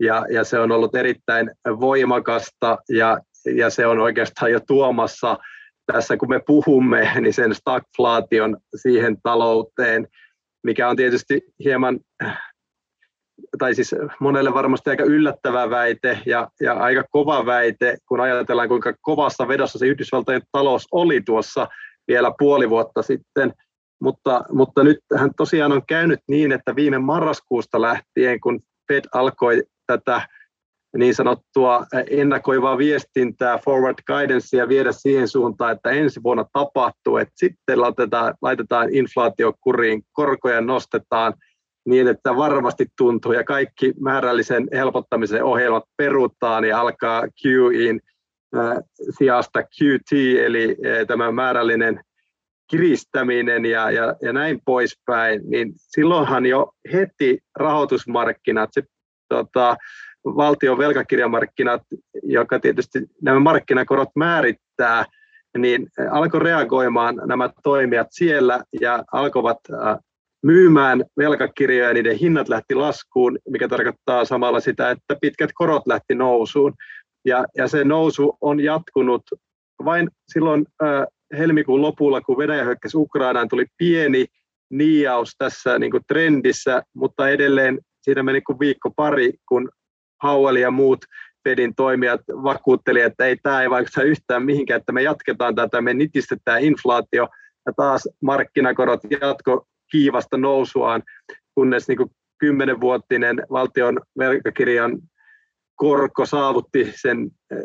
ja, 0.00 0.26
ja 0.30 0.44
se 0.44 0.58
on 0.58 0.72
ollut 0.72 0.94
erittäin 0.94 1.50
voimakasta 1.80 2.78
ja, 2.88 3.18
ja 3.54 3.70
se 3.70 3.86
on 3.86 3.98
oikeastaan 3.98 4.52
jo 4.52 4.60
tuomassa 4.60 5.38
tässä, 5.92 6.16
kun 6.16 6.28
me 6.28 6.40
puhumme, 6.46 7.12
niin 7.20 7.34
sen 7.34 7.54
stagflaation 7.54 8.56
siihen 8.76 9.16
talouteen, 9.22 10.08
mikä 10.64 10.88
on 10.88 10.96
tietysti 10.96 11.40
hieman 11.64 12.00
tai 13.58 13.74
siis 13.74 13.94
monelle 14.20 14.54
varmasti 14.54 14.90
aika 14.90 15.04
yllättävä 15.04 15.70
väite 15.70 16.18
ja, 16.26 16.48
ja 16.60 16.74
aika 16.74 17.04
kova 17.10 17.46
väite, 17.46 17.96
kun 18.08 18.20
ajatellaan 18.20 18.68
kuinka 18.68 18.94
kovassa 19.00 19.48
vedossa 19.48 19.78
se 19.78 19.86
Yhdysvaltojen 19.86 20.42
talous 20.52 20.86
oli 20.92 21.20
tuossa 21.20 21.68
vielä 22.08 22.32
puoli 22.38 22.70
vuotta 22.70 23.02
sitten. 23.02 23.52
Mutta, 24.00 24.44
mutta 24.52 24.84
nyt 24.84 24.98
hän 25.16 25.30
tosiaan 25.36 25.72
on 25.72 25.82
käynyt 25.88 26.20
niin, 26.28 26.52
että 26.52 26.76
viime 26.76 26.98
marraskuusta 26.98 27.80
lähtien, 27.80 28.40
kun 28.40 28.60
Fed 28.88 29.04
alkoi 29.14 29.62
tätä 29.86 30.28
niin 30.96 31.14
sanottua 31.14 31.86
ennakoivaa 32.10 32.78
viestintää, 32.78 33.58
forward 33.58 33.98
guidancea 34.06 34.68
viedä 34.68 34.92
siihen 34.92 35.28
suuntaan, 35.28 35.72
että 35.72 35.90
ensi 35.90 36.22
vuonna 36.22 36.44
tapahtuu, 36.52 37.16
että 37.16 37.34
sitten 37.36 37.80
laitetaan, 37.80 38.34
laitetaan 38.42 38.94
inflaatio 38.94 39.52
kuriin, 39.60 40.02
korkoja 40.12 40.60
nostetaan– 40.60 41.34
niin, 41.86 42.08
että 42.08 42.36
varmasti 42.36 42.86
tuntuu 42.98 43.32
ja 43.32 43.44
kaikki 43.44 43.92
määrällisen 44.00 44.68
helpottamisen 44.72 45.44
ohjelmat 45.44 45.84
perutaan 45.96 46.64
ja 46.64 46.80
alkaa 46.80 47.22
QEin 47.46 48.00
sijasta 49.18 49.62
QT, 49.62 50.12
eli 50.44 50.76
tämä 51.06 51.32
määrällinen 51.32 52.00
kiristäminen 52.70 53.64
ja, 53.64 53.90
ja, 53.90 54.14
ja 54.22 54.32
näin 54.32 54.60
poispäin, 54.64 55.42
niin 55.50 55.72
silloinhan 55.76 56.46
jo 56.46 56.72
heti 56.92 57.38
rahoitusmarkkinat, 57.56 58.70
se 58.72 58.82
tota, 59.28 59.76
valtion 60.26 60.78
velkakirjamarkkinat, 60.78 61.82
joka 62.22 62.60
tietysti 62.60 62.98
nämä 63.22 63.40
markkinakorot 63.40 64.08
määrittää, 64.16 65.04
niin 65.58 65.86
alkoi 66.10 66.40
reagoimaan 66.40 67.16
nämä 67.26 67.50
toimijat 67.62 68.06
siellä 68.10 68.64
ja 68.80 69.04
alkoivat 69.12 69.58
myymään 70.42 71.04
velkakirjoja 71.16 71.88
ja 71.88 71.94
niiden 71.94 72.16
hinnat 72.16 72.48
lähti 72.48 72.74
laskuun, 72.74 73.38
mikä 73.48 73.68
tarkoittaa 73.68 74.24
samalla 74.24 74.60
sitä, 74.60 74.90
että 74.90 75.16
pitkät 75.20 75.50
korot 75.54 75.86
lähti 75.86 76.14
nousuun. 76.14 76.74
Ja, 77.24 77.44
ja 77.56 77.68
se 77.68 77.84
nousu 77.84 78.36
on 78.40 78.60
jatkunut 78.60 79.22
vain 79.84 80.08
silloin 80.32 80.66
äh, 80.82 81.06
helmikuun 81.38 81.82
lopulla, 81.82 82.20
kun 82.20 82.38
Venäjä 82.38 82.64
hyökkäsi 82.64 82.96
Ukrainaan, 82.96 83.48
tuli 83.48 83.66
pieni 83.76 84.26
niiaus 84.70 85.32
tässä 85.38 85.78
niin 85.78 85.90
kuin 85.90 86.02
trendissä, 86.08 86.82
mutta 86.94 87.28
edelleen 87.28 87.78
siinä 88.02 88.22
meni 88.22 88.40
kuin 88.40 88.58
viikko 88.58 88.90
pari, 88.96 89.32
kun 89.48 89.68
Howell 90.22 90.56
ja 90.56 90.70
muut 90.70 91.04
Fedin 91.44 91.74
toimijat 91.74 92.20
vakuutteli, 92.28 93.00
että 93.00 93.24
ei 93.24 93.36
tämä 93.36 93.62
ei 93.62 93.70
vaikuta 93.70 94.02
yhtään 94.02 94.44
mihinkään, 94.44 94.80
että 94.80 94.92
me 94.92 95.02
jatketaan 95.02 95.54
tätä, 95.54 95.80
me 95.80 95.94
nitistetään 95.94 96.62
inflaatio, 96.62 97.28
ja 97.66 97.72
taas 97.76 98.08
markkinakorot 98.22 99.00
jatko 99.20 99.66
kiivasta 99.90 100.36
nousuaan, 100.36 101.02
kunnes 101.54 101.88
niin 101.88 101.98
kymmenenvuottinen 102.38 103.42
valtion 103.50 104.00
velkakirjan 104.18 104.98
korko 105.74 106.26
saavutti 106.26 106.92
sen 107.00 107.30
eh, 107.50 107.62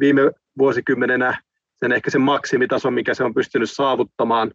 viime 0.00 0.30
vuosikymmenenä 0.58 1.40
sen 1.74 1.92
ehkä 1.92 2.10
sen 2.10 2.20
maksimitason, 2.20 2.94
mikä 2.94 3.14
se 3.14 3.24
on 3.24 3.34
pystynyt 3.34 3.70
saavuttamaan 3.70 4.50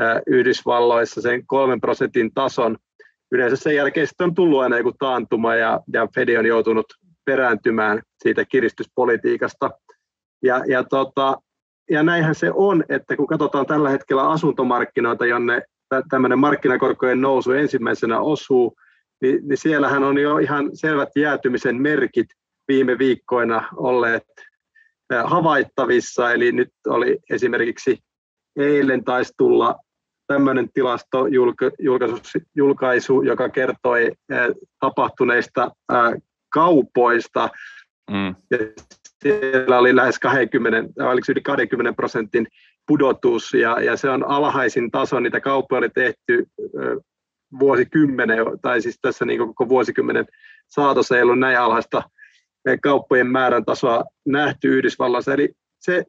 eh, 0.00 0.22
Yhdysvalloissa, 0.26 1.20
sen 1.20 1.46
kolmen 1.46 1.80
prosentin 1.80 2.34
tason. 2.34 2.76
Yleensä 3.32 3.56
sen 3.56 3.74
jälkeen 3.74 4.06
sitten 4.06 4.24
on 4.24 4.34
tullut 4.34 4.60
aina 4.60 4.78
joku 4.78 4.92
taantuma 4.98 5.54
ja, 5.54 5.80
ja 5.92 6.08
Fed 6.14 6.36
on 6.38 6.46
joutunut 6.46 6.86
perääntymään 7.24 8.02
siitä 8.22 8.44
kiristyspolitiikasta. 8.44 9.70
Ja, 10.42 10.62
ja 10.68 10.84
tota, 10.84 11.36
ja 11.90 12.02
näinhän 12.02 12.34
se 12.34 12.50
on, 12.54 12.84
että 12.88 13.16
kun 13.16 13.26
katsotaan 13.26 13.66
tällä 13.66 13.90
hetkellä 13.90 14.30
asuntomarkkinoita, 14.30 15.26
jonne 15.26 15.62
tämmöinen 16.10 16.38
markkinakorkojen 16.38 17.20
nousu 17.20 17.52
ensimmäisenä 17.52 18.20
osuu, 18.20 18.76
niin, 19.22 19.48
niin 19.48 19.56
siellähän 19.56 20.04
on 20.04 20.18
jo 20.18 20.38
ihan 20.38 20.70
selvät 20.74 21.08
jäätymisen 21.16 21.82
merkit 21.82 22.26
viime 22.68 22.98
viikkoina 22.98 23.68
olleet 23.76 24.24
havaittavissa. 25.24 26.32
Eli 26.32 26.52
nyt 26.52 26.72
oli 26.86 27.18
esimerkiksi 27.30 27.98
eilen 28.56 29.04
taisi 29.04 29.32
tulla 29.36 29.76
tämmöinen 30.28 30.68
tilastojulkaisu, 30.74 33.22
joka 33.22 33.48
kertoi 33.48 34.12
tapahtuneista 34.80 35.70
kaupoista. 36.52 37.48
Mm. 38.10 38.34
Ja 38.50 38.58
siellä 39.22 39.78
oli 39.78 39.96
lähes 39.96 40.18
20, 40.18 41.04
oliko 41.04 41.24
yli 41.28 41.40
20 41.40 41.92
prosentin 41.92 42.46
pudotus, 42.86 43.54
ja, 43.54 43.80
ja 43.80 43.96
se 43.96 44.10
on 44.10 44.28
alhaisin 44.28 44.90
taso, 44.90 45.20
niitä 45.20 45.40
kauppoja 45.40 45.78
oli 45.78 45.90
tehty 45.90 46.46
vuosikymmenen, 47.58 48.38
tai 48.62 48.82
siis 48.82 48.98
tässä 49.02 49.24
niin 49.24 49.38
koko 49.38 49.68
vuosikymmenen 49.68 50.26
saatossa 50.68 51.16
ei 51.16 51.22
ollut 51.22 51.38
näin 51.38 51.58
alhaista 51.58 52.02
kauppojen 52.82 53.26
määrän 53.26 53.64
tasoa 53.64 54.04
nähty 54.26 54.78
Yhdysvalloissa, 54.78 55.34
eli 55.34 55.52
se 55.80 56.04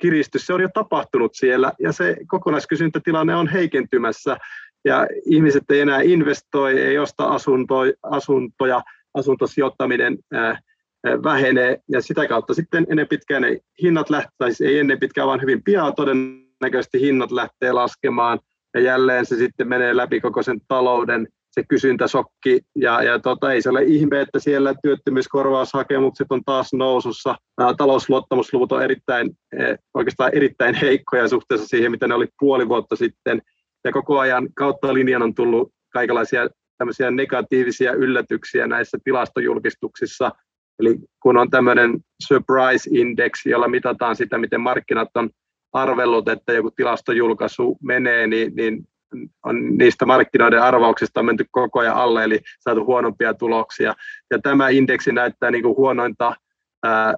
korkokiristys, 0.00 0.46
se 0.46 0.52
on 0.52 0.60
jo 0.60 0.68
tapahtunut 0.74 1.34
siellä, 1.34 1.72
ja 1.78 1.92
se 1.92 2.16
kokonaiskysyntätilanne 2.26 3.34
on 3.34 3.48
heikentymässä, 3.48 4.36
ja 4.84 5.06
ihmiset 5.26 5.70
ei 5.70 5.80
enää 5.80 6.00
investoi, 6.00 6.80
ei 6.80 6.98
osta 6.98 7.24
asuntoja, 7.24 7.92
asuntoja 8.02 8.82
asuntosijoittaminen 9.14 10.18
ää, 10.32 10.58
vähenee 11.22 11.80
ja 11.88 12.02
sitä 12.02 12.26
kautta 12.26 12.54
sitten 12.54 12.86
ennen 12.90 13.08
pitkään 13.08 13.42
ne 13.42 13.58
hinnat 13.82 14.10
lähtee, 14.10 14.48
siis 14.48 14.60
ei 14.60 14.78
ennen 14.78 14.98
pitkään 14.98 15.28
vaan 15.28 15.40
hyvin 15.40 15.62
pian 15.62 15.94
todennäköisesti 15.94 17.00
hinnat 17.00 17.32
lähtee 17.32 17.72
laskemaan 17.72 18.38
ja 18.74 18.80
jälleen 18.80 19.26
se 19.26 19.36
sitten 19.36 19.68
menee 19.68 19.96
läpi 19.96 20.20
koko 20.20 20.42
sen 20.42 20.60
talouden 20.68 21.28
se 21.50 21.62
kysyntäsokki 21.68 22.60
ja, 22.76 23.02
ja 23.02 23.18
tota, 23.18 23.52
ei 23.52 23.62
se 23.62 23.70
ole 23.70 23.82
ihme, 23.82 24.20
että 24.20 24.38
siellä 24.38 24.74
työttömyyskorvaushakemukset 24.82 26.26
on 26.30 26.44
taas 26.44 26.72
nousussa. 26.72 27.34
Nämä 27.58 27.74
talousluottamusluvut 27.74 28.72
on 28.72 28.82
erittäin, 28.82 29.30
e, 29.52 29.74
oikeastaan 29.94 30.34
erittäin 30.34 30.74
heikkoja 30.74 31.28
suhteessa 31.28 31.66
siihen, 31.66 31.90
mitä 31.90 32.08
ne 32.08 32.14
oli 32.14 32.28
puoli 32.40 32.68
vuotta 32.68 32.96
sitten. 32.96 33.42
Ja 33.84 33.92
koko 33.92 34.18
ajan 34.18 34.48
kautta 34.54 34.94
linjan 34.94 35.22
on 35.22 35.34
tullut 35.34 35.72
kaikenlaisia 35.92 36.48
tämmöisiä 36.78 37.10
negatiivisia 37.10 37.92
yllätyksiä 37.92 38.66
näissä 38.66 38.98
tilastojulkistuksissa, 39.04 40.30
Eli 40.80 40.98
kun 41.22 41.36
on 41.36 41.50
tämmöinen 41.50 42.00
surprise 42.22 42.90
index, 42.92 43.46
jolla 43.46 43.68
mitataan 43.68 44.16
sitä, 44.16 44.38
miten 44.38 44.60
markkinat 44.60 45.08
on 45.14 45.30
arvellut, 45.72 46.28
että 46.28 46.52
joku 46.52 46.70
tilastojulkaisu 46.70 47.78
menee, 47.82 48.26
niin, 48.26 48.52
niin 48.56 48.88
on 49.44 49.78
niistä 49.78 50.06
markkinoiden 50.06 50.62
arvauksista 50.62 51.20
on 51.20 51.26
menty 51.26 51.44
koko 51.50 51.80
ajan 51.80 51.96
alle, 51.96 52.24
eli 52.24 52.40
saatu 52.60 52.84
huonompia 52.84 53.34
tuloksia. 53.34 53.94
Ja 54.30 54.38
tämä 54.38 54.68
indeksi 54.68 55.12
näyttää 55.12 55.50
niin 55.50 55.62
kuin 55.62 55.76
huonointa, 55.76 56.36
ää, 56.84 57.14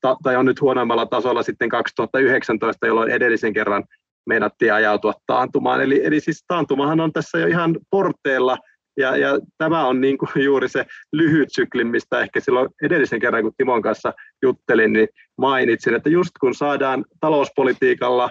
ta, 0.00 0.16
tai 0.22 0.36
on 0.36 0.46
nyt 0.46 0.60
huonoimmalla 0.60 1.06
tasolla 1.06 1.42
sitten 1.42 1.68
2019, 1.68 2.86
jolloin 2.86 3.10
edellisen 3.10 3.52
kerran 3.52 3.84
meinattiin 4.26 4.74
ajautua 4.74 5.14
taantumaan. 5.26 5.80
Eli, 5.80 6.04
eli 6.04 6.20
siis 6.20 6.44
taantumahan 6.48 7.00
on 7.00 7.12
tässä 7.12 7.38
jo 7.38 7.46
ihan 7.46 7.76
porteella, 7.90 8.58
ja, 8.96 9.16
ja 9.16 9.38
tämä 9.58 9.86
on 9.86 10.00
niin 10.00 10.18
kuin 10.18 10.44
juuri 10.44 10.68
se 10.68 10.86
lyhyt 11.12 11.48
sykli, 11.52 11.84
mistä 11.84 12.20
ehkä 12.20 12.40
silloin 12.40 12.68
edellisen 12.82 13.20
kerran, 13.20 13.42
kun 13.42 13.52
Timon 13.56 13.82
kanssa 13.82 14.12
juttelin, 14.42 14.92
niin 14.92 15.08
mainitsin, 15.38 15.94
että 15.94 16.10
just 16.10 16.30
kun 16.40 16.54
saadaan 16.54 17.04
talouspolitiikalla 17.20 18.30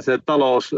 se 0.00 0.18
talous 0.26 0.74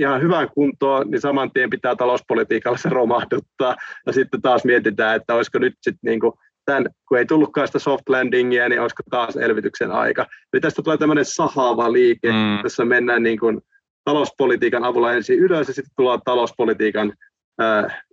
ihan 0.00 0.22
hyvään 0.22 0.48
kuntoon, 0.54 1.10
niin 1.10 1.20
saman 1.20 1.50
tien 1.50 1.70
pitää 1.70 1.96
talouspolitiikalla 1.96 2.78
se 2.78 2.88
romahduttaa. 2.88 3.76
Ja 4.06 4.12
sitten 4.12 4.42
taas 4.42 4.64
mietitään, 4.64 5.16
että 5.16 5.34
olisiko 5.34 5.58
nyt 5.58 5.74
sitten 5.82 6.10
niin 6.10 6.20
kuin 6.20 6.32
tämän, 6.64 6.86
kun 7.08 7.18
ei 7.18 7.26
tullutkaan 7.26 7.66
sitä 7.66 7.78
soft 7.78 8.08
landingia, 8.08 8.68
niin 8.68 8.80
olisiko 8.80 9.02
taas 9.10 9.36
elvytyksen 9.36 9.90
aika. 9.90 10.26
Eli 10.52 10.60
tästä 10.60 10.82
tulee 10.82 10.98
tämmöinen 10.98 11.24
sahaava 11.24 11.92
liike, 11.92 12.32
mm. 12.32 12.58
jossa 12.62 12.84
mennään 12.84 13.22
niin 13.22 13.38
kuin 13.38 13.60
talouspolitiikan 14.04 14.84
avulla 14.84 15.12
ensin 15.12 15.38
ylös 15.38 15.68
ja 15.68 15.74
sitten 15.74 15.92
tullaan 15.96 16.20
talouspolitiikan 16.24 17.12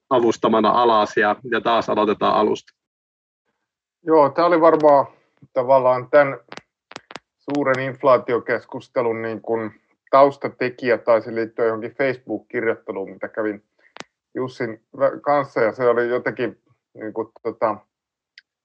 avustamana 0.10 0.70
alas 0.70 1.18
ja, 1.18 1.36
ja 1.52 1.62
taas 1.62 1.90
aloitetaan 1.90 2.36
alusta. 2.36 2.74
Joo, 4.06 4.30
tämä 4.30 4.46
oli 4.46 4.62
varmaan 4.62 5.06
tavallaan 5.54 6.10
tämän 6.10 6.40
suuren 7.38 7.80
inflaatiokeskustelun 7.80 9.22
niin 9.22 9.42
kuin 9.42 9.82
taustatekijä 10.12 10.98
taisi 10.98 11.36
liittyä 11.36 11.66
johonkin 11.66 11.96
Facebook-kirjoitteluun, 11.96 13.12
mitä 13.12 13.28
kävin 13.28 13.64
Jussin 14.36 14.82
kanssa 15.22 15.62
ja 15.62 15.72
se 15.72 15.88
oli 15.88 16.10
jotenkin 16.10 16.62
niin 16.94 17.14
kuin, 17.14 17.28
tota, 17.44 17.78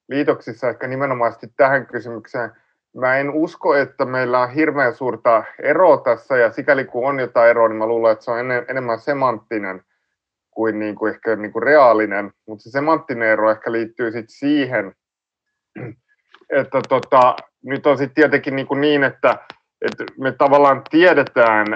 liitoksissa 0.09 0.69
ehkä 0.69 0.87
nimenomaisesti 0.87 1.53
tähän 1.57 1.87
kysymykseen. 1.87 2.53
mä 2.97 3.17
en 3.17 3.31
usko, 3.31 3.75
että 3.75 4.05
meillä 4.05 4.41
on 4.41 4.51
hirveän 4.51 4.95
suurta 4.95 5.45
eroa 5.63 5.97
tässä, 5.97 6.37
ja 6.37 6.53
sikäli 6.53 6.85
kun 6.85 7.09
on 7.09 7.21
jotain 7.21 7.51
eroa, 7.51 7.69
niin 7.69 7.79
mä 7.79 7.87
luulen, 7.87 8.13
että 8.13 8.25
se 8.25 8.31
on 8.31 8.51
enemmän 8.69 8.99
semanttinen 8.99 9.83
kuin, 10.51 10.79
niin 10.79 10.95
kuin 10.95 11.15
ehkä 11.15 11.37
niin 11.37 11.53
kuin 11.53 11.63
reaalinen, 11.63 12.33
mutta 12.47 12.63
se 12.63 12.71
semanttinen 12.71 13.29
ero 13.29 13.51
ehkä 13.51 13.73
liittyy 13.73 14.13
sitten 14.13 14.37
siihen, 14.37 14.95
että 16.61 16.81
tota, 16.89 17.37
nyt 17.65 17.87
on 17.87 17.99
sitten 17.99 18.15
tietenkin 18.15 18.57
niin, 18.57 18.67
kuin 18.67 18.81
niin 18.81 19.05
että, 19.05 19.39
että 19.83 20.05
me 20.19 20.33
tavallaan 20.33 20.83
tiedetään 20.91 21.67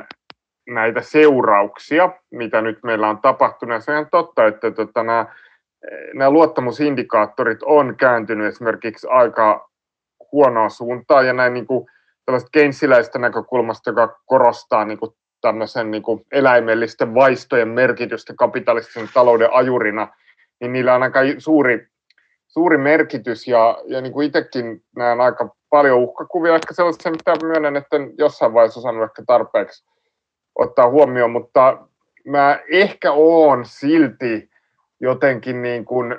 näitä 0.69 1.01
seurauksia, 1.01 2.11
mitä 2.31 2.63
nyt 2.63 2.79
meillä 2.83 3.09
on 3.09 3.19
tapahtunut, 3.19 3.75
ja 3.75 3.81
se 3.81 3.97
on 3.97 4.07
totta, 4.11 4.47
että 4.47 4.71
tota, 4.71 5.03
nämä, 5.03 5.27
nämä 6.15 6.31
luottamusindikaattorit 6.31 7.63
on 7.63 7.97
kääntynyt 7.97 8.47
esimerkiksi 8.47 9.07
aika 9.11 9.71
huonoa 10.33 10.69
suuntaan, 10.69 11.27
ja 11.27 11.33
näin 11.33 11.55
niin 11.55 11.67
kuin 11.67 11.87
tällaista 12.25 12.51
keinsiläistä 12.53 13.19
näkökulmasta, 13.19 13.91
joka 13.91 14.21
korostaa 14.27 14.85
niin 14.85 14.99
kuin 14.99 15.11
tämmöisen 15.41 15.91
niin 15.91 16.03
kuin 16.03 16.25
eläimellisten 16.33 17.15
vaistojen 17.15 17.69
merkitystä 17.69 18.35
kapitalistisen 18.39 19.09
talouden 19.15 19.53
ajurina, 19.53 20.09
niin 20.61 20.73
niillä 20.73 20.95
on 20.95 21.03
aika 21.03 21.21
suuri, 21.39 21.89
suuri 22.57 22.79
merkitys 22.79 23.49
ja, 23.49 23.79
ja 23.87 24.01
niin 24.01 24.13
kuin 24.13 24.27
itsekin 24.27 24.83
näen 24.97 25.21
aika 25.21 25.55
paljon 25.71 25.99
uhkakuvia, 25.99 26.55
ehkä 26.55 26.75
sellaisia, 26.75 27.11
mitä 27.11 27.47
myönnän, 27.47 27.77
että 27.77 27.97
jossain 28.19 28.55
vaiheessa 28.55 28.81
osannut 28.81 29.05
ehkä 29.05 29.23
tarpeeksi 29.27 29.85
ottaa 30.55 30.91
huomioon, 30.91 31.31
mutta 31.31 31.79
mä 32.27 32.61
ehkä 32.71 33.13
oon 33.13 33.65
silti 33.65 34.51
jotenkin 35.01 35.63
niin 35.63 35.85
kuin, 35.85 36.19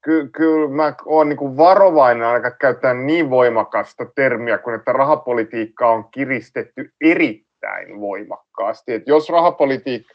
kyllä 0.00 0.28
ky, 0.32 0.68
mä 0.68 0.94
oon 1.04 1.28
niin 1.28 1.56
varovainen 1.56 2.26
aika 2.26 2.50
käyttää 2.50 2.94
niin 2.94 3.30
voimakasta 3.30 4.06
termiä 4.14 4.58
kuin, 4.58 4.76
että 4.76 4.92
rahapolitiikkaa 4.92 5.90
on 5.90 6.04
kiristetty 6.10 6.92
eri 7.00 7.44
erittäin 7.64 8.00
voimakkaasti. 8.00 8.92
Et 8.92 9.02
jos 9.06 9.28
rahapolitiikka, 9.28 10.14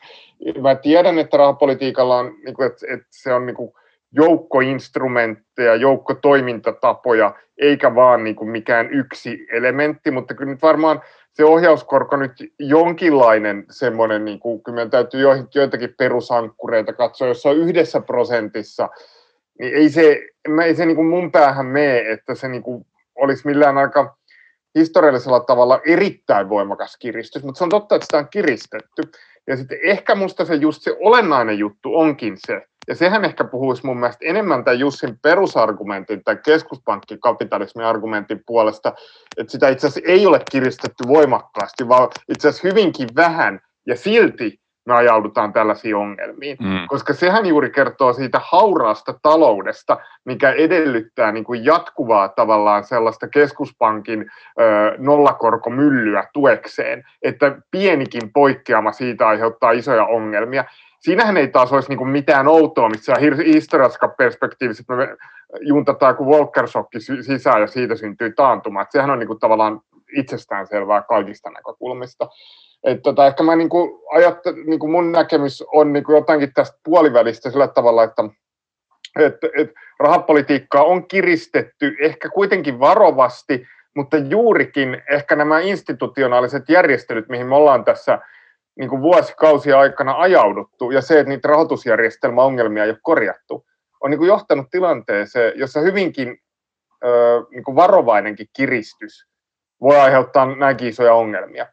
mä 0.61 0.75
tiedän, 0.75 1.19
että 1.19 1.37
rahapolitiikalla 1.37 2.17
on, 2.17 2.35
niin 2.45 2.55
kuin, 2.55 2.67
että, 2.67 2.85
että 2.89 3.07
se 3.09 3.33
on 3.33 3.45
niin 3.45 3.55
kuin 3.55 3.71
joukko 4.11 4.59
instrumentteja, 4.59 5.73
toimintatapoja, 6.21 7.35
eikä 7.57 7.95
vaan 7.95 8.23
niin 8.23 8.35
kuin 8.35 8.49
mikään 8.49 8.89
yksi 8.93 9.47
elementti, 9.51 10.11
mutta 10.11 10.33
kyllä 10.33 10.51
nyt 10.51 10.61
varmaan 10.61 11.01
se 11.33 11.45
ohjauskorko 11.45 12.15
nyt 12.15 12.31
jonkinlainen 12.59 13.65
semmoinen, 13.69 14.25
niin 14.25 14.39
kuin, 14.39 14.63
kyllä 14.63 14.75
meidän 14.75 14.91
täytyy 14.91 15.21
joitakin 15.55 15.95
perusankkureita 15.97 16.93
katsoa, 16.93 17.27
jos 17.27 17.45
on 17.45 17.57
yhdessä 17.57 18.01
prosentissa, 18.01 18.89
niin 19.59 19.75
ei 19.75 19.89
se, 19.89 20.21
ei 20.63 20.75
se 20.75 20.85
niin 20.85 20.95
kuin 20.95 21.07
mun 21.07 21.31
päähän 21.31 21.65
mene, 21.65 21.99
että 21.99 22.35
se 22.35 22.47
niin 22.47 22.63
kuin 22.63 22.85
olisi 23.15 23.47
millään 23.47 23.77
aika 23.77 24.17
historiallisella 24.75 25.39
tavalla 25.39 25.81
erittäin 25.85 26.49
voimakas 26.49 26.97
kiristys, 26.97 27.43
mutta 27.43 27.57
se 27.57 27.63
on 27.63 27.69
totta, 27.69 27.95
että 27.95 28.05
sitä 28.05 28.17
on 28.17 28.29
kiristetty. 28.29 29.01
Ja 29.47 29.57
sitten 29.57 29.79
ehkä 29.83 30.15
musta 30.15 30.45
se 30.45 30.55
just 30.55 30.81
se 30.81 30.97
olennainen 30.99 31.59
juttu 31.59 31.95
onkin 31.95 32.37
se, 32.47 32.61
ja 32.89 32.95
sehän 32.95 33.25
ehkä 33.25 33.43
puhuisi 33.43 33.85
mun 33.85 33.99
mielestä 33.99 34.25
enemmän 34.25 34.63
tämän 34.63 34.79
Jussin 34.79 35.19
perusargumentin 35.21 36.23
tai 36.23 36.37
keskuspankkikapitalismin 36.45 37.85
argumentin 37.85 38.41
puolesta, 38.45 38.93
että 39.37 39.51
sitä 39.51 39.69
itse 39.69 39.87
asiassa 39.87 40.11
ei 40.11 40.27
ole 40.27 40.41
kiristetty 40.51 41.03
voimakkaasti, 41.07 41.87
vaan 41.87 42.09
itse 42.29 42.47
asiassa 42.47 42.67
hyvinkin 42.67 43.07
vähän, 43.15 43.59
ja 43.87 43.95
silti 43.95 44.59
me 44.85 44.95
ajaudutaan 44.95 45.53
tällaisiin 45.53 45.95
ongelmiin. 45.95 46.57
Mm. 46.59 46.87
Koska 46.87 47.13
sehän 47.13 47.45
juuri 47.45 47.69
kertoo 47.69 48.13
siitä 48.13 48.41
hauraasta 48.43 49.13
taloudesta, 49.21 49.97
mikä 50.25 50.51
edellyttää 50.51 51.31
niin 51.31 51.43
kuin 51.43 51.65
jatkuvaa 51.65 52.29
tavallaan 52.29 52.83
sellaista 52.83 53.27
keskuspankin 53.27 54.21
ö, 54.21 54.63
nollakorkomyllyä 54.97 56.23
tuekseen, 56.33 57.03
että 57.21 57.57
pienikin 57.71 58.33
poikkeama 58.33 58.91
siitä 58.91 59.27
aiheuttaa 59.27 59.71
isoja 59.71 60.05
ongelmia. 60.05 60.65
Siinähän 60.99 61.37
ei 61.37 61.47
taas 61.47 61.73
olisi 61.73 61.95
niin 61.95 62.07
mitään 62.07 62.47
outoa, 62.47 62.89
missä 62.89 63.13
historiallisessa 63.45 64.07
perspektiivissä 64.07 64.83
me 64.87 65.17
juntataan 65.61 66.15
kuin 66.15 66.29
Volcker 66.29 66.65
sisään 67.21 67.61
ja 67.61 67.67
siitä 67.67 67.95
syntyy 67.95 68.33
taantuma. 68.33 68.81
Että 68.81 68.91
sehän 68.91 69.09
on 69.09 69.19
niin 69.19 69.39
tavallaan 69.39 69.81
itsestäänselvää 70.17 71.01
kaikista 71.01 71.49
näkökulmista. 71.49 72.27
Et 72.83 73.01
tota, 73.01 73.27
ehkä 73.27 73.43
mä 73.43 73.55
niin 73.55 73.69
kuin 73.69 73.91
niin 74.65 74.79
kuin 74.79 74.91
mun 74.91 75.11
näkemys 75.11 75.63
on 75.73 75.93
niin 75.93 76.03
kuin 76.03 76.15
jotakin 76.15 76.53
tästä 76.53 76.77
puolivälistä 76.83 77.51
sillä 77.51 77.67
tavalla, 77.67 78.03
että 78.03 78.23
et, 79.19 79.35
et 79.57 79.69
rahapolitiikkaa 79.99 80.83
on 80.83 81.07
kiristetty 81.07 81.95
ehkä 82.01 82.29
kuitenkin 82.29 82.79
varovasti, 82.79 83.67
mutta 83.95 84.17
juurikin 84.17 85.01
ehkä 85.11 85.35
nämä 85.35 85.59
institutionaaliset 85.59 86.69
järjestelyt, 86.69 87.29
mihin 87.29 87.47
me 87.47 87.55
ollaan 87.55 87.85
tässä 87.85 88.19
niin 88.75 88.89
kuin 88.89 89.01
vuosikausia 89.01 89.79
aikana 89.79 90.15
ajauduttu, 90.17 90.91
ja 90.91 91.01
se, 91.01 91.19
että 91.19 91.29
niitä 91.29 91.47
rahoitusjärjestelmäongelmia 91.47 92.83
ei 92.83 92.89
ole 92.89 92.99
korjattu, 93.01 93.65
on 94.03 94.11
niin 94.11 94.19
kuin 94.19 94.27
johtanut 94.27 94.67
tilanteeseen, 94.71 95.53
jossa 95.55 95.79
hyvinkin 95.79 96.37
ö, 97.05 97.43
niin 97.51 97.63
kuin 97.63 97.75
varovainenkin 97.75 98.47
kiristys 98.55 99.27
voi 99.81 99.99
aiheuttaa 99.99 100.55
näinkin 100.55 100.87
isoja 100.87 101.13
ongelmia. 101.13 101.67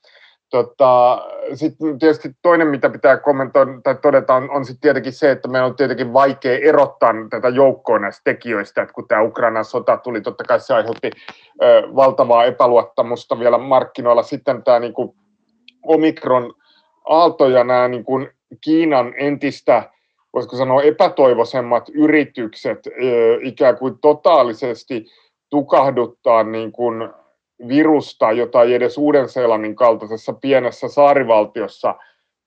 Tota, 0.50 1.22
sitten 1.54 1.98
tietysti 1.98 2.30
toinen, 2.42 2.68
mitä 2.68 2.90
pitää 2.90 3.16
kommentoida 3.16 3.72
tai 3.84 3.94
todeta, 4.02 4.34
on, 4.34 4.50
on 4.50 4.64
sitten 4.64 4.80
tietenkin 4.80 5.12
se, 5.12 5.30
että 5.30 5.48
meidän 5.48 5.66
on 5.66 5.76
tietenkin 5.76 6.12
vaikea 6.12 6.58
erottaa 6.58 7.12
tätä 7.30 7.48
joukkoa 7.48 7.98
näistä 7.98 8.20
tekijöistä, 8.24 8.82
että 8.82 8.92
kun 8.92 9.08
tämä 9.08 9.22
Ukrainan 9.22 9.64
sota 9.64 9.96
tuli, 9.96 10.20
totta 10.20 10.44
kai 10.44 10.60
se 10.60 10.74
aiheutti 10.74 11.10
ö, 11.62 11.82
valtavaa 11.96 12.44
epäluottamusta 12.44 13.38
vielä 13.38 13.58
markkinoilla. 13.58 14.22
Sitten 14.22 14.62
tämä 14.62 14.78
niin 14.78 14.94
kuin 14.94 15.16
Omikron 15.82 16.54
aalto 17.08 17.48
ja 17.48 17.64
nämä 17.64 17.88
niin 17.88 18.04
kuin 18.04 18.28
Kiinan 18.60 19.14
entistä, 19.18 19.90
voisiko 20.32 20.56
sanoa 20.56 20.82
epätoivoisemmat 20.82 21.88
yritykset 21.88 22.78
ikään 23.42 23.78
kuin 23.78 23.98
totaalisesti 23.98 25.06
tukahduttaa 25.50 26.42
niin 26.42 26.72
kuin 26.72 27.08
virusta, 27.68 28.32
jota 28.32 28.62
ei 28.62 28.74
edes 28.74 28.98
Uuden-Seelannin 28.98 29.76
kaltaisessa 29.76 30.32
pienessä 30.32 30.88
saarivaltiossa 30.88 31.94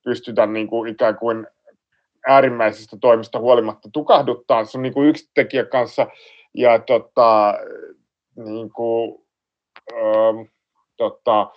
pystytä 0.03 0.45
niin 0.45 0.67
kuin 0.67 0.91
ikään 0.91 1.15
kuin 1.15 1.47
äärimmäisistä 2.27 2.97
toimista 3.01 3.39
huolimatta 3.39 3.89
tukahduttaa. 3.93 4.65
Se 4.65 4.77
on 4.77 4.81
niin 4.81 4.93
kuin 4.93 5.09
yksi 5.09 5.31
tekijä 5.33 5.65
kanssa. 5.65 6.07
Ja 6.53 6.79
tota, 6.79 7.53
niin 8.35 8.69
kuin, 8.69 9.21
ö, 9.91 9.95
tota, 10.99 11.47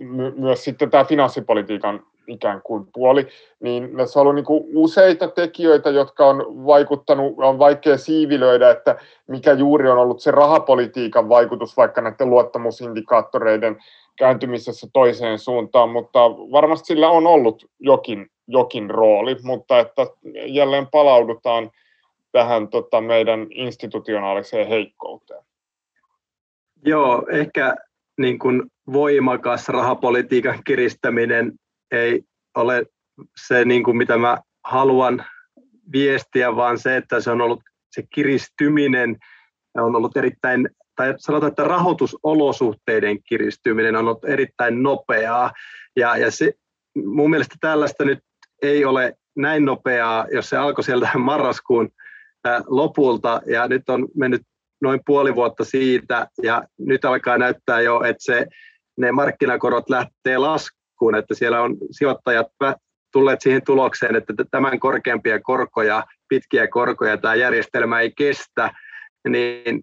my, 0.00 0.30
myös 0.36 0.64
sitten 0.64 0.90
tämä 0.90 1.04
finanssipolitiikan 1.04 2.02
ikään 2.26 2.62
kuin 2.62 2.86
puoli, 2.92 3.26
niin 3.60 3.96
näissä 3.96 4.20
on 4.20 4.22
ollut 4.22 4.34
niin 4.34 4.44
kuin 4.44 4.64
useita 4.74 5.28
tekijöitä, 5.28 5.90
jotka 5.90 6.26
on 6.26 6.66
vaikuttanut, 6.66 7.34
on 7.36 7.58
vaikea 7.58 7.98
siivilöidä, 7.98 8.70
että 8.70 8.96
mikä 9.26 9.52
juuri 9.52 9.90
on 9.90 9.98
ollut 9.98 10.20
se 10.20 10.30
rahapolitiikan 10.30 11.28
vaikutus 11.28 11.76
vaikka 11.76 12.00
näiden 12.00 12.30
luottamusindikaattoreiden 12.30 13.76
kääntymisessä 14.18 14.86
toiseen 14.92 15.38
suuntaan, 15.38 15.90
mutta 15.90 16.20
varmasti 16.30 16.86
sillä 16.86 17.10
on 17.10 17.26
ollut 17.26 17.66
jokin, 17.78 18.30
jokin 18.46 18.90
rooli, 18.90 19.36
mutta 19.42 19.78
että 19.78 20.06
jälleen 20.46 20.86
palaudutaan 20.86 21.70
tähän 22.32 22.68
tota, 22.68 23.00
meidän 23.00 23.46
institutionaaliseen 23.50 24.68
heikkouteen. 24.68 25.42
Joo, 26.84 27.26
ehkä 27.30 27.76
niin 28.18 28.38
kuin 28.38 28.62
voimakas 28.92 29.68
rahapolitiikan 29.68 30.58
kiristäminen 30.66 31.52
ei 31.90 32.22
ole 32.56 32.86
se, 33.46 33.64
niin 33.64 33.84
kuin 33.84 33.96
mitä 33.96 34.18
mä 34.18 34.38
haluan 34.64 35.24
viestiä, 35.92 36.56
vaan 36.56 36.78
se, 36.78 36.96
että 36.96 37.20
se 37.20 37.30
on 37.30 37.40
ollut 37.40 37.62
se 37.90 38.02
kiristyminen 38.14 39.16
on 39.74 39.96
ollut 39.96 40.16
erittäin, 40.16 40.68
tai 40.96 41.14
sanotaan, 41.16 41.50
että 41.50 41.64
rahoitusolosuhteiden 41.64 43.22
kiristyminen 43.22 43.96
on 43.96 44.00
ollut 44.00 44.24
erittäin 44.24 44.82
nopeaa. 44.82 45.52
Ja, 45.96 46.16
ja 46.16 46.30
se, 46.30 46.52
mun 47.04 47.30
mielestä 47.30 47.54
tällaista 47.60 48.04
nyt 48.04 48.18
ei 48.62 48.84
ole 48.84 49.14
näin 49.36 49.64
nopeaa, 49.64 50.26
jos 50.32 50.48
se 50.48 50.56
alkoi 50.56 50.84
sieltä 50.84 51.10
marraskuun 51.18 51.88
lopulta, 52.66 53.42
ja 53.46 53.68
nyt 53.68 53.88
on 53.88 54.08
mennyt 54.16 54.42
noin 54.82 55.00
puoli 55.06 55.34
vuotta 55.34 55.64
siitä, 55.64 56.26
ja 56.42 56.62
nyt 56.78 57.04
alkaa 57.04 57.38
näyttää 57.38 57.80
jo, 57.80 58.02
että 58.02 58.24
se, 58.24 58.46
ne 58.96 59.12
markkinakorot 59.12 59.90
lähtee 59.90 60.38
laskuun 60.38 60.80
että 61.18 61.34
siellä 61.34 61.62
on 61.62 61.76
sijoittajat 61.90 62.46
tulleet 63.12 63.40
siihen 63.40 63.62
tulokseen, 63.64 64.16
että 64.16 64.34
tämän 64.50 64.80
korkeampia 64.80 65.40
korkoja, 65.40 66.04
pitkiä 66.28 66.68
korkoja 66.68 67.16
tämä 67.16 67.34
järjestelmä 67.34 68.00
ei 68.00 68.12
kestä, 68.16 68.70
niin, 69.28 69.80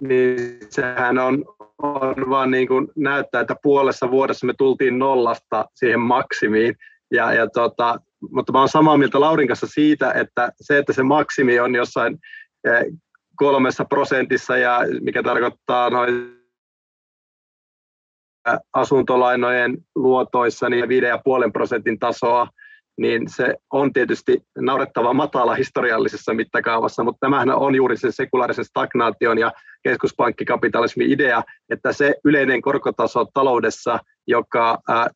niin 0.00 0.58
sehän 0.70 1.18
on, 1.18 1.44
on 1.82 2.14
vaan 2.30 2.50
niin 2.50 2.68
kuin 2.68 2.88
näyttää, 2.96 3.40
että 3.40 3.56
puolessa 3.62 4.10
vuodessa 4.10 4.46
me 4.46 4.54
tultiin 4.58 4.98
nollasta 4.98 5.64
siihen 5.74 6.00
maksimiin. 6.00 6.74
Ja, 7.12 7.32
ja 7.32 7.46
tota, 7.50 7.96
mutta 8.30 8.52
mä 8.52 8.58
olen 8.58 8.68
samaa 8.68 8.96
mieltä 8.96 9.20
Laurin 9.20 9.48
kanssa 9.48 9.66
siitä, 9.66 10.12
että 10.12 10.52
se, 10.60 10.78
että 10.78 10.92
se 10.92 11.02
maksimi 11.02 11.60
on 11.60 11.74
jossain 11.74 12.18
kolmessa 13.36 13.84
prosentissa, 13.84 14.56
ja 14.56 14.80
mikä 15.00 15.22
tarkoittaa 15.22 15.90
noin 15.90 16.42
asuntolainojen 18.72 19.78
luotoissa 19.94 20.68
niin 20.68 20.84
5,5 20.84 20.88
prosentin 21.52 21.98
tasoa, 21.98 22.48
niin 22.98 23.28
se 23.28 23.54
on 23.72 23.92
tietysti 23.92 24.42
naurettava 24.58 25.14
matala 25.14 25.54
historiallisessa 25.54 26.34
mittakaavassa, 26.34 27.04
mutta 27.04 27.18
tämähän 27.20 27.50
on 27.50 27.74
juuri 27.74 27.96
se 27.96 28.12
sekulaarisen 28.12 28.64
stagnaation 28.64 29.38
ja 29.38 29.52
keskuspankkikapitalismin 29.82 31.10
idea, 31.12 31.42
että 31.68 31.92
se 31.92 32.14
yleinen 32.24 32.62
korkotaso 32.62 33.26
taloudessa, 33.34 33.98
joka, 34.26 34.78
äh, 34.90 35.06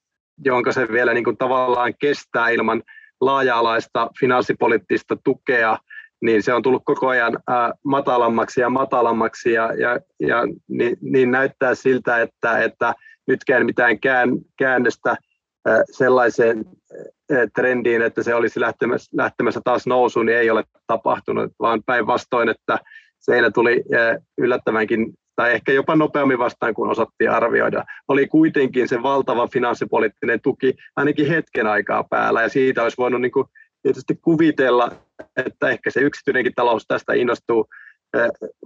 jonka 0.45 0.73
se 0.73 0.89
vielä 0.93 1.15
niin 1.15 1.25
kuin 1.25 1.37
tavallaan 1.37 1.95
kestää 2.01 2.49
ilman 2.49 2.83
laaja-alaista 3.21 4.11
finanssipoliittista 4.21 5.17
tukea, 5.25 5.79
niin 6.23 6.43
se 6.43 6.55
on 6.55 6.63
tullut 6.63 6.83
koko 6.85 7.09
ajan 7.09 7.39
matalammaksi 7.85 8.61
ja 8.61 8.71
matalammaksi 8.71 9.53
ja, 9.53 9.73
ja, 9.73 9.99
ja 10.21 10.43
niin, 10.69 10.97
niin 11.01 11.31
näyttää 11.31 11.75
siltä, 11.75 12.23
että, 12.23 12.59
että 12.59 12.95
nytkään 13.27 13.67
mitään 13.67 14.01
kään, 14.01 14.31
käännöstä 14.59 15.17
sellaiseen 15.91 16.65
trendiin, 17.55 18.03
että 18.03 18.23
se 18.23 18.35
olisi 18.35 18.61
lähtemässä, 18.61 19.11
lähtemässä 19.17 19.61
taas 19.65 19.87
nousuun, 19.87 20.27
niin 20.27 20.39
ei 20.39 20.51
ole 20.51 20.65
tapahtunut, 20.87 21.53
vaan 21.61 21.83
päinvastoin, 21.87 22.49
että 22.49 22.79
seinä 23.19 23.51
tuli 23.51 23.85
yllättävänkin 24.39 25.15
tai 25.37 25.53
ehkä 25.53 25.73
jopa 25.73 25.97
nopeammin 25.97 26.39
vastaan 26.39 26.75
kuin 26.75 26.91
osattiin 26.91 27.31
arvioida. 27.31 27.85
Oli 28.09 28.27
kuitenkin 28.27 28.89
se 28.89 29.03
valtava 29.03 29.49
finanssipoliittinen 29.49 30.41
tuki 30.41 30.75
ainakin 30.97 31.29
hetken 31.29 31.67
aikaa 31.67 32.05
päällä, 32.11 32.43
ja 32.43 32.49
siitä 32.49 32.83
olisi 32.83 32.97
voinut 32.97 33.21
niin 33.21 33.33
kuin 33.33 33.47
tietysti 33.83 34.19
kuvitella, 34.23 34.93
että 35.37 35.69
ehkä 35.69 35.91
se 35.91 36.01
yksityinenkin 36.01 36.55
talous 36.55 36.85
tästä 36.89 37.15
innostuu 37.15 37.67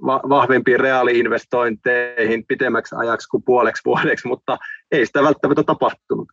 vahvempiin 0.07 0.81
reaaliinvestointeihin 0.81 2.47
pitemmäksi 2.47 2.95
ajaksi 2.99 3.29
kuin 3.29 3.43
puoleksi 3.43 3.83
vuodeksi, 3.85 4.29
mutta 4.29 4.59
ei 4.93 5.07
sitä 5.07 5.23
välttämättä 5.23 5.63
tapahtunut. 5.63 6.29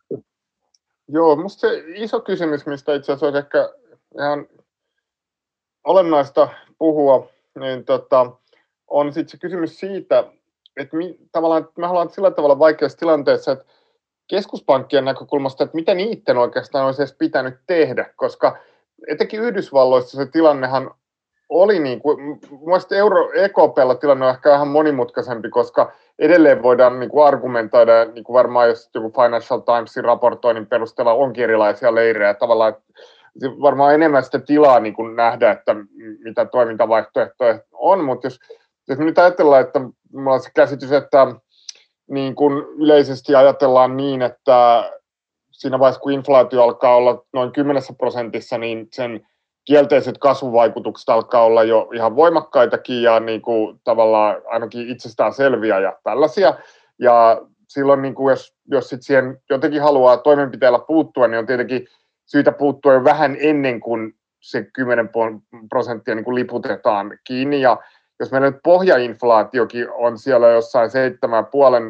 Joo, 1.08 1.36
minusta 1.36 1.60
se 1.60 1.84
iso 1.86 2.20
kysymys, 2.20 2.66
mistä 2.66 2.94
itse 2.94 3.12
asiassa 3.12 3.26
olisi 3.26 3.38
ehkä 3.38 3.68
ihan 4.18 4.46
olennaista 5.84 6.48
puhua, 6.78 7.30
niin 7.60 7.84
tota, 7.84 8.32
on 8.86 9.12
sitten 9.12 9.30
se 9.30 9.38
kysymys 9.38 9.80
siitä, 9.80 10.24
että 10.76 10.96
mi, 10.96 11.18
tavallaan 11.32 11.62
että 11.62 11.80
me 11.80 11.86
ollaan 11.86 12.10
sillä 12.10 12.30
tavalla 12.30 12.58
vaikeassa 12.58 12.98
tilanteessa, 12.98 13.52
että 13.52 13.64
keskuspankkien 14.28 15.04
näkökulmasta, 15.04 15.64
että 15.64 15.76
mitä 15.76 15.94
niiden 15.94 16.38
oikeastaan 16.38 16.86
olisi 16.86 17.02
edes 17.02 17.16
pitänyt 17.18 17.54
tehdä, 17.66 18.12
koska 18.16 18.58
etenkin 19.06 19.40
Yhdysvalloissa 19.40 20.16
se 20.16 20.30
tilannehan 20.30 20.90
oli 21.48 21.78
niin 21.78 22.00
kuin, 22.00 22.40
mielestäni 22.66 22.98
euro 22.98 23.30
EKPllä 23.32 23.94
tilanne 24.00 24.26
on 24.26 24.30
ehkä 24.30 24.50
vähän 24.50 24.68
monimutkaisempi, 24.68 25.50
koska 25.50 25.92
edelleen 26.18 26.62
voidaan 26.62 27.00
niin 27.00 27.10
kuin 27.10 27.26
argumentoida, 27.26 28.04
niin 28.04 28.24
kuin 28.24 28.34
varmaan 28.34 28.68
jos 28.68 28.90
joku 28.94 29.12
Financial 29.22 29.60
Timesin 29.60 30.04
raportoinnin 30.04 30.66
perusteella 30.66 31.12
onkin 31.12 31.44
erilaisia 31.44 31.94
leirejä, 31.94 32.34
tavallaan 32.34 32.76
varmaan 33.62 33.94
enemmän 33.94 34.24
sitä 34.24 34.38
tilaa 34.38 34.80
niin 34.80 34.94
kuin 34.94 35.16
nähdä, 35.16 35.50
että 35.50 35.76
mitä 36.24 36.44
toimintavaihtoehtoja 36.44 37.58
on, 37.72 38.04
mutta 38.04 38.26
jos, 38.26 38.40
jos 38.88 38.98
nyt 38.98 39.18
ajatellaan, 39.18 39.60
että 39.60 39.80
minulla 40.12 40.34
on 40.34 40.40
se 40.40 40.50
käsitys, 40.54 40.92
että 40.92 41.26
niin 42.10 42.34
kuin 42.34 42.52
yleisesti 42.76 43.34
ajatellaan 43.34 43.96
niin, 43.96 44.22
että 44.22 44.90
siinä 45.58 45.78
vaiheessa, 45.78 46.00
kun 46.00 46.12
inflaatio 46.12 46.62
alkaa 46.62 46.96
olla 46.96 47.24
noin 47.32 47.52
10 47.52 47.82
prosentissa, 47.98 48.58
niin 48.58 48.88
sen 48.92 49.26
kielteiset 49.64 50.18
kasvuvaikutukset 50.18 51.08
alkaa 51.08 51.44
olla 51.44 51.62
jo 51.62 51.90
ihan 51.94 52.16
voimakkaitakin 52.16 53.02
ja 53.02 53.20
niin 53.20 53.42
kuin 53.42 53.80
tavallaan 53.84 54.36
ainakin 54.46 54.88
itsestään 54.88 55.32
selviä 55.32 55.78
ja 55.78 55.98
tällaisia. 56.04 56.54
Ja 56.98 57.42
silloin, 57.68 58.02
niin 58.02 58.14
kuin 58.14 58.32
jos, 58.32 58.54
jos 58.70 58.88
sit 58.88 59.02
siihen 59.02 59.40
jotenkin 59.50 59.82
haluaa 59.82 60.16
toimenpiteellä 60.16 60.78
puuttua, 60.78 61.28
niin 61.28 61.38
on 61.38 61.46
tietenkin 61.46 61.86
syytä 62.26 62.52
puuttua 62.52 62.92
jo 62.92 63.04
vähän 63.04 63.36
ennen 63.40 63.80
kuin 63.80 64.12
se 64.40 64.66
10 64.72 65.10
prosenttia 65.68 66.14
niin 66.14 66.24
kuin 66.24 66.34
liputetaan 66.34 67.18
kiinni. 67.24 67.60
Ja 67.60 67.78
jos 68.20 68.32
meillä 68.32 68.50
nyt 68.50 68.60
pohjainflaatiokin 68.64 69.90
on 69.90 70.18
siellä 70.18 70.48
jossain 70.48 70.90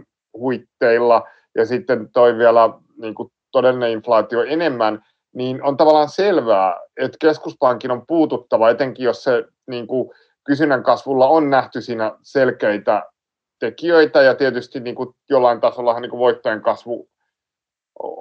7,5 0.01 0.03
huitteilla 0.33 1.29
ja 1.55 1.67
sitten 1.67 2.09
toi 2.13 2.39
vielä 2.39 2.71
niin 2.97 3.15
kuin 3.15 3.33
todellinen 3.53 3.91
inflaatio 3.91 4.43
enemmän, 4.43 5.05
niin 5.35 5.63
on 5.63 5.77
tavallaan 5.77 6.09
selvää, 6.09 6.81
että 6.97 7.17
keskuspankin 7.21 7.91
on 7.91 8.07
puututtava, 8.07 8.71
etenkin 8.71 9.05
jos 9.05 9.25
se 9.25 9.45
niin 9.67 9.87
kuin, 9.87 10.11
kysynnän 10.45 10.83
kasvulla 10.83 11.27
on 11.27 11.51
nähty 11.51 11.83
siinä 11.83 12.13
selkeitä 12.23 13.03
tekijöitä, 13.61 14.23
ja 14.23 14.35
tietysti 14.35 14.81
niin 14.81 14.95
kuin, 14.95 15.09
jollain 15.31 15.61
tasolla 15.61 16.01
niin 16.01 16.11
kuin 16.11 16.21
voittojen 16.21 16.63
kasvu 16.63 17.09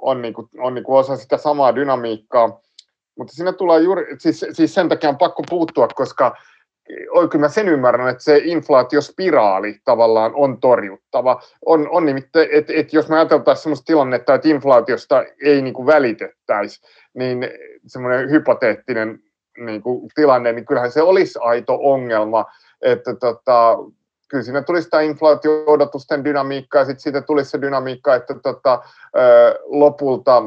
on, 0.02 0.22
niin 0.22 0.34
kuin, 0.34 0.48
on 0.58 0.74
niin 0.74 0.84
kuin 0.84 0.98
osa 0.98 1.16
sitä 1.16 1.38
samaa 1.38 1.74
dynamiikkaa. 1.74 2.60
Mutta 3.18 3.32
siinä 3.32 3.52
tulee 3.52 3.80
juuri, 3.80 4.16
siis, 4.18 4.46
siis 4.52 4.74
sen 4.74 4.88
takia 4.88 5.08
on 5.08 5.18
pakko 5.18 5.42
puuttua, 5.50 5.88
koska 5.88 6.36
kyllä 7.30 7.44
mä 7.44 7.48
sen 7.48 7.68
ymmärrän, 7.68 8.08
että 8.08 8.22
se 8.22 8.40
inflaatiospiraali 8.44 9.80
tavallaan 9.84 10.32
on 10.34 10.60
torjuttava. 10.60 11.42
On, 11.66 11.88
on 11.90 12.06
nimittäin, 12.06 12.48
että, 12.52 12.72
että 12.76 12.96
jos 12.96 13.08
me 13.08 13.16
ajateltaisiin 13.16 13.62
sellaista 13.62 13.86
tilannetta, 13.86 14.34
että 14.34 14.48
inflaatiosta 14.48 15.24
ei 15.44 15.62
niin 15.62 15.74
kuin 15.74 15.86
välitettäisi, 15.86 16.80
niin 17.14 17.48
semmoinen 17.86 18.30
hypoteettinen 18.30 19.18
niin 19.58 19.82
kuin 19.82 20.10
tilanne, 20.14 20.52
niin 20.52 20.66
kyllähän 20.66 20.92
se 20.92 21.02
olisi 21.02 21.38
aito 21.42 21.78
ongelma, 21.82 22.44
että 22.82 23.14
tota, 23.14 23.78
kyllä 24.28 24.44
siinä 24.44 24.62
tulisi 24.62 24.84
sitä 24.84 25.00
inflaatio-odotusten 25.00 26.24
dynamiikkaa, 26.24 26.80
ja 26.80 26.84
sitten 26.84 27.02
siitä 27.02 27.20
tulisi 27.20 27.50
se 27.50 27.60
dynamiikka, 27.60 28.14
että 28.14 28.34
tota, 28.42 28.82
lopulta 29.64 30.42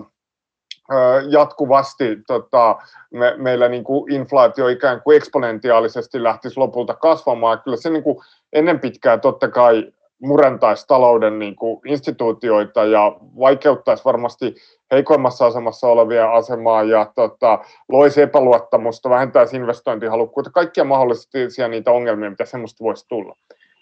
jatkuvasti 1.30 2.18
tota, 2.28 2.76
me, 3.12 3.34
meillä 3.38 3.70
niin 3.70 3.84
kuin 3.84 4.14
inflaatio 4.14 4.68
ikään 4.68 5.02
kuin 5.02 5.18
eksponentiaalisesti 5.18 6.24
lähtisi 6.24 6.60
lopulta 6.60 6.94
kasvamaan. 6.94 7.62
Kyllä 7.64 7.78
se 7.78 7.90
niin 7.90 8.04
kuin 8.04 8.18
ennen 8.54 8.80
pitkää 8.80 9.18
totta 9.18 9.50
kai 9.50 9.92
murentaisi 10.22 10.88
talouden 10.88 11.40
niin 11.40 11.56
kuin 11.56 11.82
instituutioita 11.86 12.86
ja 12.86 13.16
vaikeuttaisi 13.40 14.06
varmasti 14.06 14.56
heikoimmassa 14.92 15.46
asemassa 15.46 15.88
olevia 15.88 16.32
asemaa 16.32 16.84
ja 16.84 17.12
tota, 17.16 17.60
loisi 17.90 18.22
epäluottamusta, 18.22 19.10
vähentäisi 19.10 19.56
investointihalukkuutta, 19.56 20.52
kaikkia 20.52 20.84
mahdollisesti 20.84 21.40
niitä 21.70 21.92
ongelmia, 21.92 22.30
mitä 22.30 22.46
semmoista 22.46 22.84
voisi 22.84 23.08
tulla. 23.08 23.36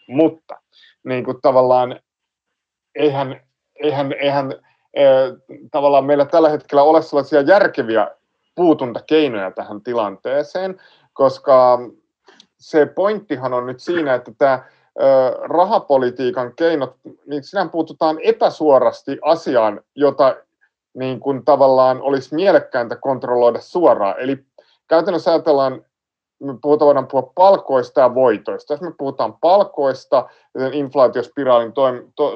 Mutta 0.08 0.56
niin 1.04 1.26
kuin 1.26 1.42
tavallaan 1.42 2.00
eihän, 2.96 3.42
eihän, 3.84 4.14
eihän 4.14 4.56
tavallaan 5.72 6.06
meillä 6.06 6.26
tällä 6.26 6.50
hetkellä 6.50 6.84
ole 6.84 7.02
sellaisia 7.02 7.42
järkeviä 7.42 8.12
puutuntakeinoja 8.56 9.52
tähän 9.52 9.82
tilanteeseen, 9.82 10.82
koska 11.14 11.80
se 12.58 12.86
pointtihan 12.86 13.54
on 13.54 13.66
nyt 13.66 13.80
siinä, 13.80 14.14
että 14.14 14.32
tämä 14.38 14.64
rahapolitiikan 15.44 16.54
keinot, 16.56 16.96
niin 17.26 17.44
siinä 17.44 17.70
puututaan 17.72 18.18
epäsuorasti 18.24 19.18
asiaan, 19.22 19.82
jota 19.96 20.36
niin 20.94 21.20
kuin 21.20 21.46
tavallaan 21.46 22.02
olisi 22.02 22.36
mielekkääntä 22.36 22.96
kontrolloida 22.96 23.60
suoraan. 23.62 24.20
Eli 24.20 24.46
käytännössä 24.88 25.32
ajatellaan 25.32 25.86
me 26.40 26.54
puhutaan, 26.62 26.86
voidaan 26.86 27.08
puhua 27.08 27.32
palkoista 27.36 28.02
ja 28.02 28.16
voitoista. 28.16 28.74
Jos 28.74 28.82
me 28.82 28.92
puhutaan 28.98 29.34
palkoista 29.34 30.30
inflaatiospiraalin 30.72 31.74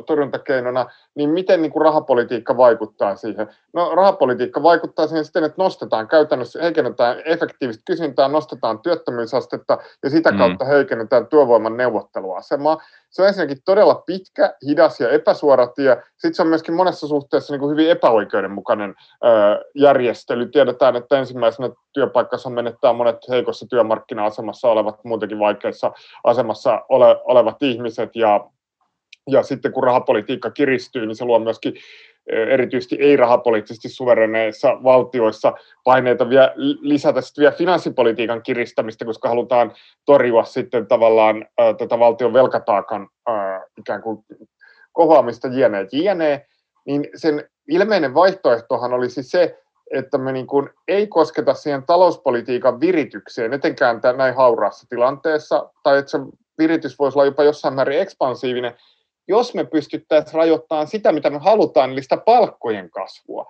torjuntakeinona, 0.06 0.86
niin 1.16 1.30
miten 1.30 1.62
niin 1.62 1.72
kuin 1.72 1.82
rahapolitiikka 1.82 2.58
vaikuttaa 2.58 3.16
siihen? 3.16 3.48
No 3.74 3.96
rahapolitiikka 3.96 4.64
vaikuttaa 4.64 5.08
siihen 5.08 5.26
siten, 5.26 5.44
että 5.44 5.64
nostetaan 5.64 6.08
käytännössä, 6.08 6.62
heikennetään 6.62 7.22
efektiivistä 7.26 7.84
kysyntää, 7.86 8.28
nostetaan 8.28 8.80
työttömyysastetta 8.80 9.78
ja 10.04 10.10
sitä 10.10 10.32
mm. 10.32 10.38
kautta 10.38 10.66
heikennetään 10.66 11.28
työvoiman 11.28 11.78
neuvotteluasemaa. 11.78 12.78
Se 13.10 13.22
on 13.22 13.28
ensinnäkin 13.28 13.64
todella 13.66 13.96
pitkä, 13.96 14.54
hidas 14.68 15.00
ja 15.00 15.10
epäsuora 15.10 15.68
tie. 15.68 16.04
Sitten 16.12 16.36
se 16.36 16.42
on 16.42 16.48
myöskin 16.48 16.76
monessa 16.76 17.08
suhteessa 17.08 17.54
niin 17.54 17.60
kuin 17.60 17.72
hyvin 17.72 17.90
epäoikeudenmukainen 17.90 18.96
ö, 19.24 19.28
järjestely. 19.76 20.50
Tiedetään, 20.50 20.96
että 20.96 21.20
ensimmäisenä 21.20 21.70
työpaikassa 21.94 22.50
menettää 22.50 22.94
monet 22.94 23.18
heikossa 23.30 23.66
työmarkkina-asemassa 23.70 24.70
olevat, 24.70 25.04
muutenkin 25.04 25.40
vaikeassa 25.40 25.92
asemassa 26.24 26.82
ole, 26.90 27.22
olevat 27.24 27.64
ihmiset 27.64 28.16
ja 28.16 28.50
ja 29.30 29.44
sitten 29.44 29.72
kun 29.72 29.84
rahapolitiikka 29.84 30.52
kiristyy, 30.52 31.06
niin 31.06 31.16
se 31.16 31.26
luo 31.26 31.40
myöskin 31.40 31.74
erityisesti 32.28 32.98
ei-rahapoliittisesti 33.00 33.90
suvereneissa 33.90 34.84
valtioissa 34.84 35.54
paineita 35.84 36.30
vielä, 36.30 36.54
lisätä 36.82 37.22
sitten 37.22 37.42
vielä 37.42 37.56
finanssipolitiikan 37.56 38.44
kiristämistä, 38.44 39.06
koska 39.06 39.30
halutaan 39.30 39.74
torjua 40.06 40.44
sitten 40.44 40.88
tavallaan 40.88 41.46
äh, 41.62 41.76
tätä 41.78 42.00
valtion 42.00 42.34
velkataakan 42.34 43.08
äh, 43.30 43.62
ikään 43.78 44.02
kuin 44.02 44.26
kohoamista 44.92 45.48
jne. 45.48 45.88
jne. 45.92 46.46
Niin 46.86 47.08
sen 47.16 47.50
ilmeinen 47.68 48.14
vaihtoehtohan 48.14 48.94
olisi 48.94 49.24
se, 49.24 49.63
että 49.92 50.18
me 50.18 50.32
niin 50.32 50.48
kuin 50.48 50.70
ei 50.88 51.08
kosketa 51.08 51.54
siihen 51.54 51.84
talouspolitiikan 51.84 52.80
viritykseen, 52.80 53.54
etenkään 53.54 54.02
näin 54.18 54.36
hauraassa 54.36 54.88
tilanteessa, 54.90 55.70
tai 55.84 55.98
että 55.98 56.12
se 56.12 56.18
viritys 56.58 57.00
voisi 57.00 57.18
olla 57.18 57.26
jopa 57.26 57.44
jossain 57.44 57.74
määrin 57.74 58.00
ekspansiivinen, 58.00 58.76
jos 59.28 59.54
me 59.54 59.64
pystyttäisiin 59.64 60.34
rajoittamaan 60.34 60.88
sitä, 60.88 61.12
mitä 61.12 61.30
me 61.30 61.38
halutaan, 61.38 61.92
eli 61.92 62.04
sitä 62.04 62.18
palkkojen 62.18 62.90
kasvua. 62.90 63.46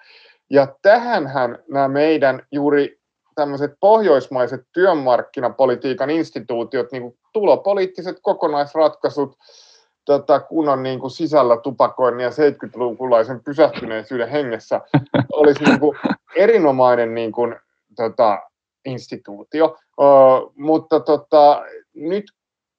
Ja 0.50 0.68
tähänhän 0.82 1.60
nämä 1.68 1.88
meidän 1.88 2.48
juuri 2.52 3.00
tämmöiset 3.36 3.72
pohjoismaiset 3.80 4.62
työmarkkinapolitiikan 4.72 6.10
instituutiot, 6.10 6.92
niin 6.92 7.02
kuin 7.02 7.18
tulopoliittiset 7.34 8.18
kokonaisratkaisut, 8.22 9.38
tota, 10.06 10.40
kunnon 10.40 10.84
niin 10.84 11.00
kuin 11.00 11.12
sisällä 11.12 11.58
tupakoinnin 11.58 12.24
ja 12.24 12.30
70-lukulaisen 12.30 13.44
pysähtyneisyyden 13.44 14.30
hengessä 14.30 14.82
olisi 15.34 15.64
niin 15.64 15.80
kuin 15.80 15.98
erinomainen 16.36 17.16
niin 17.16 17.32
kuin, 17.32 17.56
tota, 17.96 18.40
instituutio. 18.86 19.78
Uh, 19.98 20.54
mutta 20.56 21.00
tota, 21.00 21.64
nyt 21.96 22.26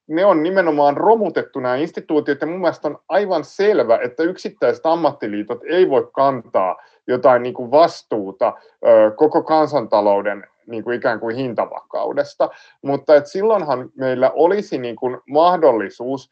ne 0.07 0.25
on 0.25 0.43
nimenomaan 0.43 0.97
romutettu 0.97 1.61
nämä 1.61 1.77
instituutiot, 1.77 2.41
ja 2.41 2.47
mun 2.47 2.61
mielestä 2.61 2.89
on 2.89 2.99
aivan 3.09 3.45
selvä, 3.45 3.99
että 4.03 4.23
yksittäiset 4.23 4.87
ammattiliitot 4.87 5.61
ei 5.69 5.91
voi 5.91 6.09
kantaa 6.13 6.77
jotain 7.07 7.43
niin 7.43 7.55
kuin 7.55 7.71
vastuuta 7.71 8.53
koko 9.17 9.43
kansantalouden 9.43 10.47
niin 10.67 10.85
kuin 10.85 10.97
ikään 10.97 11.21
kuin 11.21 11.37
hintavakaudesta, 11.37 12.51
mutta 12.83 13.17
et 13.17 13.27
silloinhan 13.27 13.91
meillä 13.97 14.31
olisi 14.31 14.79
niin 14.79 14.97
kuin 14.97 15.19
mahdollisuus, 15.29 16.31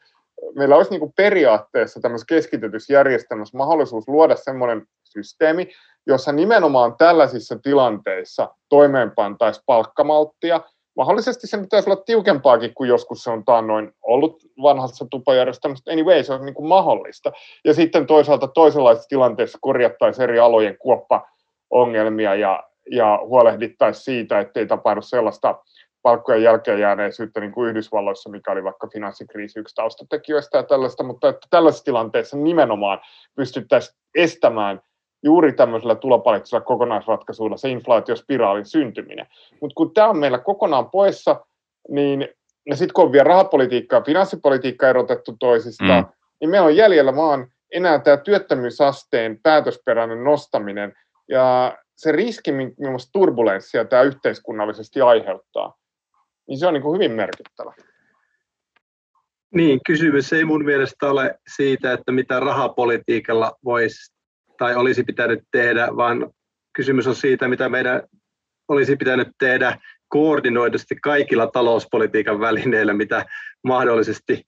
meillä 0.55 0.75
olisi 0.75 0.91
niin 0.91 0.99
kuin 0.99 1.13
periaatteessa 1.17 1.99
tämmöisessä 1.99 2.35
keskitetyssä 2.35 2.93
järjestelmässä 2.93 3.57
mahdollisuus 3.57 4.07
luoda 4.07 4.35
semmoinen 4.35 4.85
systeemi, 5.03 5.69
jossa 6.07 6.31
nimenomaan 6.31 6.97
tällaisissa 6.97 7.59
tilanteissa 7.63 8.55
toimeenpantaisiin 8.69 9.63
palkkamalttia, 9.65 10.61
mahdollisesti 10.95 11.47
sen 11.47 11.61
pitäisi 11.61 11.89
olla 11.89 12.03
tiukempaakin 12.05 12.73
kuin 12.73 12.87
joskus 12.87 13.23
se 13.23 13.29
on 13.29 13.45
taannoin 13.45 13.91
ollut 14.01 14.43
vanhassa 14.61 15.05
tupajärjestelmässä. 15.11 15.91
Anyway, 15.91 16.23
se 16.23 16.33
on 16.33 16.45
niin 16.45 16.55
kuin 16.55 16.67
mahdollista. 16.67 17.31
Ja 17.65 17.73
sitten 17.73 18.07
toisaalta 18.07 18.47
toisenlaisissa 18.47 19.09
tilanteissa 19.09 19.57
korjattaisiin 19.61 20.23
eri 20.23 20.39
alojen 20.39 20.77
kuoppa-ongelmia 20.77 22.35
ja, 22.35 22.63
ja 22.91 23.19
huolehdittaisiin 23.25 24.03
siitä, 24.03 24.39
ettei 24.39 24.65
tapahdu 24.65 25.01
sellaista 25.01 25.59
palkkojen 26.03 26.43
jälkeen 26.43 26.79
jääneisyyttä 26.79 27.39
niin 27.39 27.51
kuin 27.51 27.69
Yhdysvalloissa, 27.69 28.29
mikä 28.29 28.51
oli 28.51 28.63
vaikka 28.63 28.87
finanssikriisi 28.93 29.59
yksi 29.59 29.75
taustatekijöistä 29.75 30.57
ja 30.57 30.63
tällaista, 30.63 31.03
mutta 31.03 31.29
että 31.29 31.47
tällaisessa 31.49 31.85
tilanteessa 31.85 32.37
nimenomaan 32.37 32.99
pystyttäisiin 33.35 33.97
estämään– 34.15 34.81
juuri 35.23 35.53
tämmöisellä 35.53 35.95
tulopoliittisella 35.95 36.65
kokonaisratkaisuilla 36.65 37.57
se 37.57 37.69
inflaatiospiraalin 37.69 38.65
syntyminen. 38.65 39.27
Mutta 39.61 39.75
kun 39.75 39.93
tämä 39.93 40.09
on 40.09 40.17
meillä 40.17 40.39
kokonaan 40.39 40.89
poissa, 40.89 41.45
niin 41.89 42.27
ja 42.65 42.75
sitten 42.75 42.93
kun 42.93 43.05
on 43.05 43.11
vielä 43.11 43.23
rahapolitiikka 43.23 43.95
ja 43.95 44.01
finanssipolitiikka 44.01 44.89
erotettu 44.89 45.35
toisistaan, 45.39 46.03
mm. 46.03 46.09
niin 46.41 46.49
me 46.49 46.61
on 46.61 46.75
jäljellä 46.75 47.15
vaan 47.15 47.47
enää 47.71 47.99
tämä 47.99 48.17
työttömyysasteen 48.17 49.39
päätösperäinen 49.43 50.23
nostaminen 50.23 50.93
ja 51.29 51.77
se 51.95 52.11
riski, 52.11 52.51
millaista 52.51 53.11
turbulenssia 53.11 53.85
tämä 53.85 54.01
yhteiskunnallisesti 54.01 55.01
aiheuttaa, 55.01 55.77
niin 56.47 56.59
se 56.59 56.67
on 56.67 56.73
niin 56.73 56.81
kuin 56.83 56.93
hyvin 56.93 57.11
merkittävä. 57.11 57.73
Niin, 59.53 59.79
kysymys 59.85 60.33
ei 60.33 60.45
mun 60.45 60.65
mielestä 60.65 61.09
ole 61.09 61.39
siitä, 61.55 61.93
että 61.93 62.11
mitä 62.11 62.39
rahapolitiikalla 62.39 63.53
voisi 63.63 64.13
tai 64.57 64.75
olisi 64.75 65.03
pitänyt 65.03 65.39
tehdä, 65.51 65.87
vaan 65.95 66.31
kysymys 66.73 67.07
on 67.07 67.15
siitä, 67.15 67.47
mitä 67.47 67.69
meidän 67.69 68.01
olisi 68.67 68.95
pitänyt 68.95 69.27
tehdä 69.39 69.77
koordinoidusti 70.07 70.95
kaikilla 70.95 71.47
talouspolitiikan 71.47 72.39
välineillä, 72.39 72.93
mitä 72.93 73.25
mahdollisesti 73.63 74.43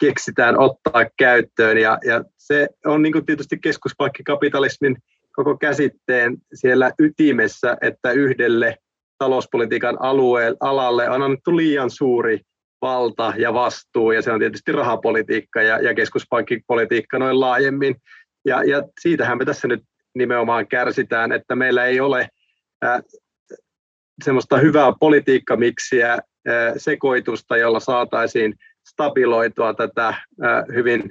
keksitään 0.00 0.58
ottaa 0.58 1.04
käyttöön. 1.18 1.78
Ja, 1.78 1.98
ja 2.04 2.24
se 2.38 2.68
on 2.86 3.02
niin 3.02 3.26
tietysti 3.26 3.58
keskuspankkikapitalismin 3.58 4.96
koko 5.32 5.56
käsitteen 5.56 6.36
siellä 6.54 6.90
ytimessä, 6.98 7.76
että 7.80 8.10
yhdelle 8.10 8.76
talouspolitiikan 9.20 9.96
alueen, 10.00 10.56
alalle 10.60 11.10
on 11.10 11.22
annettu 11.22 11.56
liian 11.56 11.90
suuri 11.90 12.40
valta 12.82 13.32
ja 13.36 13.54
vastuu, 13.54 14.12
ja 14.12 14.22
se 14.22 14.32
on 14.32 14.40
tietysti 14.40 14.72
rahapolitiikka 14.72 15.62
ja, 15.62 15.78
ja 15.78 15.94
keskuspankkipolitiikka 15.94 17.18
noin 17.18 17.40
laajemmin. 17.40 17.96
Ja, 18.44 18.64
ja 18.64 18.82
siitähän 19.00 19.38
me 19.38 19.44
tässä 19.44 19.68
nyt 19.68 19.82
nimenomaan 20.14 20.66
kärsitään, 20.66 21.32
että 21.32 21.56
meillä 21.56 21.84
ei 21.84 22.00
ole 22.00 22.28
äh, 22.84 23.02
semmoista 24.24 24.58
hyvää 24.58 24.92
politiikkamiksiä, 25.00 26.12
äh, 26.12 26.20
sekoitusta, 26.76 27.56
jolla 27.56 27.80
saataisiin 27.80 28.54
stabiloitua 28.88 29.74
tätä 29.74 30.08
äh, 30.08 30.16
hyvin 30.74 31.10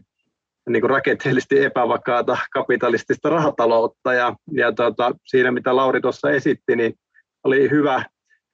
niin 0.69 0.81
kuin 0.81 0.89
rakenteellisesti 0.89 1.63
epävakaata 1.63 2.37
kapitalistista 2.51 3.29
rahataloutta. 3.29 4.13
Ja, 4.13 4.35
ja 4.51 4.71
tota, 4.71 5.11
siinä, 5.25 5.51
mitä 5.51 5.75
Lauri 5.75 6.01
tuossa 6.01 6.31
esitti, 6.31 6.75
niin 6.75 6.93
oli 7.49 7.69
hyvä, 7.69 8.05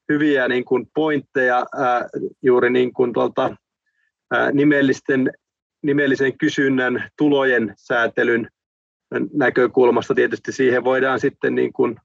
hyviä 0.10 0.48
niin 0.48 0.66
kuin 0.66 0.88
pointteja 0.96 1.66
ää, 1.78 2.08
juuri 2.42 2.70
niin 2.70 2.94
kuin 2.94 3.14
tuolta, 3.14 3.56
ää, 4.32 4.52
nimellisten, 4.52 5.32
nimellisen 5.84 6.38
kysynnän 6.38 7.10
tulojen 7.18 7.74
säätelyn 7.78 8.48
näkökulmasta 9.34 10.16
tietysti 10.16 10.52
siihen 10.52 10.84
voidaan 10.84 11.20
sitten 11.20 11.56
niin 11.56 11.74
kuin 11.74 11.96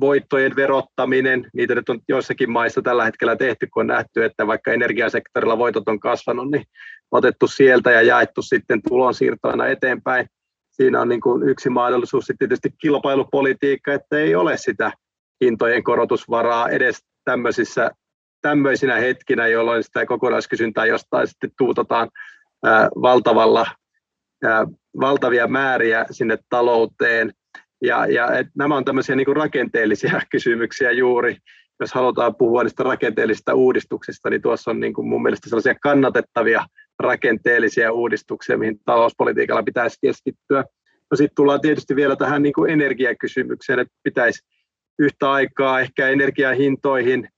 voittojen 0.00 0.56
verottaminen, 0.56 1.50
niitä 1.52 1.74
nyt 1.74 1.88
on 1.88 2.00
joissakin 2.08 2.50
maissa 2.50 2.82
tällä 2.82 3.04
hetkellä 3.04 3.36
tehty, 3.36 3.66
kun 3.66 3.80
on 3.80 3.86
nähty, 3.86 4.24
että 4.24 4.46
vaikka 4.46 4.72
energiasektorilla 4.72 5.58
voitot 5.58 5.88
on 5.88 6.00
kasvanut, 6.00 6.50
niin 6.50 6.64
otettu 7.10 7.46
sieltä 7.46 7.90
ja 7.90 8.02
jaettu 8.02 8.42
sitten 8.42 8.82
tulonsiirtoina 8.88 9.66
eteenpäin. 9.66 10.26
Siinä 10.70 11.00
on 11.00 11.08
niin 11.08 11.20
kuin 11.20 11.48
yksi 11.48 11.70
mahdollisuus 11.70 12.26
sitten 12.26 12.48
tietysti 12.48 12.70
kilpailupolitiikka, 12.80 13.92
että 13.92 14.18
ei 14.18 14.34
ole 14.34 14.56
sitä 14.56 14.92
hintojen 15.44 15.84
korotusvaraa 15.84 16.68
edes 16.68 17.04
tämmöisissä, 17.24 17.90
tämmöisinä 18.42 18.94
hetkinä, 18.94 19.46
jolloin 19.46 19.82
sitä 19.82 20.06
kokonaiskysyntää 20.06 20.86
jostain 20.86 21.26
sitten 21.26 21.50
tuutetaan 21.58 22.08
valtavalla 23.02 23.66
valtavia 25.00 25.46
määriä 25.46 26.06
sinne 26.10 26.38
talouteen. 26.48 27.32
Ja, 27.82 28.06
ja 28.06 28.32
et 28.38 28.46
nämä 28.56 28.76
on 28.76 28.84
tämmöisiä 28.84 29.16
niin 29.16 29.24
kuin 29.24 29.36
rakenteellisia 29.36 30.20
kysymyksiä 30.30 30.90
juuri. 30.90 31.36
Jos 31.80 31.92
halutaan 31.92 32.34
puhua 32.34 32.62
niistä 32.62 32.82
rakenteellisista 32.82 33.54
uudistuksista, 33.54 34.30
niin 34.30 34.42
tuossa 34.42 34.70
on 34.70 34.80
niin 34.80 34.94
kuin 34.94 35.08
mun 35.08 35.22
mielestä 35.22 35.48
sellaisia 35.48 35.74
kannatettavia 35.82 36.66
rakenteellisia 36.98 37.92
uudistuksia, 37.92 38.58
mihin 38.58 38.80
talouspolitiikalla 38.84 39.62
pitäisi 39.62 39.98
keskittyä. 40.02 40.64
No 41.10 41.16
sitten 41.16 41.34
tullaan 41.36 41.60
tietysti 41.60 41.96
vielä 41.96 42.16
tähän 42.16 42.42
niin 42.42 42.52
kuin 42.52 42.70
energiakysymykseen, 42.70 43.78
että 43.78 43.94
pitäisi 44.02 44.46
yhtä 44.98 45.30
aikaa 45.30 45.80
ehkä 45.80 46.08
energiahintoihin 46.08 47.28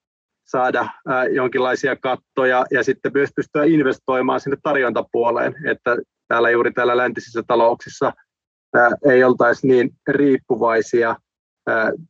saada 0.45 0.89
jonkinlaisia 1.31 1.97
kattoja 1.97 2.65
ja 2.71 2.83
sitten 2.83 3.13
myös 3.15 3.31
pystyä 3.37 3.65
investoimaan 3.65 4.41
sinne 4.41 4.57
tarjontapuoleen, 4.63 5.55
että 5.67 5.97
täällä 6.29 6.51
juuri 6.51 6.73
täällä 6.73 6.97
läntisissä 6.97 7.43
talouksissa 7.47 8.13
ei 9.11 9.25
oltaisi 9.25 9.67
niin 9.67 9.91
riippuvaisia 10.09 11.17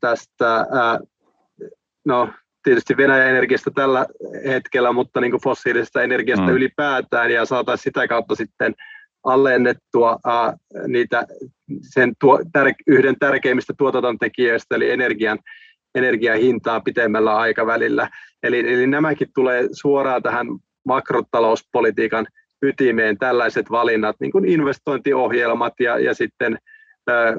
tästä, 0.01 0.67
no 2.05 2.29
tietysti 2.63 2.97
Venäjän 2.97 3.29
energiasta 3.29 3.71
tällä 3.71 4.07
hetkellä, 4.47 4.93
mutta 4.93 5.21
niin 5.21 5.43
fossiilisesta 5.45 6.03
energiasta 6.03 6.47
mm. 6.47 6.53
ylipäätään 6.53 7.31
ja 7.31 7.45
saataisiin 7.45 7.85
sitä 7.85 8.09
kautta 8.09 8.35
sitten 8.35 8.75
alennettua 9.25 10.19
ää, 10.27 10.57
niitä 10.87 11.27
sen 11.83 12.13
tuo, 12.21 12.41
tär, 12.53 12.73
yhden 12.87 13.17
tärkeimmistä 13.19 13.75
tuotantotekijöistä, 13.79 14.75
eli 14.75 14.91
energian, 14.91 15.39
energian 15.95 16.39
hintaa 16.39 16.81
pitemmällä 16.81 17.37
aikavälillä. 17.37 18.09
Eli, 18.43 18.73
eli 18.73 18.87
nämäkin 18.87 19.29
tulee 19.35 19.69
suoraan 19.73 20.23
tähän 20.23 20.47
makrotalouspolitiikan 20.87 22.27
ytimeen 22.63 23.19
tällaiset 23.19 23.71
valinnat, 23.71 24.17
niin 24.21 24.33
kuin 24.33 24.45
investointiohjelmat 24.45 25.73
ja, 25.81 25.99
ja 25.99 26.15
sitten 26.15 26.59
ä, 27.11 27.37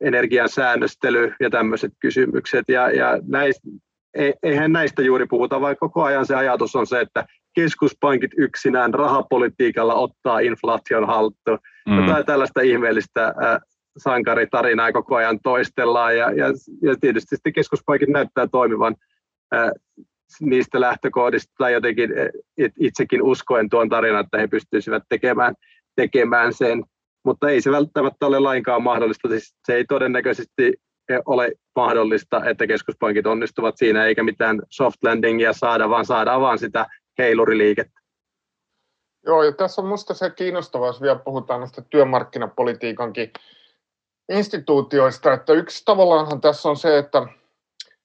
energian 0.00 0.48
säännöstely 0.48 1.32
ja 1.40 1.50
tämmöiset 1.50 1.92
kysymykset. 2.00 2.64
Ja, 2.68 2.90
ja 2.90 3.18
näistä, 3.26 3.68
e, 4.14 4.30
eihän 4.42 4.72
näistä 4.72 5.02
juuri 5.02 5.26
puhuta, 5.26 5.60
vaan 5.60 5.76
koko 5.80 6.02
ajan 6.02 6.26
se 6.26 6.34
ajatus 6.34 6.76
on 6.76 6.86
se, 6.86 7.00
että 7.00 7.26
keskuspankit 7.58 8.30
yksinään 8.36 8.94
rahapolitiikalla 8.94 9.94
ottaa 9.94 10.38
inflaation 10.38 11.06
haltuun. 11.06 11.58
Mm. 11.88 12.00
Jotain 12.00 12.26
tällaista 12.26 12.60
ihmeellistä 12.60 13.24
ä, 13.26 13.60
sankaritarinaa 13.96 14.92
koko 14.92 15.16
ajan 15.16 15.38
toistellaan 15.42 16.16
ja, 16.16 16.30
ja, 16.30 16.46
ja 16.82 16.96
tietysti 17.00 17.36
sitten 17.36 17.52
keskuspankit 17.52 18.08
näyttää 18.08 18.46
toimivan 18.46 18.96
ä, 19.54 19.72
niistä 20.40 20.80
lähtökohdista 20.80 21.52
tai 21.58 21.72
jotenkin 21.72 22.10
itsekin 22.80 23.22
uskoen 23.22 23.68
tuon 23.68 23.88
tarinan, 23.88 24.24
että 24.24 24.38
he 24.38 24.46
pystyisivät 24.46 25.02
tekemään, 25.08 25.54
tekemään 25.96 26.52
sen. 26.52 26.84
Mutta 27.24 27.50
ei 27.50 27.60
se 27.60 27.70
välttämättä 27.70 28.26
ole 28.26 28.38
lainkaan 28.38 28.82
mahdollista. 28.82 29.28
Siis 29.28 29.54
se 29.64 29.74
ei 29.74 29.84
todennäköisesti 29.84 30.72
ole 31.26 31.52
mahdollista, 31.76 32.44
että 32.44 32.66
keskuspankit 32.66 33.26
onnistuvat 33.26 33.74
siinä, 33.78 34.04
eikä 34.04 34.22
mitään 34.22 34.62
soft 34.70 35.04
landingia 35.04 35.52
saada, 35.52 35.88
vaan 35.88 36.04
saadaan 36.04 36.40
vaan 36.40 36.58
sitä 36.58 36.86
heiluriliikettä. 37.18 38.00
Joo, 39.26 39.42
ja 39.42 39.52
tässä 39.52 39.82
on 39.82 39.86
minusta 39.86 40.14
se 40.14 40.30
kiinnostavaa, 40.30 40.88
jos 40.88 41.02
vielä 41.02 41.18
puhutaan 41.18 41.60
näistä 41.60 41.82
työmarkkinapolitiikankin 41.82 43.32
instituutioista, 44.28 45.32
että 45.32 45.52
yksi 45.52 45.82
tavallaanhan 45.84 46.40
tässä 46.40 46.68
on 46.68 46.76
se, 46.76 46.98
että 46.98 47.20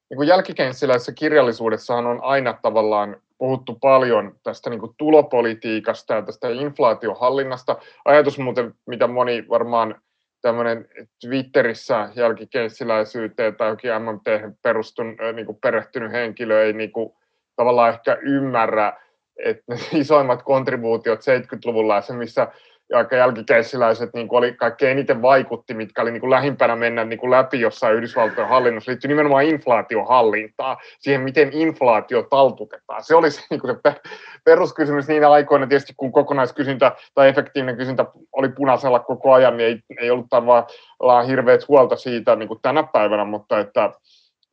niin 0.10 0.16
kuin 0.16 0.28
jälkikenssiläisessä 0.28 1.12
kirjallisuudessahan 1.12 2.06
on 2.06 2.24
aina 2.24 2.54
tavallaan 2.62 3.18
puhuttu 3.38 3.76
paljon 3.82 4.36
tästä 4.44 4.70
niin 4.70 4.80
kuin 4.80 4.96
tulopolitiikasta 4.98 6.14
ja 6.14 6.22
tästä 6.22 6.50
inflaatiohallinnasta. 6.50 7.78
Ajatus 8.06 8.40
muuten, 8.40 8.76
mitä 8.88 9.08
moni 9.08 9.46
varmaan 9.50 10.02
tämmöinen 10.42 10.90
Twitterissä 11.22 12.10
jälkikenssiläisyyteen 12.16 13.56
tai 13.56 13.70
jokin 13.70 13.92
MMT 14.02 14.58
perustun, 14.62 15.18
niin 15.34 15.46
kuin 15.46 15.58
perehtynyt 15.62 16.12
henkilö 16.12 16.64
ei 16.64 16.74
niin 16.74 16.92
kuin, 16.92 17.14
tavallaan 17.56 17.94
ehkä 17.94 18.18
ymmärrä, 18.22 19.03
että 19.46 19.76
isoimmat 19.94 20.44
kontribuutiot 20.44 21.20
70-luvulla 21.20 21.96
ja 21.96 22.02
se, 22.02 22.14
missä 22.14 22.48
aika 22.94 23.16
jälkikäisiläiset 23.16 24.10
niin 24.14 24.28
oli 24.32 24.54
kaikkein 24.54 24.92
eniten 24.92 25.22
vaikutti, 25.22 25.74
mitkä 25.74 26.02
oli 26.02 26.12
niin 26.12 26.22
kuin 26.22 26.30
lähimpänä 26.30 26.76
mennä 26.76 27.06
niin 27.06 27.20
kuin 27.20 27.32
läpi 27.32 27.60
jossain 27.60 27.96
Yhdysvaltojen 27.96 28.50
hallinnossa, 28.50 28.92
liittyi 28.92 29.08
nimenomaan 29.08 29.44
inflaatiohallintaan, 29.44 30.78
siihen 31.00 31.22
miten 31.22 31.50
inflaatio 31.54 32.24
taltutetaan. 32.24 33.04
Se 33.04 33.16
oli 33.16 33.32
se, 33.32 33.42
niin 33.50 33.60
kuin 33.60 33.76
se 33.88 34.02
peruskysymys 34.46 35.08
niinä 35.08 35.30
aikoina, 35.30 35.68
tietysti 35.68 35.94
kun 35.98 36.12
kokonaiskysyntä 36.12 36.92
tai 37.14 37.30
efektiivinen 37.30 37.78
kysyntä 37.78 38.06
oli 38.32 38.50
punaisella 38.50 39.00
koko 39.00 39.34
ajan, 39.34 39.58
niin 39.58 39.68
ei, 39.68 39.80
ei 40.02 40.12
ollut 40.12 40.30
tavallaan 40.30 41.26
hirveät 41.28 41.68
huolta 41.68 41.96
siitä 41.96 42.36
niin 42.36 42.48
kuin 42.48 42.60
tänä 42.62 42.84
päivänä, 42.94 43.26
mutta 43.26 43.60
että 43.60 43.94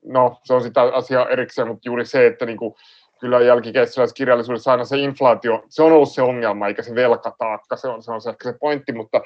no, 0.04 0.36
se 0.44 0.54
on 0.54 0.62
sitä 0.62 0.82
asiaa 0.82 1.28
erikseen, 1.28 1.68
mutta 1.68 1.88
juuri 1.88 2.04
se, 2.04 2.26
että 2.26 2.46
niin 2.46 2.58
kuin, 2.58 2.74
kyllä 3.20 3.40
jälkikäisessä 3.40 4.02
kirjallisuudessa 4.14 4.70
aina 4.70 4.84
se 4.84 4.96
inflaatio, 4.96 5.62
se 5.68 5.82
on 5.82 5.92
ollut 5.92 6.12
se 6.12 6.22
ongelma, 6.22 6.68
eikä 6.68 6.82
se 6.82 6.94
velkataakka, 6.94 7.76
se 7.76 7.88
on 7.88 8.02
se, 8.02 8.12
on 8.12 8.20
se 8.20 8.30
ehkä 8.30 8.52
se 8.52 8.58
pointti, 8.60 8.92
mutta 8.92 9.20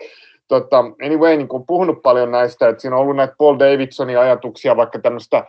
tota, 0.49 0.79
anyway, 1.07 1.37
niin 1.37 1.49
kuin 1.49 1.67
puhunut 1.67 2.03
paljon 2.03 2.31
näistä, 2.31 2.69
että 2.69 2.83
siinä 2.83 2.97
on 2.97 3.03
ollut 3.03 3.17
näitä 3.17 3.35
Paul 3.39 3.59
Davidsonin 3.59 4.19
ajatuksia 4.19 4.77
vaikka 4.77 4.99
tämmöistä 4.99 5.45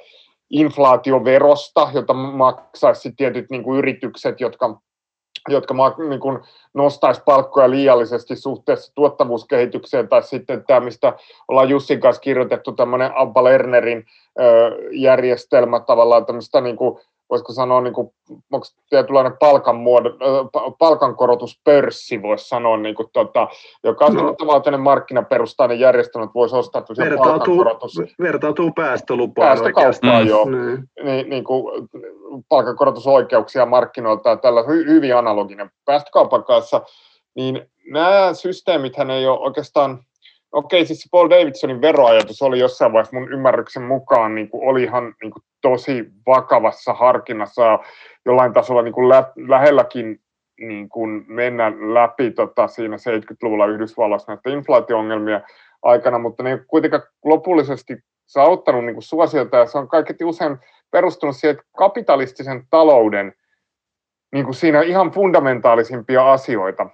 inflaatioverosta, 0.50 1.90
jota 1.94 2.14
maksaisi 2.14 3.12
tietyt 3.18 3.50
niin 3.50 3.64
kuin 3.64 3.78
yritykset, 3.78 4.42
jotka 4.42 4.82
jotka 5.50 5.76
niin 6.10 6.20
kuin 6.20 6.40
nostaisi 6.74 7.22
palkkoja 7.26 7.70
liiallisesti 7.70 8.36
suhteessa 8.36 8.96
tuottavuuskehitykseen, 8.96 10.08
tai 10.08 10.24
sitten 10.24 10.64
tämä, 10.68 10.80
mistä 10.80 11.14
ollaan 11.48 11.70
Jussin 11.70 12.00
kanssa 12.00 12.22
kirjoitettu, 12.22 12.72
tämmöinen 12.72 13.12
Abba 13.16 13.44
Lernerin 13.44 14.06
järjestelmä 14.92 15.80
tavallaan 15.80 16.26
tämmöistä 16.26 16.62
niin 16.62 16.76
kuin 16.76 17.00
voisiko 17.30 17.54
sanoa, 17.54 17.82
niin 17.82 17.94
kuin, 17.94 18.12
onko 18.52 18.66
tietynlainen 18.90 19.38
palkan 19.40 19.76
muodo, 19.76 20.10
palkankorotuspörssi, 20.80 22.22
voisi 22.22 22.48
sanoa, 22.48 22.78
niin 22.78 22.96
kuin, 22.96 23.08
tota, 23.14 23.48
joka 23.84 24.06
on 24.06 24.14
no. 24.14 24.34
tavallaan 24.34 24.82
markkinaperustainen 24.82 25.80
järjestelmä, 25.80 26.24
että 26.24 26.34
voisi 26.34 26.56
ostaa 26.56 26.84
vertautuu, 26.98 27.26
palkankorotus. 27.26 27.94
Vertautuu 28.22 28.72
päästölupaan 28.72 29.48
Päästökauppaan, 29.48 30.28
joo. 30.28 30.46
Mm. 30.46 30.88
Niin, 31.04 31.30
niin 31.30 31.44
kuin, 31.44 31.88
palkankorotusoikeuksia 32.50 33.66
markkinoilta 33.66 34.30
ja 34.30 34.38
tällä 34.38 34.64
hy, 34.64 34.86
hyvin 34.86 35.16
analoginen 35.16 35.72
päästökaupan 35.86 36.44
kanssa, 36.44 36.82
niin 37.36 37.70
nämä 37.92 38.34
systeemithän 38.34 39.12
ei 39.12 39.28
ole 39.28 39.40
oikeastaan 39.40 40.00
okei, 40.52 40.86
siis 40.86 41.08
Paul 41.12 41.30
Davidsonin 41.30 41.82
veroajatus 41.82 42.42
oli 42.42 42.60
jossain 42.60 42.94
vaiheessa 42.94 43.20
mun 43.20 43.34
ymmärryksen 43.34 43.84
mukaan, 43.84 44.36
niin 44.36 44.50
kuin 44.50 44.70
oli 44.70 44.84
ihan 44.84 45.16
niin 45.22 45.32
kuin 45.32 45.44
tosi 45.66 46.06
vakavassa 46.28 46.94
harkinnassa 46.94 47.66
ja 47.66 47.80
jollain 48.26 48.54
tasolla 48.54 48.82
niin 48.82 48.94
kuin 48.94 49.10
lä- 49.10 49.32
lähelläkin 49.48 50.22
niin 50.60 50.90
kuin 50.90 51.26
mennä 51.28 51.72
läpi 51.94 52.32
tota, 52.32 52.68
siinä 52.68 52.96
70-luvulla 52.96 53.66
Yhdysvalloissa 53.66 54.32
näitä 54.32 54.50
inflaatio-ongelmia 54.50 55.42
aikana, 55.82 56.20
mutta 56.20 56.44
ne 56.44 56.52
ei 56.52 56.58
kuitenkaan 56.68 57.04
lopullisesti 57.24 57.98
saavuttanut 58.26 58.86
niin 58.86 58.96
kuin 58.96 59.04
suosiota 59.04 59.58
ja 59.58 59.66
se 59.66 59.78
on 59.78 59.88
kaiketi 59.88 60.24
usein 60.24 60.58
perustunut 60.92 61.36
siihen, 61.36 61.52
että 61.52 61.66
kapitalistisen 61.78 62.64
talouden 62.70 63.34
niin 64.34 64.46
kuin 64.46 64.56
siinä 64.56 64.82
ihan 64.82 65.12
fundamentaalisimpia 65.12 66.32
asioita 66.32 66.90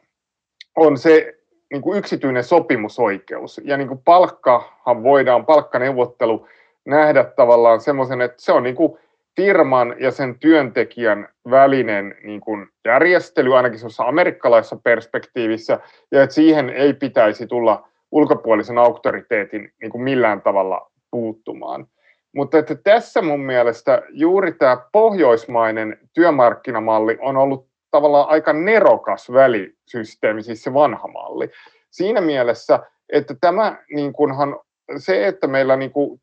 on 0.78 0.98
se, 0.98 1.34
niin 1.72 1.82
kuin 1.82 1.98
yksityinen 1.98 2.44
sopimusoikeus. 2.44 3.62
Ja 3.64 3.78
niin 3.78 3.88
kuin 3.88 4.02
palkkahan 4.06 5.04
voidaan, 5.04 5.46
palkkaneuvottelu 5.46 6.48
nähdä 6.86 7.24
tavallaan 7.24 7.82
semmoisen, 7.82 8.22
että 8.22 8.42
se 8.42 8.52
on 8.52 8.64
niin 8.64 8.76
kuin 8.76 8.98
firman 9.36 9.96
ja 10.00 10.12
sen 10.12 10.40
työntekijän 10.40 11.28
välinen 11.50 12.16
niin 12.24 12.42
kuin 12.42 12.68
järjestely, 12.86 13.58
ainakin 13.58 13.80
semmoisessa 13.80 14.04
amerikkalaisessa 14.04 14.80
perspektiivissä, 14.84 15.80
ja 16.12 16.24
että 16.24 16.34
siihen 16.34 16.70
ei 16.70 16.94
pitäisi 16.94 17.48
tulla 17.48 17.88
ulkopuolisen 18.12 18.78
auktoriteetin 18.78 19.72
niin 19.82 19.92
kuin 19.92 20.02
millään 20.02 20.42
tavalla 20.42 20.92
puuttumaan. 21.12 21.88
Mutta 22.36 22.58
että 22.58 22.76
tässä 22.76 23.22
mun 23.22 23.40
mielestä 23.40 24.02
juuri 24.10 24.52
tämä 24.52 24.78
pohjoismainen 24.92 25.98
työmarkkinamalli 26.14 27.18
on 27.22 27.38
ollut 27.38 27.68
tavallaan 27.92 28.30
aika 28.30 28.54
nerokas 28.54 29.32
välisysteemi, 29.32 30.44
siis 30.44 30.64
se 30.64 30.74
vanha 30.74 31.08
malli. 31.08 31.50
Siinä 31.90 32.22
mielessä, 32.22 32.80
että 33.10 33.36
tämä 33.42 33.78
niin 33.94 34.14
kunhan, 34.14 34.60
se, 34.98 35.28
että 35.28 35.48
meillä 35.48 35.76
niin 35.76 35.92
kuin 35.92 36.22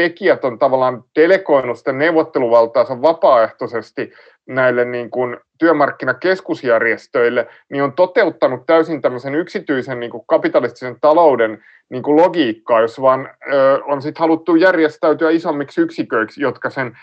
työntekijät 0.00 0.44
on 0.44 0.58
tavallaan 0.58 1.04
delegoinut 1.16 1.78
sitä 1.78 1.92
neuvotteluvaltaansa 1.92 3.02
vapaaehtoisesti 3.02 4.12
näille 4.48 4.84
niin 4.84 5.10
kuin 5.10 5.36
työmarkkinakeskusjärjestöille, 5.58 7.46
niin 7.70 7.82
on 7.82 7.92
toteuttanut 7.92 8.66
täysin 8.66 9.02
tämmöisen 9.02 9.34
yksityisen 9.34 10.00
niin 10.00 10.10
kuin 10.10 10.22
kapitalistisen 10.26 10.96
talouden 11.00 11.64
niin 11.90 12.02
kuin 12.02 12.16
logiikkaa, 12.16 12.80
jos 12.80 13.00
vaan 13.00 13.28
ö, 13.52 13.80
on 13.84 14.02
sitten 14.02 14.20
haluttu 14.20 14.56
järjestäytyä 14.56 15.30
isommiksi 15.30 15.80
yksiköiksi, 15.80 16.42
jotka 16.42 16.70
sen 16.70 16.98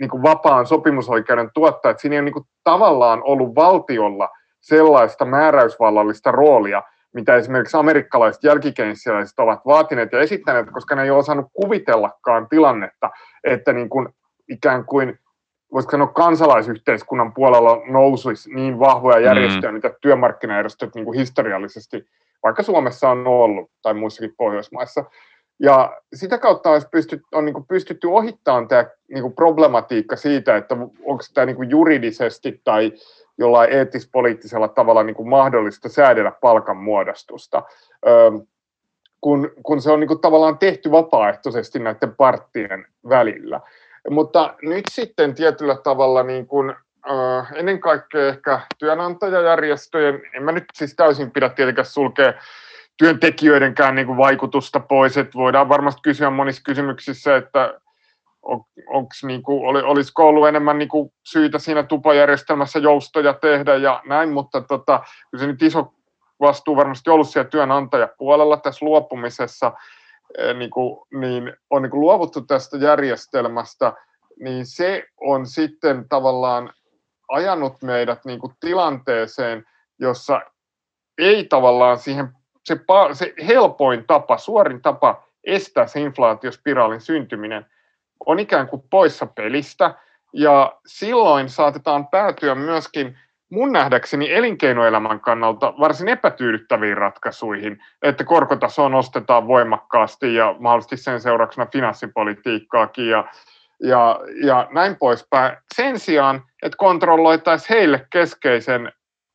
niin 0.00 0.10
kuin 0.10 0.22
vapaan 0.22 0.66
sopimusoikeuden 0.66 1.50
tuottaa. 1.54 1.90
Että 1.90 2.00
siinä 2.00 2.14
ei 2.14 2.18
ole 2.18 2.24
niin 2.24 2.32
kuin 2.32 2.46
tavallaan 2.64 3.22
ollut 3.22 3.54
valtiolla 3.54 4.28
sellaista 4.60 5.24
määräysvallallista 5.24 6.32
roolia, 6.32 6.82
mitä 7.14 7.36
esimerkiksi 7.36 7.76
amerikkalaiset 7.76 8.44
jälkikenssiläiset 8.44 9.38
ovat 9.38 9.60
vaatineet 9.66 10.12
ja 10.12 10.20
esittäneet, 10.20 10.70
koska 10.70 10.94
ne 10.94 11.02
ei 11.02 11.10
ole 11.10 11.18
osannut 11.18 11.46
kuvitellakaan 11.52 12.48
tilannetta, 12.48 13.10
että 13.44 13.72
niin 13.72 13.88
kuin 13.88 14.08
ikään 14.48 14.84
kuin 14.84 15.18
voisiko 15.72 15.90
sanoa 15.90 16.06
kansalaisyhteiskunnan 16.06 17.34
puolella 17.34 17.82
nousuisi 17.86 18.54
niin 18.54 18.78
vahvoja 18.78 19.18
mm. 19.18 19.24
järjestöjä, 19.24 19.72
mm. 19.72 19.74
mitä 19.74 19.90
työmarkkinajärjestöt 20.00 20.94
niin 20.94 21.04
kuin 21.04 21.18
historiallisesti, 21.18 22.06
vaikka 22.42 22.62
Suomessa 22.62 23.10
on 23.10 23.26
ollut 23.26 23.70
tai 23.82 23.94
muissakin 23.94 24.34
Pohjoismaissa. 24.36 25.04
Ja 25.60 26.00
sitä 26.14 26.38
kautta 26.38 26.70
olisi 26.70 26.88
pystyt, 26.90 27.22
on 27.32 27.44
niin 27.44 27.66
pystytty 27.68 28.06
ohittamaan 28.06 28.68
tämä 28.68 28.84
niin 29.14 29.32
problematiikka 29.32 30.16
siitä, 30.16 30.56
että 30.56 30.74
onko 31.04 31.24
tämä 31.34 31.46
niin 31.46 31.70
juridisesti 31.70 32.60
tai 32.64 32.92
jollain 33.38 33.72
eettis-poliittisella 33.72 34.68
tavalla 34.68 35.02
niin 35.02 35.16
kuin 35.16 35.28
mahdollista 35.28 35.88
säädellä 35.88 36.32
palkanmuodostusta, 36.40 37.62
kun, 39.20 39.50
kun 39.62 39.82
se 39.82 39.92
on 39.92 40.00
niin 40.00 40.08
kuin 40.08 40.20
tavallaan 40.20 40.58
tehty 40.58 40.90
vapaaehtoisesti 40.90 41.78
näiden 41.78 42.16
parttien 42.16 42.86
välillä. 43.08 43.60
Mutta 44.10 44.54
nyt 44.62 44.84
sitten 44.90 45.34
tietyllä 45.34 45.76
tavalla 45.76 46.22
niin 46.22 46.46
kuin, 46.46 46.74
ennen 47.54 47.80
kaikkea 47.80 48.28
ehkä 48.28 48.60
työnantajajärjestöjen, 48.78 50.22
en 50.34 50.42
mä 50.42 50.52
nyt 50.52 50.64
siis 50.74 50.96
täysin 50.96 51.30
pidä 51.30 51.48
tietenkään 51.48 51.86
sulkea 51.86 52.32
työntekijöidenkään 52.98 53.94
niin 53.94 54.06
kuin 54.06 54.18
vaikutusta 54.18 54.80
pois, 54.80 55.16
että 55.16 55.38
voidaan 55.38 55.68
varmasti 55.68 56.00
kysyä 56.02 56.30
monissa 56.30 56.62
kysymyksissä, 56.64 57.36
että 57.36 57.80
onks, 58.86 59.24
niin 59.24 59.42
kuin, 59.42 59.68
oli, 59.68 59.82
olisiko 59.82 60.28
ollut 60.28 60.48
enemmän 60.48 60.78
niin 60.78 60.88
kuin, 60.88 61.12
syytä 61.22 61.58
siinä 61.58 61.82
tupajärjestelmässä 61.82 62.78
joustoja 62.78 63.32
tehdä 63.32 63.74
ja 63.74 64.02
näin, 64.06 64.28
mutta 64.28 64.60
tota, 64.60 65.00
kyllä 65.30 65.42
se 65.42 65.46
nyt 65.46 65.62
iso 65.62 65.92
vastuu 66.40 66.76
varmasti 66.76 67.10
ollut 67.10 67.28
siellä 67.28 67.50
työnantajapuolella 67.50 68.56
tässä 68.56 68.86
luopumisessa, 68.86 69.72
Eh, 70.38 70.54
niin, 70.54 70.70
kuin, 70.70 71.06
niin 71.20 71.56
on 71.70 71.82
niin 71.82 71.90
kuin 71.90 72.00
luovuttu 72.00 72.40
tästä 72.40 72.76
järjestelmästä, 72.76 73.92
niin 74.40 74.66
se 74.66 75.04
on 75.20 75.46
sitten 75.46 76.08
tavallaan 76.08 76.72
ajanut 77.28 77.82
meidät 77.82 78.24
niin 78.24 78.38
kuin 78.38 78.52
tilanteeseen, 78.60 79.64
jossa 79.98 80.40
ei 81.18 81.44
tavallaan 81.44 81.98
siihen, 81.98 82.28
se, 82.64 82.76
se 83.12 83.34
helpoin 83.46 84.04
tapa, 84.06 84.38
suorin 84.38 84.82
tapa 84.82 85.24
estää 85.44 85.86
se 85.86 86.00
inflaatiospiraalin 86.00 87.00
syntyminen 87.00 87.66
on 88.26 88.38
ikään 88.38 88.68
kuin 88.68 88.82
poissa 88.90 89.26
pelistä, 89.26 89.94
ja 90.32 90.72
silloin 90.86 91.48
saatetaan 91.48 92.08
päätyä 92.08 92.54
myöskin 92.54 93.18
mun 93.50 93.72
nähdäkseni 93.72 94.32
elinkeinoelämän 94.32 95.20
kannalta 95.20 95.74
varsin 95.80 96.08
epätyydyttäviin 96.08 96.96
ratkaisuihin, 96.96 97.82
että 98.02 98.24
korkotasoa 98.24 98.88
nostetaan 98.88 99.46
voimakkaasti 99.48 100.34
ja 100.34 100.56
mahdollisesti 100.58 100.96
sen 100.96 101.20
seurauksena 101.20 101.66
finanssipolitiikkaakin 101.72 103.08
ja, 103.08 103.24
ja, 103.82 104.20
ja 104.44 104.68
näin 104.70 104.96
poispäin. 104.96 105.56
Sen 105.74 105.98
sijaan, 105.98 106.42
että 106.62 106.76
kontrolloitaisiin 106.76 107.78
heille 107.78 108.06
keskeisen 108.10 108.92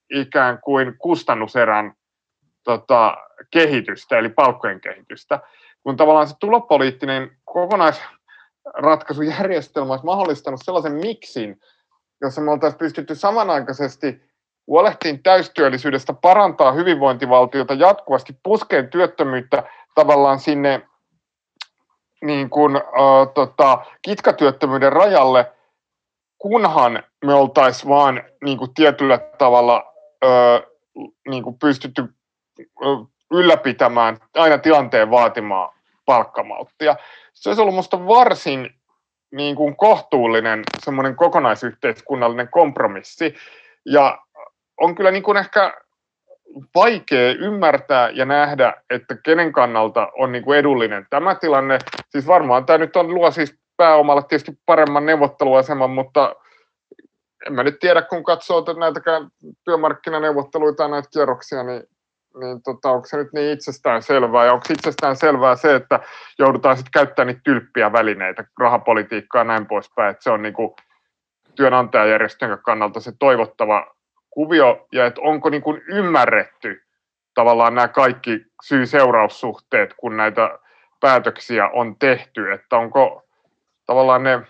ikään 0.10 0.60
kuin 0.64 0.98
kustannuserän 0.98 1.94
tota, 2.64 3.18
kehitystä, 3.52 4.18
eli 4.18 4.30
palkkojen 4.30 4.82
kehitystä, 4.82 5.40
kun 5.84 5.98
tavallaan 5.98 6.28
se 6.28 6.36
tulopoliittinen 6.40 7.32
kokonaisratkaisujärjestelmä 8.74 9.94
olisi 9.94 10.06
mahdollistanut 10.06 10.60
sellaisen 10.64 10.94
miksin, 10.94 11.60
jossa 12.22 12.42
me 12.42 12.52
oltaisiin 12.52 12.80
pystytty 12.80 13.16
samanaikaisesti 13.16 14.22
huolehtiin 14.68 15.24
täystyöllisyydestä, 15.24 16.14
parantaa 16.14 16.72
hyvinvointivaltiota 16.72 17.74
jatkuvasti, 17.74 18.38
puskeen 18.44 18.90
työttömyyttä 18.90 19.64
tavallaan 19.96 20.40
sinne 20.40 20.82
niin 22.22 22.50
kuin, 22.50 22.76
äh, 22.76 23.34
tota, 23.34 23.86
kitkatyöttömyyden 24.02 24.92
rajalle, 24.92 25.52
kunhan 26.38 27.04
me 27.26 27.34
oltaisiin 27.34 27.90
vaan 27.90 28.24
niin 28.44 28.58
kuin 28.58 28.74
tietyllä 28.74 29.18
tavalla 29.18 29.94
äh, 30.24 30.62
niin 31.30 31.44
kuin 31.44 31.60
pystytty 31.60 32.02
äh, 32.02 33.08
ylläpitämään 33.32 34.18
aina 34.36 34.58
tilanteen 34.58 35.12
vaatimaa 35.12 35.79
palkkamalttia. 36.10 36.96
Se 37.34 37.50
olisi 37.50 37.62
ollut 37.62 37.74
minusta 37.74 38.08
varsin 38.08 38.70
niin 39.32 39.56
kuin 39.56 39.76
kohtuullinen 39.76 40.64
semmoinen 40.86 41.16
kokonaisyhteiskunnallinen 41.16 42.48
kompromissi. 42.48 43.36
Ja 43.86 44.18
on 44.78 44.96
kyllä 44.96 45.12
niin 45.12 45.24
kuin 45.24 45.38
ehkä 45.38 45.74
vaikea 46.76 47.32
ymmärtää 47.32 48.10
ja 48.10 48.26
nähdä, 48.26 48.74
että 48.90 49.16
kenen 49.24 49.52
kannalta 49.52 50.12
on 50.18 50.32
niin 50.32 50.44
kuin 50.44 50.60
edullinen 50.60 51.08
tämä 51.10 51.36
tilanne. 51.36 51.80
Siis 52.10 52.28
varmaan 52.28 52.66
tämä 52.66 52.78
nyt 52.78 52.96
on, 52.96 53.14
luo 53.14 53.32
siis 53.32 53.56
pääomalle 53.78 54.24
tietysti 54.24 54.60
paremman 54.66 55.06
neuvotteluaseman, 55.06 55.90
mutta 55.90 56.36
en 57.48 57.54
mä 57.54 57.64
nyt 57.64 57.80
tiedä, 57.80 58.02
kun 58.02 58.24
katsoo 58.24 58.66
näitäkään 58.80 59.30
työmarkkinaneuvotteluita 59.66 60.84
ja 60.84 60.90
näitä 60.90 61.10
kierroksia, 61.14 61.64
niin 61.64 61.84
niin 62.40 62.64
tota, 62.64 62.92
onko 62.92 63.08
se 63.08 63.18
nyt 63.18 63.34
niin 63.34 63.54
itsestään 63.54 64.02
selvää, 64.02 64.46
ja 64.46 64.54
onko 64.54 64.66
itsestään 64.70 65.16
selvää 65.16 65.56
se, 65.56 65.76
että 65.76 66.00
joudutaan 66.40 66.78
sitten 66.78 66.92
käyttämään 66.92 67.28
niitä 67.28 67.42
tylppiä 67.44 67.92
välineitä, 67.92 68.44
rahapolitiikkaa 68.60 69.40
ja 69.40 69.44
näin 69.44 69.66
poispäin, 69.66 70.12
että 70.12 70.24
se 70.24 70.32
on 70.32 70.42
niinku 70.42 70.76
työnantajajärjestön 71.56 72.60
kannalta 72.66 73.00
se 73.00 73.12
toivottava 73.20 73.96
kuvio, 74.30 74.88
ja 74.92 75.06
että 75.06 75.22
onko 75.22 75.50
niinku 75.50 75.78
ymmärretty 75.88 76.84
tavallaan 77.34 77.76
nämä 77.76 77.88
kaikki 77.88 78.46
syy-seuraussuhteet, 78.64 79.94
kun 79.98 80.18
näitä 80.18 80.60
päätöksiä 81.00 81.68
on 81.68 81.96
tehty, 82.00 82.52
että 82.52 82.78
onko 82.78 83.24
tavallaan 83.86 84.24
ne, 84.24 84.42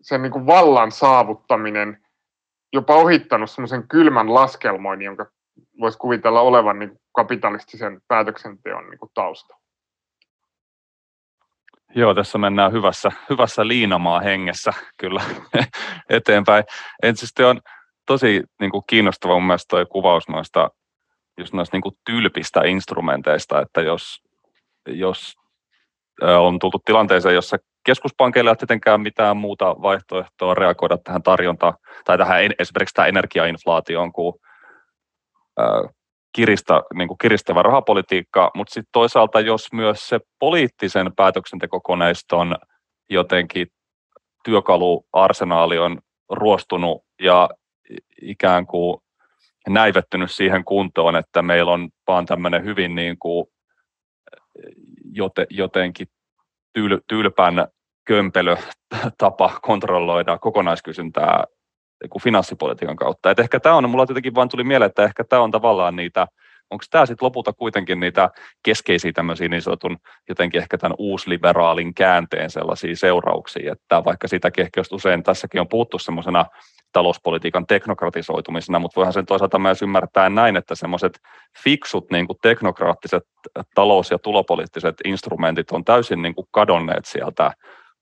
sen 0.00 0.22
niin 0.22 0.46
vallan 0.46 0.92
saavuttaminen 0.92 2.06
jopa 2.72 2.94
ohittanut 2.94 3.50
semmoisen 3.50 3.88
kylmän 3.88 4.34
laskelmoin, 4.34 5.02
jonka 5.02 5.26
voisi 5.80 5.98
kuvitella 5.98 6.40
olevan 6.40 6.78
niin 6.78 6.90
kapitalistisen 7.12 8.00
päätöksenteon 8.08 8.90
niin 8.90 9.10
tausta. 9.14 9.56
Joo, 11.94 12.14
tässä 12.14 12.38
mennään 12.38 12.72
hyvässä, 12.72 13.10
hyvässä 13.30 13.68
liinamaa 13.68 14.20
hengessä 14.20 14.72
kyllä 15.00 15.20
eteenpäin. 16.10 16.64
Ensisesti 17.02 17.44
on 17.44 17.60
tosi 18.06 18.42
niin 18.60 18.70
kuin 18.70 18.82
kiinnostava 18.86 19.34
mun 19.34 19.46
mielestä 19.46 19.68
toi 19.68 19.86
kuvaus 19.86 20.28
noista, 20.28 20.70
just 21.38 21.52
noista 21.52 21.76
niin 21.76 21.82
kuin 21.82 21.94
tylpistä 22.06 22.60
instrumenteista, 22.64 23.60
että 23.60 23.80
jos, 23.80 24.22
jos 24.86 25.34
on 26.22 26.58
tultu 26.58 26.78
tilanteeseen, 26.84 27.34
jossa 27.34 27.56
keskuspankeilla 27.86 28.50
ei 28.50 28.52
ole 28.52 28.56
tietenkään 28.56 29.00
mitään 29.00 29.36
muuta 29.36 29.76
vaihtoehtoa 29.82 30.54
reagoida 30.54 30.98
tähän 30.98 31.22
tarjontaan 31.22 31.74
tai 32.04 32.18
tähän 32.18 32.40
esimerkiksi 32.58 32.94
tähän 32.94 33.08
energiainflaatioon 33.08 34.12
kuin 34.12 34.34
kiristä, 36.32 36.82
niin 36.94 37.08
kuin 37.08 37.18
kiristävä 37.18 37.62
rahapolitiikka, 37.62 38.50
mutta 38.54 38.74
sitten 38.74 38.90
toisaalta 38.92 39.40
jos 39.40 39.72
myös 39.72 40.08
se 40.08 40.20
poliittisen 40.38 41.12
päätöksentekokoneiston 41.16 42.56
jotenkin 43.10 43.66
työkaluarsenaali 44.44 45.78
on 45.78 45.98
ruostunut 46.30 47.02
ja 47.20 47.50
ikään 48.22 48.66
kuin 48.66 48.98
näivettynyt 49.68 50.30
siihen 50.30 50.64
kuntoon, 50.64 51.16
että 51.16 51.42
meillä 51.42 51.72
on 51.72 51.88
vaan 52.06 52.26
tämmöinen 52.26 52.64
hyvin 52.64 52.94
niin 52.94 53.18
kuin 53.18 53.46
jotenkin 55.50 56.06
tylpän 57.08 57.66
kömpelö 58.04 58.56
tapa 59.18 59.60
kontrolloida 59.62 60.38
kokonaiskysyntää 60.38 61.44
finanssipolitiikan 62.22 62.96
kautta. 62.96 63.30
Et 63.30 63.38
ehkä 63.38 63.60
tämä 63.60 63.74
on, 63.74 63.90
mulla 63.90 64.06
jotenkin 64.08 64.34
vain 64.34 64.48
tuli 64.48 64.64
mieleen, 64.64 64.88
että 64.88 65.04
ehkä 65.04 65.24
tämä 65.24 65.42
on 65.42 65.50
tavallaan 65.50 65.96
niitä, 65.96 66.26
onko 66.70 66.84
tämä 66.90 67.06
sitten 67.06 67.26
lopulta 67.26 67.52
kuitenkin 67.52 68.00
niitä 68.00 68.30
keskeisiä 68.62 69.12
tämmöisiä 69.12 69.48
niin 69.48 69.62
sanotun 69.62 69.96
jotenkin 70.28 70.60
ehkä 70.60 70.78
tämän 70.78 70.96
uusliberaalin 70.98 71.94
käänteen 71.94 72.50
sellaisia 72.50 72.96
seurauksia, 72.96 73.72
että 73.72 74.04
vaikka 74.04 74.28
sitäkin 74.28 74.64
ehkä 74.64 74.82
usein 74.92 75.22
tässäkin 75.22 75.60
on 75.60 75.68
puhuttu 75.68 75.98
semmoisena 75.98 76.46
talouspolitiikan 76.92 77.66
teknokratisoitumisena, 77.66 78.78
mutta 78.78 78.96
voihan 78.96 79.12
sen 79.12 79.26
toisaalta 79.26 79.58
myös 79.58 79.82
ymmärtää 79.82 80.28
näin, 80.28 80.56
että 80.56 80.74
semmoiset 80.74 81.20
fiksut 81.64 82.10
niin 82.10 82.26
kuin 82.26 82.38
teknokraattiset 82.42 83.22
talous- 83.74 84.10
ja 84.10 84.18
tulopoliittiset 84.18 84.94
instrumentit 85.04 85.70
on 85.70 85.84
täysin 85.84 86.22
niin 86.22 86.34
kuin 86.34 86.46
kadonneet 86.50 87.04
sieltä 87.04 87.52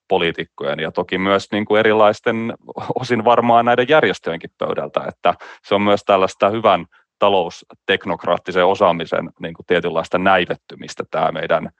poliitikkojen 0.08 0.80
ja 0.80 0.92
toki 0.92 1.18
myös 1.18 1.48
niin 1.52 1.64
kuin 1.64 1.78
erilaisten 1.78 2.54
osin 3.00 3.24
varmaan 3.24 3.64
näiden 3.64 3.88
järjestöjenkin 3.88 4.50
pöydältä, 4.58 5.04
että 5.08 5.34
se 5.62 5.74
on 5.74 5.82
myös 5.82 6.04
tällaista 6.04 6.50
hyvän 6.50 6.86
talousteknokraattisen 7.18 8.66
osaamisen 8.66 9.30
niin 9.40 9.54
kuin 9.54 9.66
tietynlaista 9.66 10.18
näivettymistä 10.18 11.04
tämä 11.10 11.32
meidän 11.32 11.70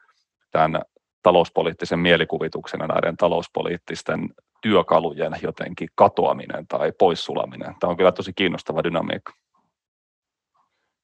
tämän 0.51 0.83
talouspoliittisen 1.23 1.99
mielikuvituksen 1.99 2.81
ja 2.81 2.87
näiden 2.87 3.17
talouspoliittisten 3.17 4.29
työkalujen 4.63 5.33
jotenkin 5.43 5.89
katoaminen 5.95 6.67
tai 6.67 6.93
poissulaminen. 6.93 7.75
Tämä 7.81 7.91
on 7.91 7.97
kyllä 7.97 8.13
tosi 8.13 8.33
kiinnostava 8.33 8.85
dynamiikka. 8.85 9.33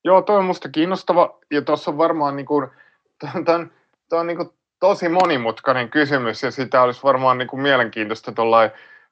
Joo, 0.05 0.23
toi 0.23 0.37
on 0.37 0.45
minusta 0.45 0.68
kiinnostava 0.68 1.39
ja 1.51 1.62
tuossa 1.62 1.91
on 1.91 1.99
varmaan 1.99 2.37
niin 2.37 2.47
kuin, 2.47 2.71
tämän, 3.18 3.71
tämän, 4.09 4.27
niin 4.27 4.37
kuin 4.37 4.51
tosi 4.81 5.09
monimutkainen 5.09 5.91
kysymys 5.91 6.43
ja 6.43 6.51
sitä 6.51 6.83
olisi 6.83 7.03
varmaan 7.03 7.39
niin 7.39 7.49
kuin 7.49 7.62
mielenkiintoista 7.62 8.33
tuollain 8.33 8.70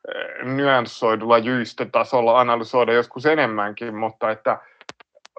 eh, 0.08 0.46
nyanssoidulla 0.46 1.38
jyystötasolla 1.38 2.40
analysoida 2.40 2.92
joskus 2.92 3.26
enemmänkin, 3.26 3.94
mutta 3.94 4.30
että 4.30 4.58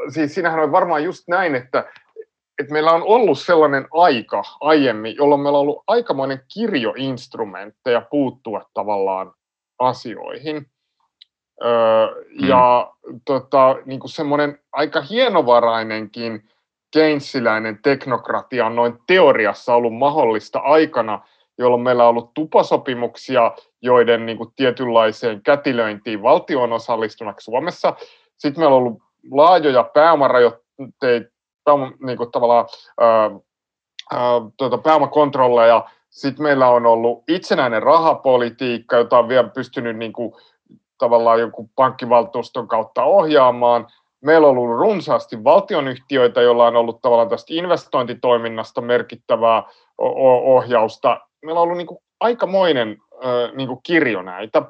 siis 0.10 0.36
siinähän 0.36 0.60
on 0.60 0.72
varmaan 0.72 1.04
just 1.04 1.28
näin, 1.28 1.56
että, 1.56 1.92
että 2.60 2.74
meillä 2.74 2.92
on 2.92 3.04
ollut 3.04 3.40
sellainen 3.40 3.88
aika 3.92 4.44
aiemmin, 4.62 5.16
jolloin 5.16 5.42
meillä 5.42 5.58
on 5.58 5.62
ollut 5.62 5.84
aikamoinen 5.88 6.42
kirjo 6.54 6.94
instrumentteja 6.98 8.02
puuttua 8.02 8.62
tavallaan 8.74 9.34
asioihin. 9.80 10.66
Öö, 11.64 12.08
mm. 12.42 12.48
Ja 12.48 12.94
tota, 13.26 13.76
niin 13.86 14.00
kuin 14.00 14.12
semmoinen 14.12 14.60
aika 14.72 15.02
hienovarainenkin 15.02 16.50
keynesiläinen 16.92 17.80
teknokratia 17.82 18.66
on 18.66 18.76
noin 18.76 19.00
teoriassa 19.08 19.76
ollut 19.76 19.94
mahdollista 19.94 20.60
aikana, 20.60 21.22
jolloin 21.58 21.82
meillä 21.82 22.04
on 22.04 22.10
ollut 22.10 22.34
tupasopimuksia, 22.34 23.52
joiden 23.82 24.26
niin 24.26 24.38
kuin, 24.38 24.54
tietynlaiseen 24.56 25.42
kätilöintiin 25.42 26.22
valtio 26.22 26.62
on 26.62 26.74
osallistunut 26.74 27.36
Suomessa. 27.40 27.94
Sitten 28.38 28.62
meillä 28.62 28.76
on 28.76 28.82
ollut 28.82 29.02
laajoja 29.32 29.84
pääomarajoitteita, 29.84 31.30
pääoma, 31.64 31.92
niin 32.06 32.18
kuin, 32.18 32.32
tavallaan, 32.32 32.66
ää, 33.02 33.32
ää, 34.14 34.42
tuota, 34.58 34.78
pääomakontrolleja. 34.78 35.90
Sitten 36.10 36.44
meillä 36.44 36.70
on 36.70 36.86
ollut 36.86 37.24
itsenäinen 37.28 37.84
rahapolitiikka, 37.84 38.98
jota 38.98 39.20
on 39.20 39.28
vielä 39.28 39.50
pystynyt 39.50 39.98
niin 39.98 40.14
kuin, 40.14 40.34
tavallaan 40.98 41.40
jonkun 41.40 41.70
pankkivaltuuston 41.76 42.68
kautta 42.68 43.04
ohjaamaan– 43.04 43.88
meillä 44.22 44.48
on 44.48 44.58
ollut 44.58 44.80
runsaasti 44.80 45.44
valtionyhtiöitä, 45.44 46.42
joilla 46.42 46.68
on 46.68 46.76
ollut 46.76 47.02
tavallaan 47.02 47.30
tästä 47.30 47.54
investointitoiminnasta 47.54 48.82
merkittävää 48.82 49.64
ohjausta. 49.98 51.22
Meillä 51.46 51.60
on 51.60 51.64
ollut 51.64 51.78
niin 51.78 51.88
kuin 51.88 52.00
aikamoinen 52.20 52.98
niin 53.54 53.68
kuin 53.68 53.80
kirjo 53.84 54.22
näitä. 54.22 54.62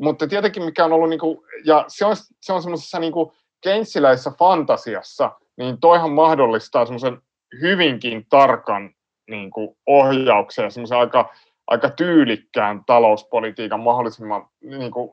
Mutta 0.00 0.26
tietenkin 0.26 0.62
mikä 0.62 0.84
on 0.84 0.92
ollut, 0.92 1.08
niin 1.08 1.20
kuin, 1.20 1.38
ja 1.64 1.84
se 1.88 2.06
on, 2.06 2.16
se 2.40 2.52
on 2.52 2.62
semmoisessa 2.62 2.98
niin 2.98 3.12
keynesiläisessä 3.60 4.32
fantasiassa, 4.38 5.30
niin 5.56 5.80
toihan 5.80 6.10
mahdollistaa 6.10 6.86
semmoisen 6.86 7.18
hyvinkin 7.60 8.26
tarkan 8.30 8.90
niin 9.30 9.50
kuin 9.50 9.76
ohjauksen 9.86 10.62
ja 10.62 10.70
semmoisen 10.70 10.98
aika, 10.98 11.34
aika 11.66 11.90
tyylikkään 11.90 12.84
talouspolitiikan 12.84 13.80
mahdollisimman 13.80 14.48
niin 14.60 14.90
kuin, 14.90 15.12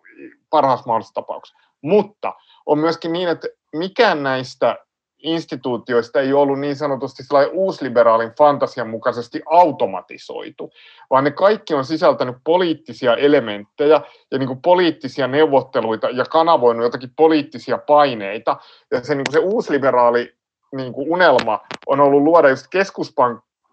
parhaassa 0.49 0.87
mahdollisessa 0.87 1.13
tapauksessa. 1.13 1.59
Mutta 1.81 2.33
on 2.65 2.79
myöskin 2.79 3.13
niin, 3.13 3.29
että 3.29 3.47
mikään 3.73 4.23
näistä 4.23 4.77
instituutioista 5.23 6.19
ei 6.19 6.33
ollut 6.33 6.59
niin 6.59 6.75
sanotusti 6.75 7.23
uusliberaalin 7.51 8.31
fantasian 8.37 8.89
mukaisesti 8.89 9.41
automatisoitu, 9.45 10.71
vaan 11.09 11.23
ne 11.23 11.31
kaikki 11.31 11.73
on 11.73 11.85
sisältänyt 11.85 12.35
poliittisia 12.43 13.15
elementtejä 13.15 14.01
ja 14.31 14.37
niin 14.37 14.47
kuin 14.47 14.61
poliittisia 14.61 15.27
neuvotteluita 15.27 16.09
ja 16.09 16.25
kanavoinut 16.25 16.83
jotakin 16.83 17.11
poliittisia 17.15 17.77
paineita. 17.77 18.57
Ja 18.91 19.03
se, 19.03 19.15
niin 19.15 19.25
kuin 19.29 19.33
se 19.33 19.39
uusliberaali 19.39 20.33
niin 20.75 20.93
kuin 20.93 21.09
unelma 21.09 21.59
on 21.87 21.99
ollut 21.99 22.23
luoda 22.23 22.49
just 22.49 22.67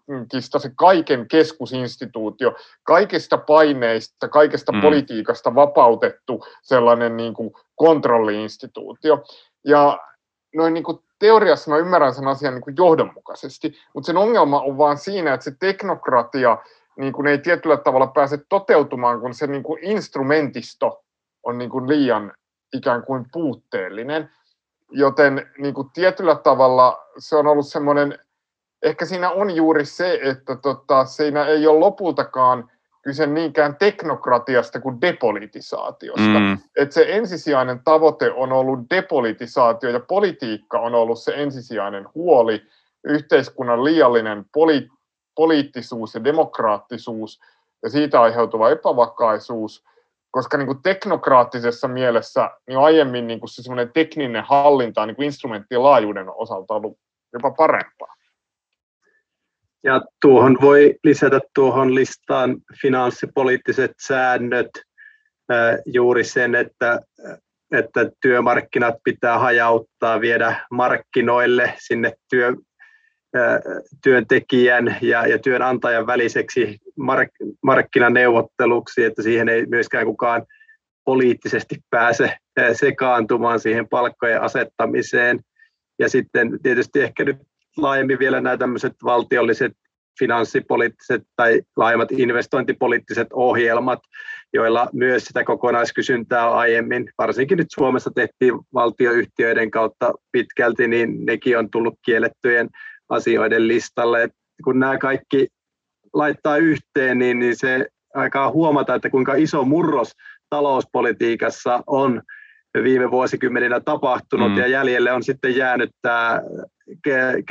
keskuspankista 0.08 0.58
se 0.58 0.70
kaiken 0.76 1.28
keskusinstituutio, 1.28 2.54
kaikista 2.82 3.38
paineista, 3.38 4.28
kaikesta 4.28 4.72
mm. 4.72 4.80
politiikasta 4.80 5.54
vapautettu 5.54 6.44
sellainen 6.62 7.16
niin 7.16 7.34
kuin 7.34 7.50
kontrolliinstituutio. 7.74 9.24
Ja 9.64 9.98
noin 10.54 10.74
niin 10.74 10.84
kuin 10.84 10.98
teoriassa 11.18 11.70
mä 11.70 11.76
ymmärrän 11.76 12.14
sen 12.14 12.28
asian 12.28 12.54
niin 12.54 12.62
kuin 12.62 12.76
johdonmukaisesti, 12.78 13.74
mutta 13.94 14.06
sen 14.06 14.16
ongelma 14.16 14.60
on 14.60 14.78
vaan 14.78 14.98
siinä, 14.98 15.34
että 15.34 15.44
se 15.44 15.52
teknokratia 15.60 16.58
niin 16.98 17.12
kuin 17.12 17.26
ei 17.26 17.38
tietyllä 17.38 17.76
tavalla 17.76 18.06
pääse 18.06 18.38
toteutumaan, 18.48 19.20
kun 19.20 19.34
se 19.34 19.46
niin 19.46 19.62
kuin 19.62 19.84
instrumentisto 19.84 21.04
on 21.42 21.58
niin 21.58 21.70
kuin 21.70 21.88
liian 21.88 22.32
ikään 22.72 23.02
kuin 23.02 23.26
puutteellinen. 23.32 24.30
Joten 24.90 25.50
niin 25.58 25.74
kuin 25.74 25.90
tietyllä 25.94 26.34
tavalla 26.34 26.98
se 27.18 27.36
on 27.36 27.46
ollut 27.46 27.66
semmoinen, 27.66 28.18
ehkä 28.82 29.04
siinä 29.04 29.30
on 29.30 29.56
juuri 29.56 29.84
se, 29.84 30.20
että 30.22 30.56
tota, 30.56 31.04
siinä 31.04 31.46
ei 31.46 31.66
ole 31.66 31.78
lopultakaan 31.78 32.70
kyse 33.02 33.26
niinkään 33.26 33.76
teknokratiasta 33.76 34.80
kuin 34.80 35.00
depolitisaatiosta. 35.00 36.38
Mm. 36.38 36.58
Että 36.76 36.94
se 36.94 37.06
ensisijainen 37.08 37.80
tavoite 37.84 38.30
on 38.30 38.52
ollut 38.52 38.78
depolitisaatio 38.90 39.90
ja 39.90 40.00
politiikka 40.00 40.80
on 40.80 40.94
ollut 40.94 41.18
se 41.18 41.32
ensisijainen 41.36 42.08
huoli, 42.14 42.62
yhteiskunnan 43.04 43.84
liiallinen 43.84 44.44
poli- 44.52 44.88
poliittisuus 45.34 46.14
ja 46.14 46.24
demokraattisuus 46.24 47.40
ja 47.82 47.90
siitä 47.90 48.20
aiheutuva 48.20 48.70
epävakaisuus, 48.70 49.84
koska 50.30 50.56
niin 50.56 50.66
kuin 50.66 50.82
teknokraattisessa 50.82 51.88
mielessä 51.88 52.50
niin 52.66 52.78
aiemmin 52.78 53.26
niin 53.26 53.40
kuin 53.40 53.50
se 53.50 53.62
tekninen 53.94 54.44
hallinta 54.44 55.06
niin 55.06 55.16
kuin 55.16 55.26
instrumenttien 55.26 55.82
laajuuden 55.82 56.26
osalta 56.34 56.74
ollut 56.74 56.98
jopa 57.32 57.50
parempaa. 57.50 58.17
Ja 59.84 60.02
tuohon 60.20 60.58
voi 60.60 60.94
lisätä 61.04 61.40
tuohon 61.54 61.94
listaan 61.94 62.56
finanssipoliittiset 62.82 63.92
säännöt 64.06 64.70
juuri 65.86 66.24
sen, 66.24 66.54
että, 66.54 67.00
että 67.72 68.10
työmarkkinat 68.22 68.94
pitää 69.04 69.38
hajauttaa, 69.38 70.20
viedä 70.20 70.66
markkinoille 70.70 71.74
sinne 71.78 72.12
työ, 72.30 72.52
työntekijän 74.02 74.96
ja, 75.02 75.26
ja 75.26 75.38
työnantajan 75.38 76.06
väliseksi 76.06 76.78
mark, 76.96 77.30
markkinaneuvotteluksi, 77.62 79.04
että 79.04 79.22
siihen 79.22 79.48
ei 79.48 79.66
myöskään 79.66 80.06
kukaan 80.06 80.46
poliittisesti 81.04 81.76
pääse 81.90 82.36
sekaantumaan 82.72 83.60
siihen 83.60 83.88
palkkojen 83.88 84.42
asettamiseen. 84.42 85.40
Ja 85.98 86.08
sitten 86.08 86.58
tietysti 86.62 87.00
ehkä 87.00 87.24
nyt 87.24 87.36
laajemmin 87.78 88.18
vielä 88.18 88.40
nämä 88.40 88.56
tämmöiset 88.56 88.92
valtiolliset 89.04 89.72
finanssipoliittiset 90.18 91.22
tai 91.36 91.62
laajemmat 91.76 92.12
investointipoliittiset 92.12 93.28
ohjelmat, 93.32 93.98
joilla 94.52 94.88
myös 94.92 95.24
sitä 95.24 95.44
kokonaiskysyntää 95.44 96.50
aiemmin, 96.50 97.10
varsinkin 97.18 97.58
nyt 97.58 97.66
Suomessa 97.74 98.10
tehtiin 98.14 98.54
valtioyhtiöiden 98.74 99.70
kautta 99.70 100.14
pitkälti, 100.32 100.88
niin 100.88 101.26
nekin 101.26 101.58
on 101.58 101.70
tullut 101.70 101.94
kiellettyjen 102.04 102.68
asioiden 103.08 103.68
listalle. 103.68 104.22
Et 104.22 104.32
kun 104.64 104.78
nämä 104.78 104.98
kaikki 104.98 105.48
laittaa 106.12 106.56
yhteen, 106.56 107.18
niin, 107.18 107.38
niin 107.38 107.56
se 107.56 107.86
aikaa 108.14 108.50
huomata, 108.50 108.94
että 108.94 109.10
kuinka 109.10 109.34
iso 109.34 109.64
murros 109.64 110.12
talouspolitiikassa 110.50 111.82
on 111.86 112.22
viime 112.82 113.10
vuosikymmeninä 113.10 113.80
tapahtunut, 113.80 114.52
mm. 114.52 114.58
ja 114.58 114.66
jäljelle 114.66 115.12
on 115.12 115.22
sitten 115.22 115.56
jäänyt 115.56 115.90
tämä 116.02 116.42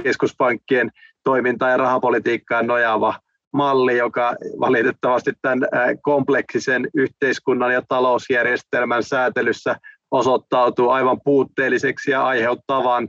keskuspankkien 0.04 0.92
toimintaan 1.24 1.72
ja 1.72 1.78
rahapolitiikkaan 1.78 2.68
nojaava 2.68 3.20
malli, 3.54 3.98
joka 3.98 4.36
valitettavasti 4.60 5.32
tämän 5.42 5.60
kompleksisen 6.02 6.88
yhteiskunnan 6.94 7.74
ja 7.74 7.82
talousjärjestelmän 7.90 9.04
säätelyssä 9.04 9.76
osoittautuu 10.12 10.90
aivan 10.90 11.22
puutteelliseksi 11.24 12.12
ja 12.12 12.26
aiheuttavan 12.26 13.08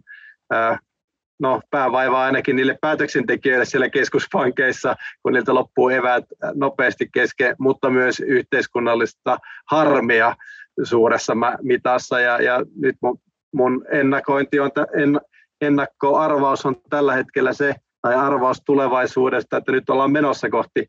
no, 1.40 1.60
päävaivaa 1.70 2.24
ainakin 2.24 2.56
niille 2.56 2.78
päätöksentekijöille 2.80 3.64
siellä 3.64 3.90
keskuspankeissa, 3.90 4.96
kun 5.22 5.32
niiltä 5.32 5.54
loppuu 5.54 5.88
eväät 5.88 6.24
nopeasti 6.54 7.08
kesken, 7.14 7.56
mutta 7.58 7.90
myös 7.90 8.20
yhteiskunnallista 8.20 9.38
harmia 9.70 10.36
suuressa 10.82 11.32
mitassa. 11.62 12.20
Ja, 12.20 12.42
ja 12.42 12.64
nyt 12.76 12.96
mun, 13.02 13.18
mun 13.54 13.84
ennakointi 13.92 14.60
on, 14.60 14.70
en, 14.96 15.20
ennakkoarvaus 15.60 16.66
on 16.66 16.76
tällä 16.90 17.14
hetkellä 17.14 17.52
se, 17.52 17.74
tai 18.02 18.14
arvaus 18.14 18.62
tulevaisuudesta, 18.66 19.56
että 19.56 19.72
nyt 19.72 19.90
ollaan 19.90 20.12
menossa 20.12 20.50
kohti 20.50 20.86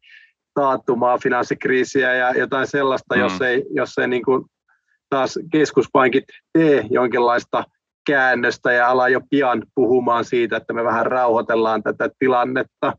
taattumaa, 0.53 1.17
finanssikriisiä 1.17 2.15
ja 2.15 2.31
jotain 2.31 2.67
sellaista, 2.67 3.15
mm. 3.15 3.21
jos 3.21 3.41
ei, 3.41 3.65
jos 3.69 3.97
ei 3.97 4.07
niin 4.07 4.25
kuin 4.25 4.45
taas 5.09 5.39
keskuspankit 5.51 6.23
tee 6.53 6.85
jonkinlaista 6.89 7.63
käännöstä 8.07 8.71
ja 8.71 8.89
ala 8.89 9.09
jo 9.09 9.21
pian 9.29 9.63
puhumaan 9.75 10.25
siitä, 10.25 10.57
että 10.57 10.73
me 10.73 10.83
vähän 10.83 11.05
rauhoitellaan 11.05 11.83
tätä 11.83 12.09
tilannetta. 12.19 12.93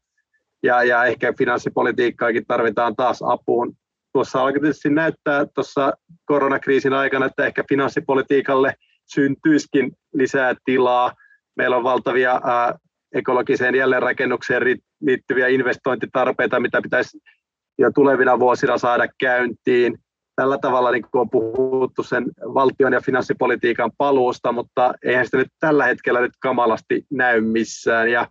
Ja, 0.63 0.83
ja 0.83 1.05
ehkä 1.05 1.33
finanssipolitiikkaakin 1.39 2.47
tarvitaan 2.47 2.97
taas 2.97 3.23
apuun. 3.23 3.77
Tuossa 4.13 4.41
alkoi 4.41 4.61
tietysti 4.61 4.91
näyttää 4.91 5.47
tuossa 5.55 5.93
koronakriisin 6.25 6.93
aikana, 6.93 7.27
että 7.27 7.47
ehkä 7.47 7.65
finanssipolitiikalle 7.69 8.75
syntyisikin 9.15 9.93
lisää 10.15 10.55
tilaa. 10.65 11.13
Meillä 11.57 11.77
on 11.77 11.85
valtavia 11.85 12.41
ekologiseen 13.15 13.75
jälleenrakennukseen 13.75 14.63
liittyviä 15.01 15.49
investointitarpeita, 15.49 16.61
mitä 16.61 16.83
pitäisi 16.83 17.19
jo 17.79 17.91
tulevina 17.95 18.39
vuosina 18.39 18.79
saada 18.79 19.09
käyntiin. 19.21 19.99
Tällä 20.37 20.59
tavalla 20.59 20.91
niin 20.91 21.05
on 21.13 21.31
puhuttu 21.31 22.03
sen 22.03 22.25
valtion 22.55 22.93
ja 22.93 23.01
finanssipolitiikan 23.01 23.91
paluusta, 23.99 24.53
mutta 24.53 24.95
eihän 25.05 25.25
sitä 25.25 25.37
nyt 25.37 25.53
tällä 25.61 25.85
hetkellä 25.87 26.21
nyt 26.21 26.33
kamalasti 26.41 27.05
näy 27.11 27.41
missään. 27.41 28.11
Ja, 28.11 28.29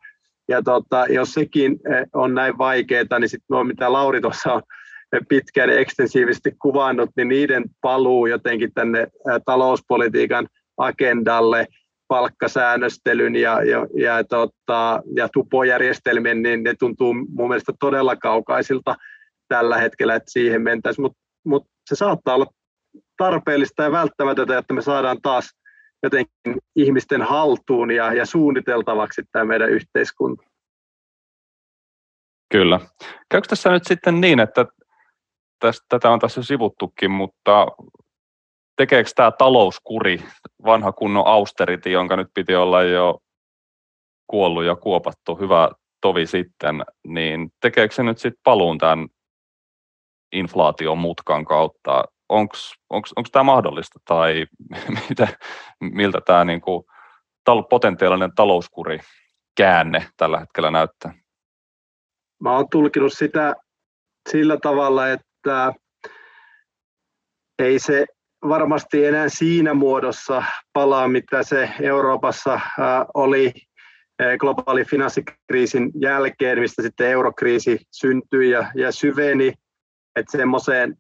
ja 0.48 0.62
tota, 0.64 1.06
jos 1.10 1.34
sekin 1.34 1.80
on 2.14 2.36
näin 2.36 2.58
vaikeaa, 2.58 3.20
niin 3.20 3.30
sitten 3.30 3.68
mitä 3.68 3.94
Lauri 3.94 4.22
tuossa 4.22 4.54
on 4.54 4.62
pitkään 5.30 5.70
ekstensiivisesti 5.70 6.52
kuvannut, 6.62 7.10
niin 7.18 7.28
niiden 7.28 7.64
paluu 7.82 8.26
jotenkin 8.26 8.74
tänne 8.74 9.08
talouspolitiikan 9.46 10.48
agendalle– 10.78 11.68
palkkasäännöstelyn 12.10 13.36
ja, 13.36 13.64
ja, 13.64 13.88
ja, 13.96 14.24
tota, 14.24 15.02
ja 15.16 15.30
tupojärjestelmien, 15.34 16.42
niin 16.42 16.64
ne 16.64 16.74
tuntuu 16.80 17.14
mun 17.14 17.50
mielestä 17.50 17.74
todella 17.80 18.16
kaukaisilta 18.16 18.96
tällä 19.48 19.78
hetkellä, 19.78 20.16
että 20.16 20.32
siihen 20.32 20.62
mentäisiin, 20.62 21.04
mutta 21.04 21.20
mut 21.46 21.68
se 21.90 21.96
saattaa 21.96 22.36
olla 22.36 22.46
tarpeellista 23.18 23.84
ja 23.84 23.92
välttämätöntä, 23.92 24.58
että 24.58 24.74
me 24.74 24.82
saadaan 24.82 25.22
taas 25.22 25.50
jotenkin 26.04 26.58
ihmisten 26.76 27.22
haltuun 27.22 27.92
ja, 27.92 28.14
ja 28.14 28.26
suunniteltavaksi 28.26 29.22
tämä 29.32 29.46
meidän 29.46 29.70
yhteiskunta. 29.70 30.44
Kyllä. 32.52 32.80
Käykö 33.32 33.48
tässä 33.48 33.70
nyt 33.70 33.88
sitten 33.88 34.22
niin, 34.22 34.40
että 34.40 34.66
tästä, 35.60 35.86
tätä 35.90 36.10
on 36.10 36.20
tässä 36.20 36.44
sivuttukin, 36.44 37.12
mutta 37.12 37.68
tekeekö 38.78 39.10
tämä 39.16 39.32
talouskuri, 39.32 40.24
vanha 40.66 40.92
kunnon 40.92 41.28
austerity, 41.28 41.90
jonka 41.90 42.16
nyt 42.16 42.28
piti 42.34 42.56
olla 42.56 42.84
jo 42.84 43.20
kuollut 44.28 44.64
ja 44.64 44.76
kuopattu 44.76 45.36
hyvä 45.36 45.70
tovi 46.02 46.26
sitten, 46.26 46.84
niin 47.08 47.52
tekeekö 47.62 47.96
se 47.96 48.04
nyt 48.04 48.18
sitten 48.18 48.42
paluun 48.44 48.78
tämän 48.78 49.08
inflaation 50.32 50.98
mutkan 50.98 51.46
kautta? 51.46 52.04
Onko 52.30 53.30
tämä 53.32 53.44
mahdollista 53.44 54.00
tai 54.06 54.46
mitä, 55.10 55.28
miltä 55.80 56.22
tämä 56.26 56.46
niinku, 56.46 56.86
tal, 57.44 57.64
potentiaalinen 57.64 58.36
talouskuri 58.36 59.00
käänne 59.58 60.06
tällä 60.18 60.40
hetkellä 60.40 60.72
näyttää? 60.72 61.14
Mä 62.42 62.52
oon 62.52 62.70
tulkinut 62.70 63.14
sitä 63.14 63.56
sillä 64.30 64.58
tavalla, 64.62 65.10
että 65.10 65.29
ei 67.60 67.80
se 67.80 68.06
varmasti 68.48 69.06
enää 69.06 69.30
siinä 69.30 69.74
muodossa 69.74 70.44
palaa, 70.74 71.08
mitä 71.08 71.44
se 71.44 71.70
Euroopassa 71.82 72.60
oli 73.14 73.54
globaalin 74.40 74.86
finanssikriisin 74.86 75.92
jälkeen, 76.02 76.60
mistä 76.60 76.82
sitten 76.82 77.10
eurokriisi 77.10 77.80
syntyi 77.92 78.50
ja, 78.50 78.72
ja 78.76 78.92
syveni, 78.92 79.54
että 80.16 80.38
semmoiseen 80.38 80.98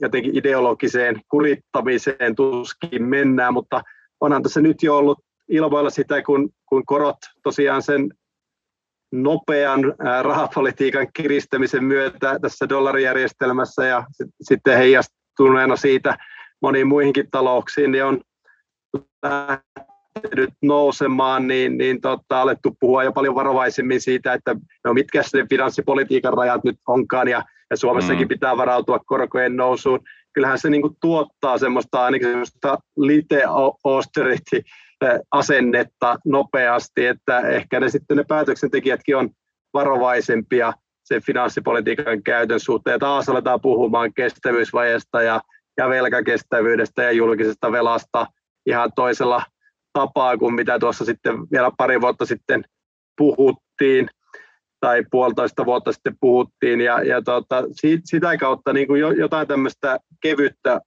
jotenkin 0.00 0.36
ideologiseen 0.36 1.20
kurittamiseen 1.28 2.34
tuskin 2.36 3.04
mennään, 3.04 3.52
mutta 3.52 3.82
onhan 4.20 4.42
tässä 4.42 4.60
nyt 4.60 4.82
jo 4.82 4.96
ollut 4.96 5.18
ilmoilla 5.48 5.90
sitä, 5.90 6.22
kun, 6.22 6.50
kun 6.66 6.86
korot 6.86 7.18
tosiaan 7.42 7.82
sen 7.82 8.08
nopean 9.12 9.94
rahapolitiikan 10.22 11.06
kiristämisen 11.12 11.84
myötä 11.84 12.38
tässä 12.42 12.68
dollarijärjestelmässä 12.68 13.86
ja 13.86 14.04
sitten 14.42 14.76
heijastuneena 14.76 15.76
siitä 15.76 16.18
moniin 16.62 16.86
muihinkin 16.86 17.30
talouksiin, 17.30 17.92
niin 17.92 18.04
on 18.04 18.20
lähtenyt 20.16 20.50
nousemaan, 20.62 21.46
niin, 21.46 21.78
niin 21.78 22.00
tota, 22.00 22.40
alettu 22.40 22.76
puhua 22.80 23.04
jo 23.04 23.12
paljon 23.12 23.34
varovaisemmin 23.34 24.00
siitä, 24.00 24.32
että 24.32 24.56
no 24.84 24.94
mitkä 24.94 25.22
se 25.22 25.46
finanssipolitiikan 25.50 26.34
rajat 26.34 26.64
nyt 26.64 26.76
onkaan, 26.88 27.28
ja, 27.28 27.44
ja 27.70 27.76
Suomessakin 27.76 28.24
mm. 28.24 28.28
pitää 28.28 28.56
varautua 28.56 28.98
korkojen 28.98 29.56
nousuun. 29.56 30.00
Kyllähän 30.32 30.58
se 30.58 30.70
niin 30.70 30.82
kuin, 30.82 30.96
tuottaa 31.00 31.58
semmoista 31.58 32.04
ainakin 32.04 32.28
semmoista 32.28 32.78
lite 32.96 33.42
austerity 33.84 34.62
asennetta 35.30 36.18
nopeasti, 36.24 37.06
että 37.06 37.40
ehkä 37.40 37.80
ne 37.80 37.88
sitten 37.88 38.16
ne 38.16 38.24
päätöksentekijätkin 38.28 39.16
on 39.16 39.30
varovaisempia 39.74 40.72
sen 41.04 41.22
finanssipolitiikan 41.22 42.22
käytön 42.22 42.60
suhteen. 42.60 43.00
Taas 43.00 43.28
aletaan 43.28 43.60
puhumaan 43.60 44.14
kestävyysvajeesta 44.14 45.22
ja, 45.22 45.40
ja 45.76 45.88
velkakestävyydestä 45.88 47.02
ja 47.02 47.12
julkisesta 47.12 47.72
velasta 47.72 48.26
ihan 48.66 48.90
toisella 48.96 49.42
tapaa 49.92 50.36
kuin 50.36 50.54
mitä 50.54 50.78
tuossa 50.78 51.04
sitten 51.04 51.34
vielä 51.52 51.70
pari 51.78 52.00
vuotta 52.00 52.26
sitten 52.26 52.64
puhuttiin 53.16 54.08
tai 54.80 55.04
puolitoista 55.10 55.66
vuotta 55.66 55.92
sitten 55.92 56.16
puhuttiin 56.20 56.80
ja, 56.80 57.02
ja 57.02 57.22
tota, 57.22 57.64
siitä, 57.72 58.02
sitä 58.04 58.36
kautta 58.36 58.72
niin 58.72 58.86
kuin 58.86 59.00
jotain 59.18 59.48
tämmöistä 59.48 59.98
kevyttä 60.22 60.80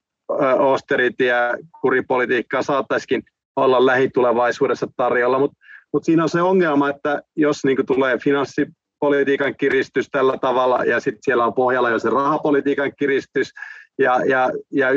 austerity- 0.59 1.25
ja 1.25 1.57
kuripolitiikkaa 1.81 2.61
saattaisikin 2.61 3.23
olla 3.55 3.85
lähitulevaisuudessa 3.85 4.87
tarjolla, 4.97 5.39
mutta 5.39 5.57
mut 5.93 6.03
siinä 6.03 6.23
on 6.23 6.29
se 6.29 6.41
ongelma, 6.41 6.89
että 6.89 7.21
jos 7.35 7.63
niin 7.63 7.85
tulee 7.85 8.17
finanssipolitiikan 8.17 9.55
kiristys 9.57 10.07
tällä 10.11 10.37
tavalla 10.37 10.83
ja 10.83 10.99
sitten 10.99 11.23
siellä 11.23 11.45
on 11.45 11.53
pohjalla 11.53 11.89
jo 11.89 11.99
se 11.99 12.09
rahapolitiikan 12.09 12.91
kiristys 12.99 13.51
ja, 13.99 14.25
ja, 14.25 14.49
ja 14.71 14.87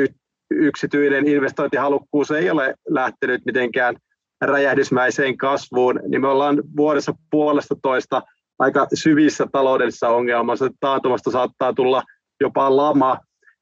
yksityinen 0.51 1.27
investointihalukkuus 1.27 2.31
ei 2.31 2.49
ole 2.49 2.75
lähtenyt 2.89 3.45
mitenkään 3.45 3.95
räjähdysmäiseen 4.41 5.37
kasvuun, 5.37 5.99
niin 6.07 6.21
me 6.21 6.27
ollaan 6.27 6.63
vuodessa 6.77 7.13
puolesta 7.31 7.75
toista 7.81 8.21
aika 8.59 8.87
syvissä 8.93 9.45
taloudellisissa 9.51 10.09
ongelmassa. 10.09 10.69
Taantumasta 10.79 11.31
saattaa 11.31 11.73
tulla 11.73 12.03
jopa 12.41 12.77
lama. 12.77 13.17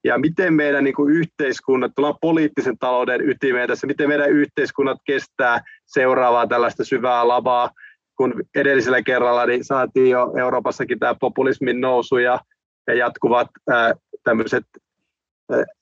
Ja 0.05 0.17
miten 0.17 0.53
meidän 0.53 0.83
niin 0.83 0.95
kuin 0.95 1.13
yhteiskunnat, 1.13 1.91
tullaan 1.95 2.17
poliittisen 2.21 2.77
talouden 2.77 3.29
ytimeen 3.29 3.67
tässä, 3.67 3.87
miten 3.87 4.07
meidän 4.07 4.29
yhteiskunnat 4.29 4.97
kestää 5.05 5.61
seuraavaa 5.85 6.47
tällaista 6.47 6.83
syvää 6.83 7.27
lamaa, 7.27 7.69
kun 8.17 8.33
edellisellä 8.55 9.01
kerralla 9.01 9.45
niin 9.45 9.63
saatiin 9.63 10.09
jo 10.09 10.33
Euroopassakin 10.37 10.99
tämä 10.99 11.15
populismin 11.19 11.81
nousu 11.81 12.17
ja, 12.17 12.39
ja 12.87 12.93
jatkuvat 12.93 13.47
ää, 13.69 13.93
tämmöiset 14.23 14.63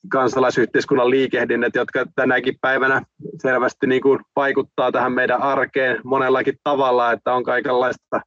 kansalaisyhteiskunnan 0.08 1.10
liikehdinnät, 1.10 1.74
jotka 1.74 2.04
tänäkin 2.16 2.54
päivänä 2.60 3.02
selvästi 3.42 3.86
niin 3.86 4.02
kuin 4.02 4.20
vaikuttaa 4.36 4.92
tähän 4.92 5.12
meidän 5.12 5.42
arkeen 5.42 6.00
monellakin 6.04 6.54
tavalla, 6.64 7.12
että 7.12 7.34
on 7.34 7.44
kaikenlaista 7.44 8.20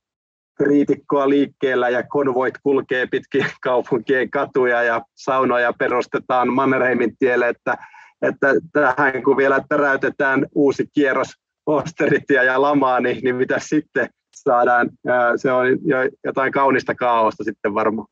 kriitikkoa 0.57 1.29
liikkeellä 1.29 1.89
ja 1.89 2.03
konvoit 2.03 2.55
kulkee 2.63 3.07
pitkin 3.11 3.45
kaupunkien 3.63 4.29
katuja 4.29 4.83
ja 4.83 5.01
saunoja 5.15 5.73
perustetaan 5.73 6.53
Mannerheimin 6.53 7.17
tielle, 7.17 7.49
että, 7.49 7.77
että 8.21 8.47
tähän 8.73 9.23
kun 9.23 9.37
vielä 9.37 9.61
täräytetään 9.69 10.45
uusi 10.55 10.85
kierros 10.93 11.33
posteritia 11.65 12.43
ja 12.43 12.61
lamaa, 12.61 12.99
niin, 12.99 13.19
niin 13.23 13.35
mitä 13.35 13.59
sitten 13.59 14.09
saadaan, 14.35 14.89
se 15.35 15.51
on 15.51 15.67
jo 15.67 15.97
jotain 16.23 16.51
kaunista 16.51 16.95
kaaosta 16.95 17.43
sitten 17.43 17.73
varmaan. 17.73 18.07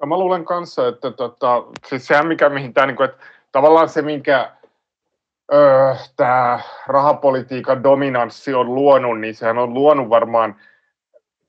Ja 0.00 0.06
mä 0.06 0.18
luulen 0.18 0.44
kanssa, 0.44 0.88
että 0.88 1.10
tota, 1.10 1.64
siis 1.86 2.06
sehän 2.06 2.26
mikä, 2.26 2.48
mihin 2.48 2.74
tämä, 2.74 2.86
niin 2.86 3.02
että 3.02 3.24
tavallaan 3.52 3.88
se, 3.88 4.02
minkä 4.02 4.52
öö, 5.52 5.94
tämä 6.16 6.60
rahapolitiikan 6.86 7.82
dominanssi 7.82 8.54
on 8.54 8.74
luonut, 8.74 9.20
niin 9.20 9.34
sehän 9.34 9.58
on 9.58 9.74
luonut 9.74 10.08
varmaan 10.08 10.56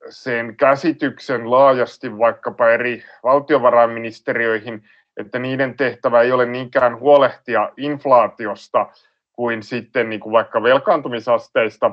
sen 0.10 0.57
käsityksen 0.57 1.52
laajasti 1.52 2.18
vaikkapa 2.18 2.69
eri 2.69 3.03
valtiovarainministeriöihin, 3.23 4.84
että 5.18 5.40
niiden 5.40 5.77
tehtävä 5.77 6.22
ei 6.22 6.32
ole 6.32 6.45
niinkään 6.45 6.99
huolehtia 6.99 7.72
inflaatiosta 7.77 8.88
kuin 9.34 9.64
sitten 9.64 10.10
niin 10.10 10.19
kuin 10.19 10.34
vaikka 10.34 10.64
velkaantumisasteista, 10.64 11.91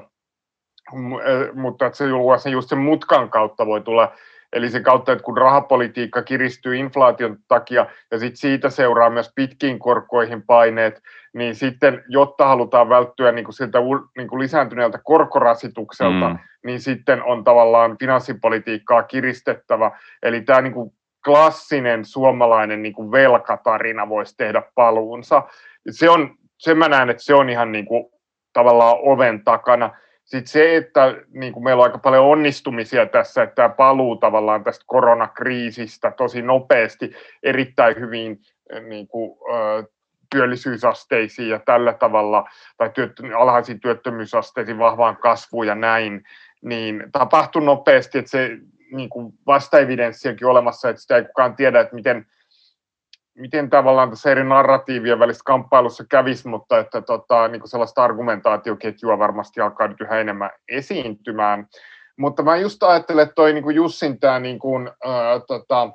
mutta 1.55 1.87
että 1.87 1.97
se 1.97 2.51
just 2.51 2.69
sen 2.69 2.79
mutkan 2.79 3.31
kautta 3.31 3.67
voi 3.67 3.81
tulla 3.81 4.13
Eli 4.53 4.71
se 4.71 4.81
kautta, 4.81 5.13
että 5.13 5.25
kun 5.25 5.39
rahapolitiikka 5.39 6.23
kiristyy 6.23 6.77
inflaation 6.77 7.37
takia 7.49 7.87
ja 8.11 8.19
sit 8.19 8.37
siitä 8.37 8.71
seuraa 8.71 9.11
myös 9.11 9.33
pitkiin 9.35 9.79
korkoihin 9.79 10.43
paineet, 10.43 11.03
niin 11.35 11.55
sitten 11.55 12.05
jotta 12.09 12.47
halutaan 12.47 12.89
välttyä 12.89 13.33
niin 13.33 13.45
kuin 13.45 13.55
siltä 13.55 13.79
niin 14.17 14.29
kuin 14.29 14.41
lisääntyneeltä 14.41 14.99
korkorasitukselta, 15.05 16.29
mm. 16.29 16.39
niin 16.67 16.81
sitten 16.81 17.23
on 17.23 17.45
tavallaan 17.45 17.97
finanssipolitiikkaa 17.99 19.03
kiristettävä. 19.03 19.91
Eli 20.23 20.41
tämä 20.41 20.61
niin 20.61 20.75
kuin 20.75 20.93
klassinen 21.25 22.05
suomalainen 22.05 22.83
niin 22.83 22.95
kuin 22.95 23.13
velkatarina 23.13 24.09
voisi 24.09 24.37
tehdä 24.37 24.63
paluunsa. 24.75 25.43
Se 25.91 26.11
on, 26.11 26.35
sen 26.59 26.79
mä 26.79 26.89
näen, 26.89 27.11
että 27.11 27.23
se 27.23 27.35
on 27.35 27.49
ihan 27.49 27.73
niin 27.73 27.87
kuin 27.87 28.05
tavallaan 28.53 28.97
oven 29.03 29.45
takana. 29.45 29.91
Sitten 30.33 30.53
se, 30.53 30.77
että 30.77 31.15
niin 31.33 31.53
kuin 31.53 31.65
meillä 31.65 31.81
on 31.81 31.85
aika 31.85 31.99
paljon 31.99 32.25
onnistumisia 32.25 33.07
tässä, 33.07 33.43
että 33.43 33.55
tämä 33.55 33.69
paluu 33.69 34.17
tavallaan 34.17 34.65
tästä 34.65 34.85
koronakriisistä 34.87 36.11
tosi 36.11 36.43
nopeasti 36.43 37.13
erittäin 37.43 38.01
hyvin 38.01 38.41
niin 38.89 39.09
kuin, 39.09 39.39
työllisyysasteisiin 40.31 41.49
ja 41.49 41.59
tällä 41.59 41.93
tavalla, 41.93 42.49
tai 42.77 42.91
alhaisiin 43.37 43.81
työttömyysasteisiin, 43.81 44.79
vahvaan 44.79 45.17
kasvuun 45.17 45.67
ja 45.67 45.75
näin, 45.75 46.25
niin 46.63 47.05
tapahtui 47.13 47.63
nopeasti, 47.63 48.19
että 48.19 48.31
se 48.31 48.51
niin 48.93 49.09
kuin 49.09 49.35
vasta-evidenssiäkin 49.47 50.47
olemassa, 50.47 50.89
että 50.89 51.03
sitä 51.03 51.17
ei 51.17 51.25
kukaan 51.25 51.57
tiedä, 51.57 51.81
että 51.81 51.95
miten 51.95 52.27
miten 53.35 53.71
tavallaan 53.71 54.11
tässä 54.11 54.31
eri 54.31 54.45
narratiivien 54.45 55.19
välissä 55.19 55.43
kamppailussa 55.45 56.05
kävisi, 56.11 56.49
mutta 56.49 56.79
että 56.79 57.03
tota, 57.03 57.49
niin 57.49 57.69
sellaista 57.69 58.05
argumentaatioketjua 58.05 59.19
varmasti 59.19 59.61
alkaa 59.61 59.89
nyt 59.89 60.01
yhä 60.01 60.21
enemmän 60.21 60.51
esiintymään. 60.69 61.67
Mutta 62.19 62.43
mä 62.43 62.57
just 62.57 62.83
ajattelen, 62.83 63.23
että 63.23 63.35
toi 63.35 63.53
niin 63.53 63.65
kuin 63.65 63.77
Jussin 63.77 64.21
tämä 64.21 64.39
niin 64.39 64.59
kuin, 64.59 64.91
ää, 65.05 65.41
tota, 65.47 65.91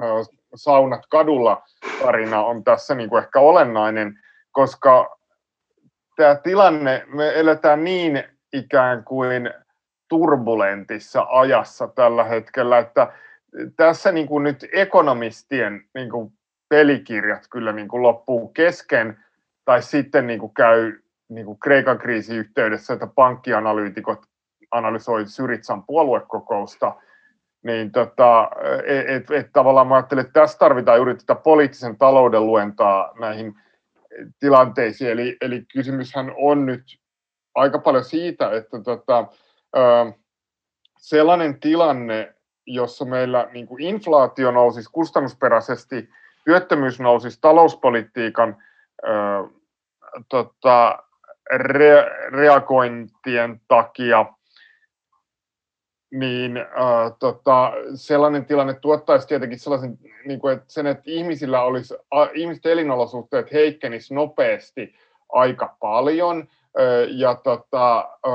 ää, 0.00 0.08
saunat 0.54 1.02
kadulla 1.10 1.62
tarina 2.02 2.44
on 2.44 2.64
tässä 2.64 2.94
niin 2.94 3.08
kuin 3.08 3.22
ehkä 3.22 3.40
olennainen, 3.40 4.18
koska 4.52 5.16
tämä 6.16 6.34
tilanne, 6.34 7.04
me 7.06 7.40
eletään 7.40 7.84
niin 7.84 8.24
ikään 8.52 9.04
kuin 9.04 9.50
turbulentissa 10.08 11.26
ajassa 11.30 11.88
tällä 11.88 12.24
hetkellä, 12.24 12.78
että 12.78 13.12
tässä 13.76 14.12
niin 14.12 14.26
kuin 14.26 14.42
nyt 14.42 14.66
ekonomistien 14.72 15.84
niin 15.94 16.10
kuin 16.10 16.32
pelikirjat 16.72 17.42
kyllä 17.50 17.72
niin 17.72 17.88
kuin 17.88 18.02
loppuu 18.02 18.48
kesken, 18.48 19.24
tai 19.64 19.82
sitten 19.82 20.26
niin 20.26 20.40
kuin 20.40 20.54
käy 20.54 20.92
niin 21.28 21.46
kuin 21.46 21.58
Kreikan 21.58 21.98
kriisin 21.98 22.36
yhteydessä, 22.36 22.92
että 22.92 23.06
pankkianalyytikot 23.06 24.22
analysoi 24.70 25.26
Syritsan 25.26 25.84
puoluekokousta, 25.84 26.94
niin 27.64 27.92
tota, 27.92 28.50
et, 28.86 29.08
et, 29.08 29.30
et 29.30 29.50
tavallaan 29.52 29.86
mä 29.86 29.94
ajattelen, 29.94 30.24
että 30.24 30.40
tässä 30.40 30.58
tarvitaan 30.58 30.98
juuri 30.98 31.14
tätä 31.14 31.34
poliittisen 31.34 31.98
talouden 31.98 32.46
luentaa 32.46 33.12
näihin 33.20 33.54
tilanteisiin, 34.40 35.10
eli, 35.10 35.36
eli 35.40 35.64
kysymyshän 35.74 36.32
on 36.36 36.66
nyt 36.66 36.82
aika 37.54 37.78
paljon 37.78 38.04
siitä, 38.04 38.56
että 38.56 38.80
tota, 38.82 39.26
sellainen 40.98 41.60
tilanne, 41.60 42.34
jossa 42.66 43.04
meillä 43.04 43.48
niin 43.52 43.66
kuin 43.66 43.82
inflaatio 43.82 44.50
nousisi 44.50 44.90
kustannusperäisesti 44.92 46.08
työttömyys 46.44 47.00
nousisi 47.00 47.38
talouspolitiikan 47.40 48.56
ö, 49.04 49.08
tota, 50.28 50.98
re, 51.52 52.04
reagointien 52.30 53.60
takia, 53.68 54.26
niin 56.10 56.56
ö, 56.56 56.64
tota, 57.18 57.72
sellainen 57.94 58.46
tilanne 58.46 58.74
tuottaisi 58.74 59.28
tietenkin 59.28 59.58
sellaisen, 59.58 59.98
niin 60.26 60.40
kuin, 60.40 60.54
että 60.54 60.64
sen, 60.68 60.86
että 60.86 61.02
ihmisillä 61.06 61.62
olisi, 61.62 61.94
ihmisten 62.34 62.72
elinolosuhteet 62.72 63.52
heikkenisi 63.52 64.14
nopeasti 64.14 64.94
aika 65.32 65.76
paljon, 65.80 66.48
ö, 66.78 67.06
ja 67.10 67.34
tota, 67.34 68.08
ö, 68.26 68.30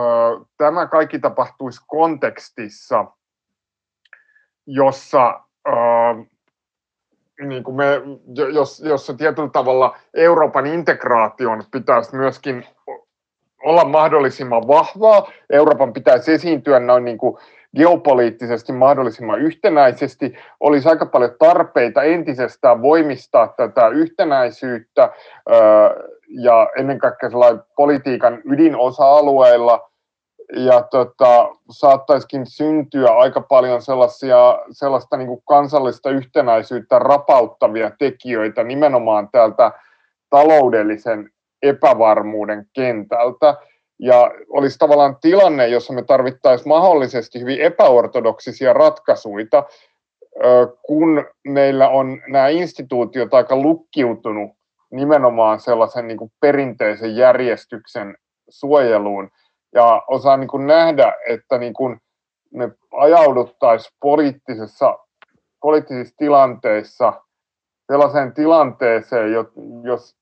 tämä 0.57 0.88
kaikki 0.88 1.19
tapahtuisi 1.19 1.81
kontekstissa, 1.88 3.05
jossa 4.67 5.41
niin 7.41 7.64
kuin 7.64 7.76
me, 7.76 8.01
jos, 8.53 8.80
jos 8.80 9.05
se 9.05 9.14
tietyllä 9.14 9.49
tavalla 9.49 9.97
Euroopan 10.14 10.65
integraation 10.65 11.64
pitäisi 11.72 12.15
myöskin 12.15 12.65
olla 13.64 13.85
mahdollisimman 13.85 14.68
vahvaa, 14.68 15.31
Euroopan 15.49 15.93
pitäisi 15.93 16.34
esiintyä 16.34 16.80
noin 16.80 17.05
niin 17.05 17.18
kuin 17.18 17.38
geopoliittisesti 17.77 18.73
mahdollisimman 18.73 19.41
yhtenäisesti, 19.41 20.34
olisi 20.59 20.89
aika 20.89 21.05
paljon 21.05 21.35
tarpeita 21.39 22.03
entisestään 22.03 22.81
voimistaa 22.81 23.53
tätä 23.57 23.88
yhtenäisyyttä 23.88 25.09
ja 26.30 26.69
ennen 26.77 26.99
kaikkea 26.99 27.30
politiikan 27.76 28.41
ydinosa-alueilla, 28.45 29.89
ja 30.55 30.81
tota, 30.81 31.49
saattaisikin 31.71 32.45
syntyä 32.45 33.09
aika 33.09 33.41
paljon 33.41 33.81
sellaisia, 33.81 34.59
sellaista 34.71 35.17
niin 35.17 35.27
kuin 35.27 35.41
kansallista 35.47 36.09
yhtenäisyyttä 36.09 36.99
rapauttavia 36.99 37.91
tekijöitä 37.99 38.63
nimenomaan 38.63 39.29
täältä 39.31 39.71
taloudellisen 40.29 41.29
epävarmuuden 41.61 42.65
kentältä. 42.73 43.55
Ja 43.99 44.31
olisi 44.49 44.77
tavallaan 44.77 45.17
tilanne, 45.21 45.67
jossa 45.67 45.93
me 45.93 46.03
tarvittaisiin 46.03 46.67
mahdollisesti 46.67 47.39
hyvin 47.39 47.61
epäortodoksisia 47.61 48.73
ratkaisuja, 48.73 49.63
kun 50.85 51.25
meillä 51.47 51.89
on 51.89 52.21
nämä 52.27 52.47
instituutiot 52.47 53.33
aika 53.33 53.55
lukkiutunut 53.55 54.51
nimenomaan 54.91 55.59
sellaisen 55.59 56.07
niin 56.07 56.17
kuin 56.17 56.31
perinteisen 56.39 57.15
järjestyksen 57.15 58.17
suojeluun 58.49 59.29
ja 59.73 60.02
osaa 60.07 60.38
niin 60.38 60.48
kuin 60.48 60.68
nähdä, 60.68 61.14
että 61.27 61.57
niin 61.57 61.73
kuin 61.73 62.02
me 62.53 62.72
ajauduttaisiin 62.91 63.95
poliittisessa, 64.02 64.99
poliittisissa 65.61 66.15
tilanteissa 66.18 67.14
sellaiseen 67.88 68.34
tilanteeseen, 68.34 69.31
jos, 69.84 70.15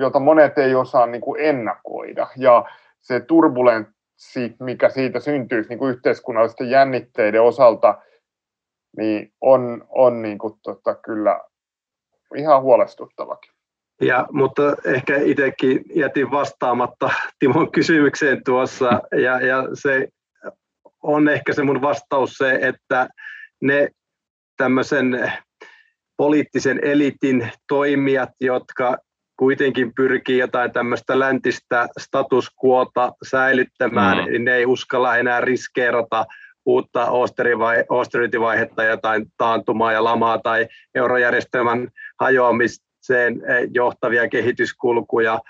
jota 0.00 0.20
monet 0.20 0.58
ei 0.58 0.74
osaa 0.74 1.06
niin 1.06 1.20
kuin 1.20 1.40
ennakoida. 1.40 2.26
Ja 2.36 2.64
se 3.00 3.20
turbulenssi, 3.20 4.56
mikä 4.60 4.88
siitä 4.88 5.20
syntyisi 5.20 5.68
niin 5.68 5.78
kuin 5.78 5.90
yhteiskunnallisten 5.90 6.70
jännitteiden 6.70 7.42
osalta, 7.42 8.02
niin 8.96 9.32
on, 9.40 9.86
on 9.88 10.22
niin 10.22 10.38
kuin, 10.38 10.54
tota, 10.62 10.94
kyllä 10.94 11.40
ihan 12.36 12.62
huolestuttavakin. 12.62 13.53
Ja, 14.00 14.26
mutta 14.32 14.62
ehkä 14.84 15.16
itsekin 15.16 15.84
jätin 15.94 16.30
vastaamatta 16.30 17.10
Timon 17.38 17.72
kysymykseen 17.72 18.44
tuossa, 18.44 19.00
ja, 19.22 19.40
ja 19.46 19.68
se 19.74 20.08
on 21.02 21.28
ehkä 21.28 21.52
se 21.52 21.62
mun 21.62 21.82
vastaus 21.82 22.34
se, 22.34 22.58
että 22.62 23.08
ne 23.62 23.88
tämmöisen 24.56 25.32
poliittisen 26.16 26.80
elitin 26.82 27.50
toimijat, 27.68 28.30
jotka 28.40 28.96
kuitenkin 29.36 29.94
pyrkii 29.94 30.38
jotain 30.38 30.72
tämmöistä 30.72 31.18
läntistä 31.18 31.88
status 32.00 32.48
quota 32.64 33.12
säilyttämään, 33.28 34.18
mm. 34.18 34.24
niin 34.24 34.44
ne 34.44 34.54
ei 34.54 34.66
uskalla 34.66 35.16
enää 35.16 35.40
riskeerata 35.40 36.24
uutta 36.66 37.06
austerity-vaihetta, 37.88 38.84
jotain 38.84 39.26
taantumaa 39.36 39.92
ja 39.92 40.04
lamaa 40.04 40.38
tai 40.38 40.66
eurojärjestelmän 40.94 41.88
hajoamiseen 42.20 42.84
eh, 43.10 43.68
johtavia 43.74 44.28
kehityskulkuja, 44.28 45.40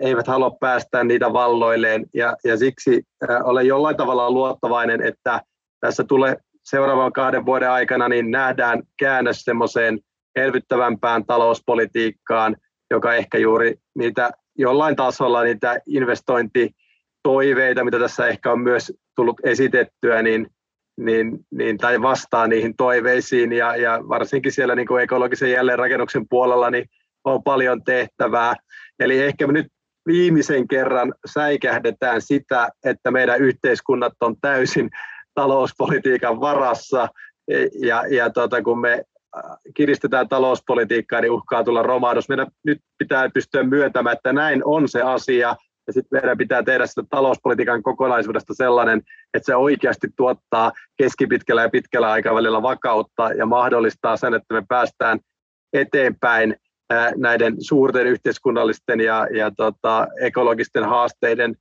eivät 0.00 0.26
halua 0.26 0.50
päästä 0.50 1.04
niitä 1.04 1.32
valloilleen. 1.32 2.06
Ja, 2.14 2.36
ja 2.44 2.56
siksi 2.56 2.96
eh, 2.96 3.28
olen 3.44 3.66
jollain 3.66 3.96
tavalla 3.96 4.30
luottavainen, 4.30 5.02
että 5.02 5.40
tässä 5.80 6.04
tulee 6.04 6.36
seuraavan 6.64 7.12
kahden 7.12 7.46
vuoden 7.46 7.70
aikana 7.70 8.08
niin 8.08 8.30
nähdään 8.30 8.82
käännös 8.98 9.44
semmoiseen 9.44 10.00
elvyttävämpään 10.36 11.26
talouspolitiikkaan, 11.26 12.56
joka 12.90 13.14
ehkä 13.14 13.38
juuri 13.38 13.74
niitä 13.94 14.30
jollain 14.58 14.96
tasolla 14.96 15.42
niitä 15.42 15.80
investointitoiveita, 15.86 17.84
mitä 17.84 17.98
tässä 17.98 18.26
ehkä 18.26 18.52
on 18.52 18.60
myös 18.60 18.92
tullut 19.16 19.40
esitettyä, 19.44 20.22
niin, 20.22 20.46
niin, 21.04 21.38
niin 21.50 21.78
tai 21.78 22.02
vastaa 22.02 22.46
niihin 22.46 22.76
toiveisiin 22.76 23.52
ja, 23.52 23.76
ja 23.76 24.00
varsinkin 24.08 24.52
siellä 24.52 24.74
niin 24.74 24.86
kuin 24.86 25.02
ekologisen 25.02 25.52
jälleenrakennuksen 25.52 26.28
puolella 26.28 26.70
niin 26.70 26.84
on 27.24 27.42
paljon 27.42 27.84
tehtävää. 27.84 28.54
Eli 29.00 29.20
ehkä 29.22 29.46
me 29.46 29.52
nyt 29.52 29.66
viimeisen 30.06 30.68
kerran 30.68 31.14
säikähdetään 31.32 32.22
sitä, 32.22 32.68
että 32.84 33.10
meidän 33.10 33.40
yhteiskunnat 33.40 34.12
on 34.20 34.36
täysin 34.40 34.90
talouspolitiikan 35.34 36.40
varassa 36.40 37.08
ja, 37.82 38.04
ja 38.10 38.30
tota, 38.30 38.62
kun 38.62 38.80
me 38.80 39.04
kiristetään 39.74 40.28
talouspolitiikkaa, 40.28 41.20
niin 41.20 41.32
uhkaa 41.32 41.64
tulla 41.64 41.82
romahdus. 41.82 42.28
Meidän 42.28 42.46
nyt 42.66 42.78
pitää 42.98 43.30
pystyä 43.34 43.62
myöntämään, 43.62 44.16
että 44.16 44.32
näin 44.32 44.62
on 44.64 44.88
se 44.88 45.02
asia, 45.02 45.56
ja 45.90 45.94
sitten 45.94 46.20
meidän 46.22 46.38
pitää 46.38 46.62
tehdä 46.62 46.86
sitä 46.86 47.02
talouspolitiikan 47.10 47.82
kokonaisuudesta 47.82 48.54
sellainen, 48.54 49.02
että 49.34 49.46
se 49.46 49.56
oikeasti 49.56 50.08
tuottaa 50.16 50.72
keskipitkällä 50.96 51.62
ja 51.62 51.68
pitkällä 51.68 52.10
aikavälillä 52.10 52.62
vakautta 52.62 53.32
ja 53.32 53.46
mahdollistaa 53.46 54.16
sen, 54.16 54.34
että 54.34 54.54
me 54.54 54.62
päästään 54.68 55.18
eteenpäin 55.72 56.56
näiden 57.16 57.56
suurten 57.58 58.06
yhteiskunnallisten 58.06 59.00
ja, 59.00 59.26
ja 59.34 59.50
tota, 59.56 60.06
ekologisten 60.20 60.84
haasteiden 60.84 61.56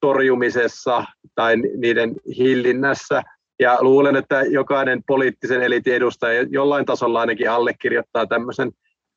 torjumisessa 0.00 1.04
tai 1.34 1.56
niiden 1.56 2.14
hillinnässä– 2.38 3.22
ja 3.60 3.78
luulen, 3.80 4.16
että 4.16 4.42
jokainen 4.42 5.02
poliittisen 5.06 5.62
eliitin 5.62 5.94
edustaja 5.94 6.42
jollain 6.42 6.84
tasolla 6.84 7.20
ainakin 7.20 7.50
allekirjoittaa 7.50 8.26
tämmöisen 8.26 8.72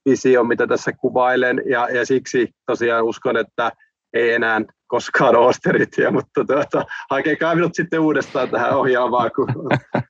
vision, 0.10 0.48
mitä 0.48 0.68
tässä 0.68 0.91
kuvailen, 0.91 1.61
ja, 1.65 1.89
ja 1.89 2.06
siksi 2.06 2.49
tosiaan 2.65 3.03
uskon, 3.03 3.38
että 3.38 3.72
ei 4.13 4.34
enää 4.34 4.61
koskaan 4.88 5.35
Osteritia, 5.35 6.11
mutta 6.11 6.45
tuota, 6.45 6.85
hakekaa 7.09 7.55
minut 7.55 7.75
sitten 7.75 7.99
uudestaan 7.99 8.49
tähän 8.49 8.77
ohjelmaan, 8.77 9.31
kun, 9.35 9.47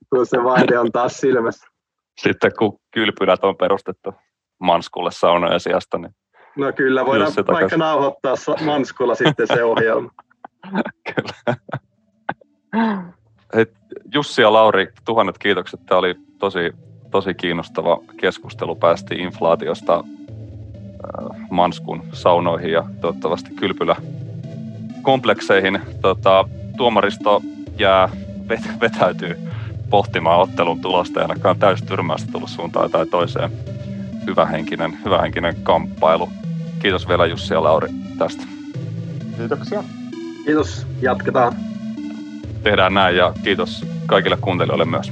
kun 0.09 0.25
se 0.25 0.43
vaihde 0.43 0.79
on 0.79 0.91
taas 0.91 1.17
silmässä. 1.17 1.67
Sitten 2.21 2.51
kun 2.59 2.79
kylpylät 2.93 3.43
on 3.43 3.57
perustettu 3.57 4.13
Manskulle 4.59 5.11
saunojen 5.11 5.59
sijasta, 5.59 5.97
niin 5.97 6.11
No 6.57 6.73
kyllä, 6.73 7.05
voidaan 7.05 7.31
vaikka 7.47 7.77
nauhoittaa 7.77 8.35
Manskulla 8.65 9.15
sitten 9.15 9.47
se 9.47 9.63
ohjelma. 9.63 10.09
kyllä. 11.15 11.57
Hei, 13.55 13.65
Jussi 14.13 14.41
ja 14.41 14.53
Lauri, 14.53 14.87
tuhannet 15.05 15.37
kiitokset. 15.37 15.79
Tämä 15.85 15.99
oli 15.99 16.15
tosi, 16.39 16.71
tosi 17.11 17.33
kiinnostava 17.33 17.99
keskustelu. 18.17 18.75
Päästiin 18.75 19.21
inflaatiosta 19.21 20.03
Manskun 21.49 22.03
saunoihin 22.13 22.71
ja 22.71 22.83
toivottavasti 23.01 23.49
kylpylä 23.55 23.95
komplekseihin. 25.01 25.79
Tota, 26.01 26.49
tuomaristo 26.77 27.41
jää, 27.79 28.09
vet, 28.49 28.61
vetäytyy 28.81 29.37
pohtimaan 29.89 30.39
ottelun 30.39 30.81
tulosta 30.81 31.19
ja 31.19 31.25
ainakaan 31.25 31.59
täystyrmästä 31.59 32.31
tullut 32.31 32.49
suuntaan 32.49 32.91
tai 32.91 33.05
toiseen. 33.05 33.51
Hyvähenkinen, 34.27 34.97
hyvähenkinen 35.05 35.55
kamppailu. 35.63 36.29
Kiitos 36.79 37.07
vielä 37.07 37.25
Jussi 37.25 37.53
ja 37.53 37.63
Lauri 37.63 37.89
tästä. 38.17 38.43
Kiitoksia. 39.37 39.83
Kiitos, 40.45 40.87
jatketaan 41.01 41.53
tehdään 42.63 42.93
näin 42.93 43.15
ja 43.15 43.33
kiitos 43.43 43.85
kaikille 44.05 44.37
kuuntelijoille 44.41 44.85
myös. 44.85 45.11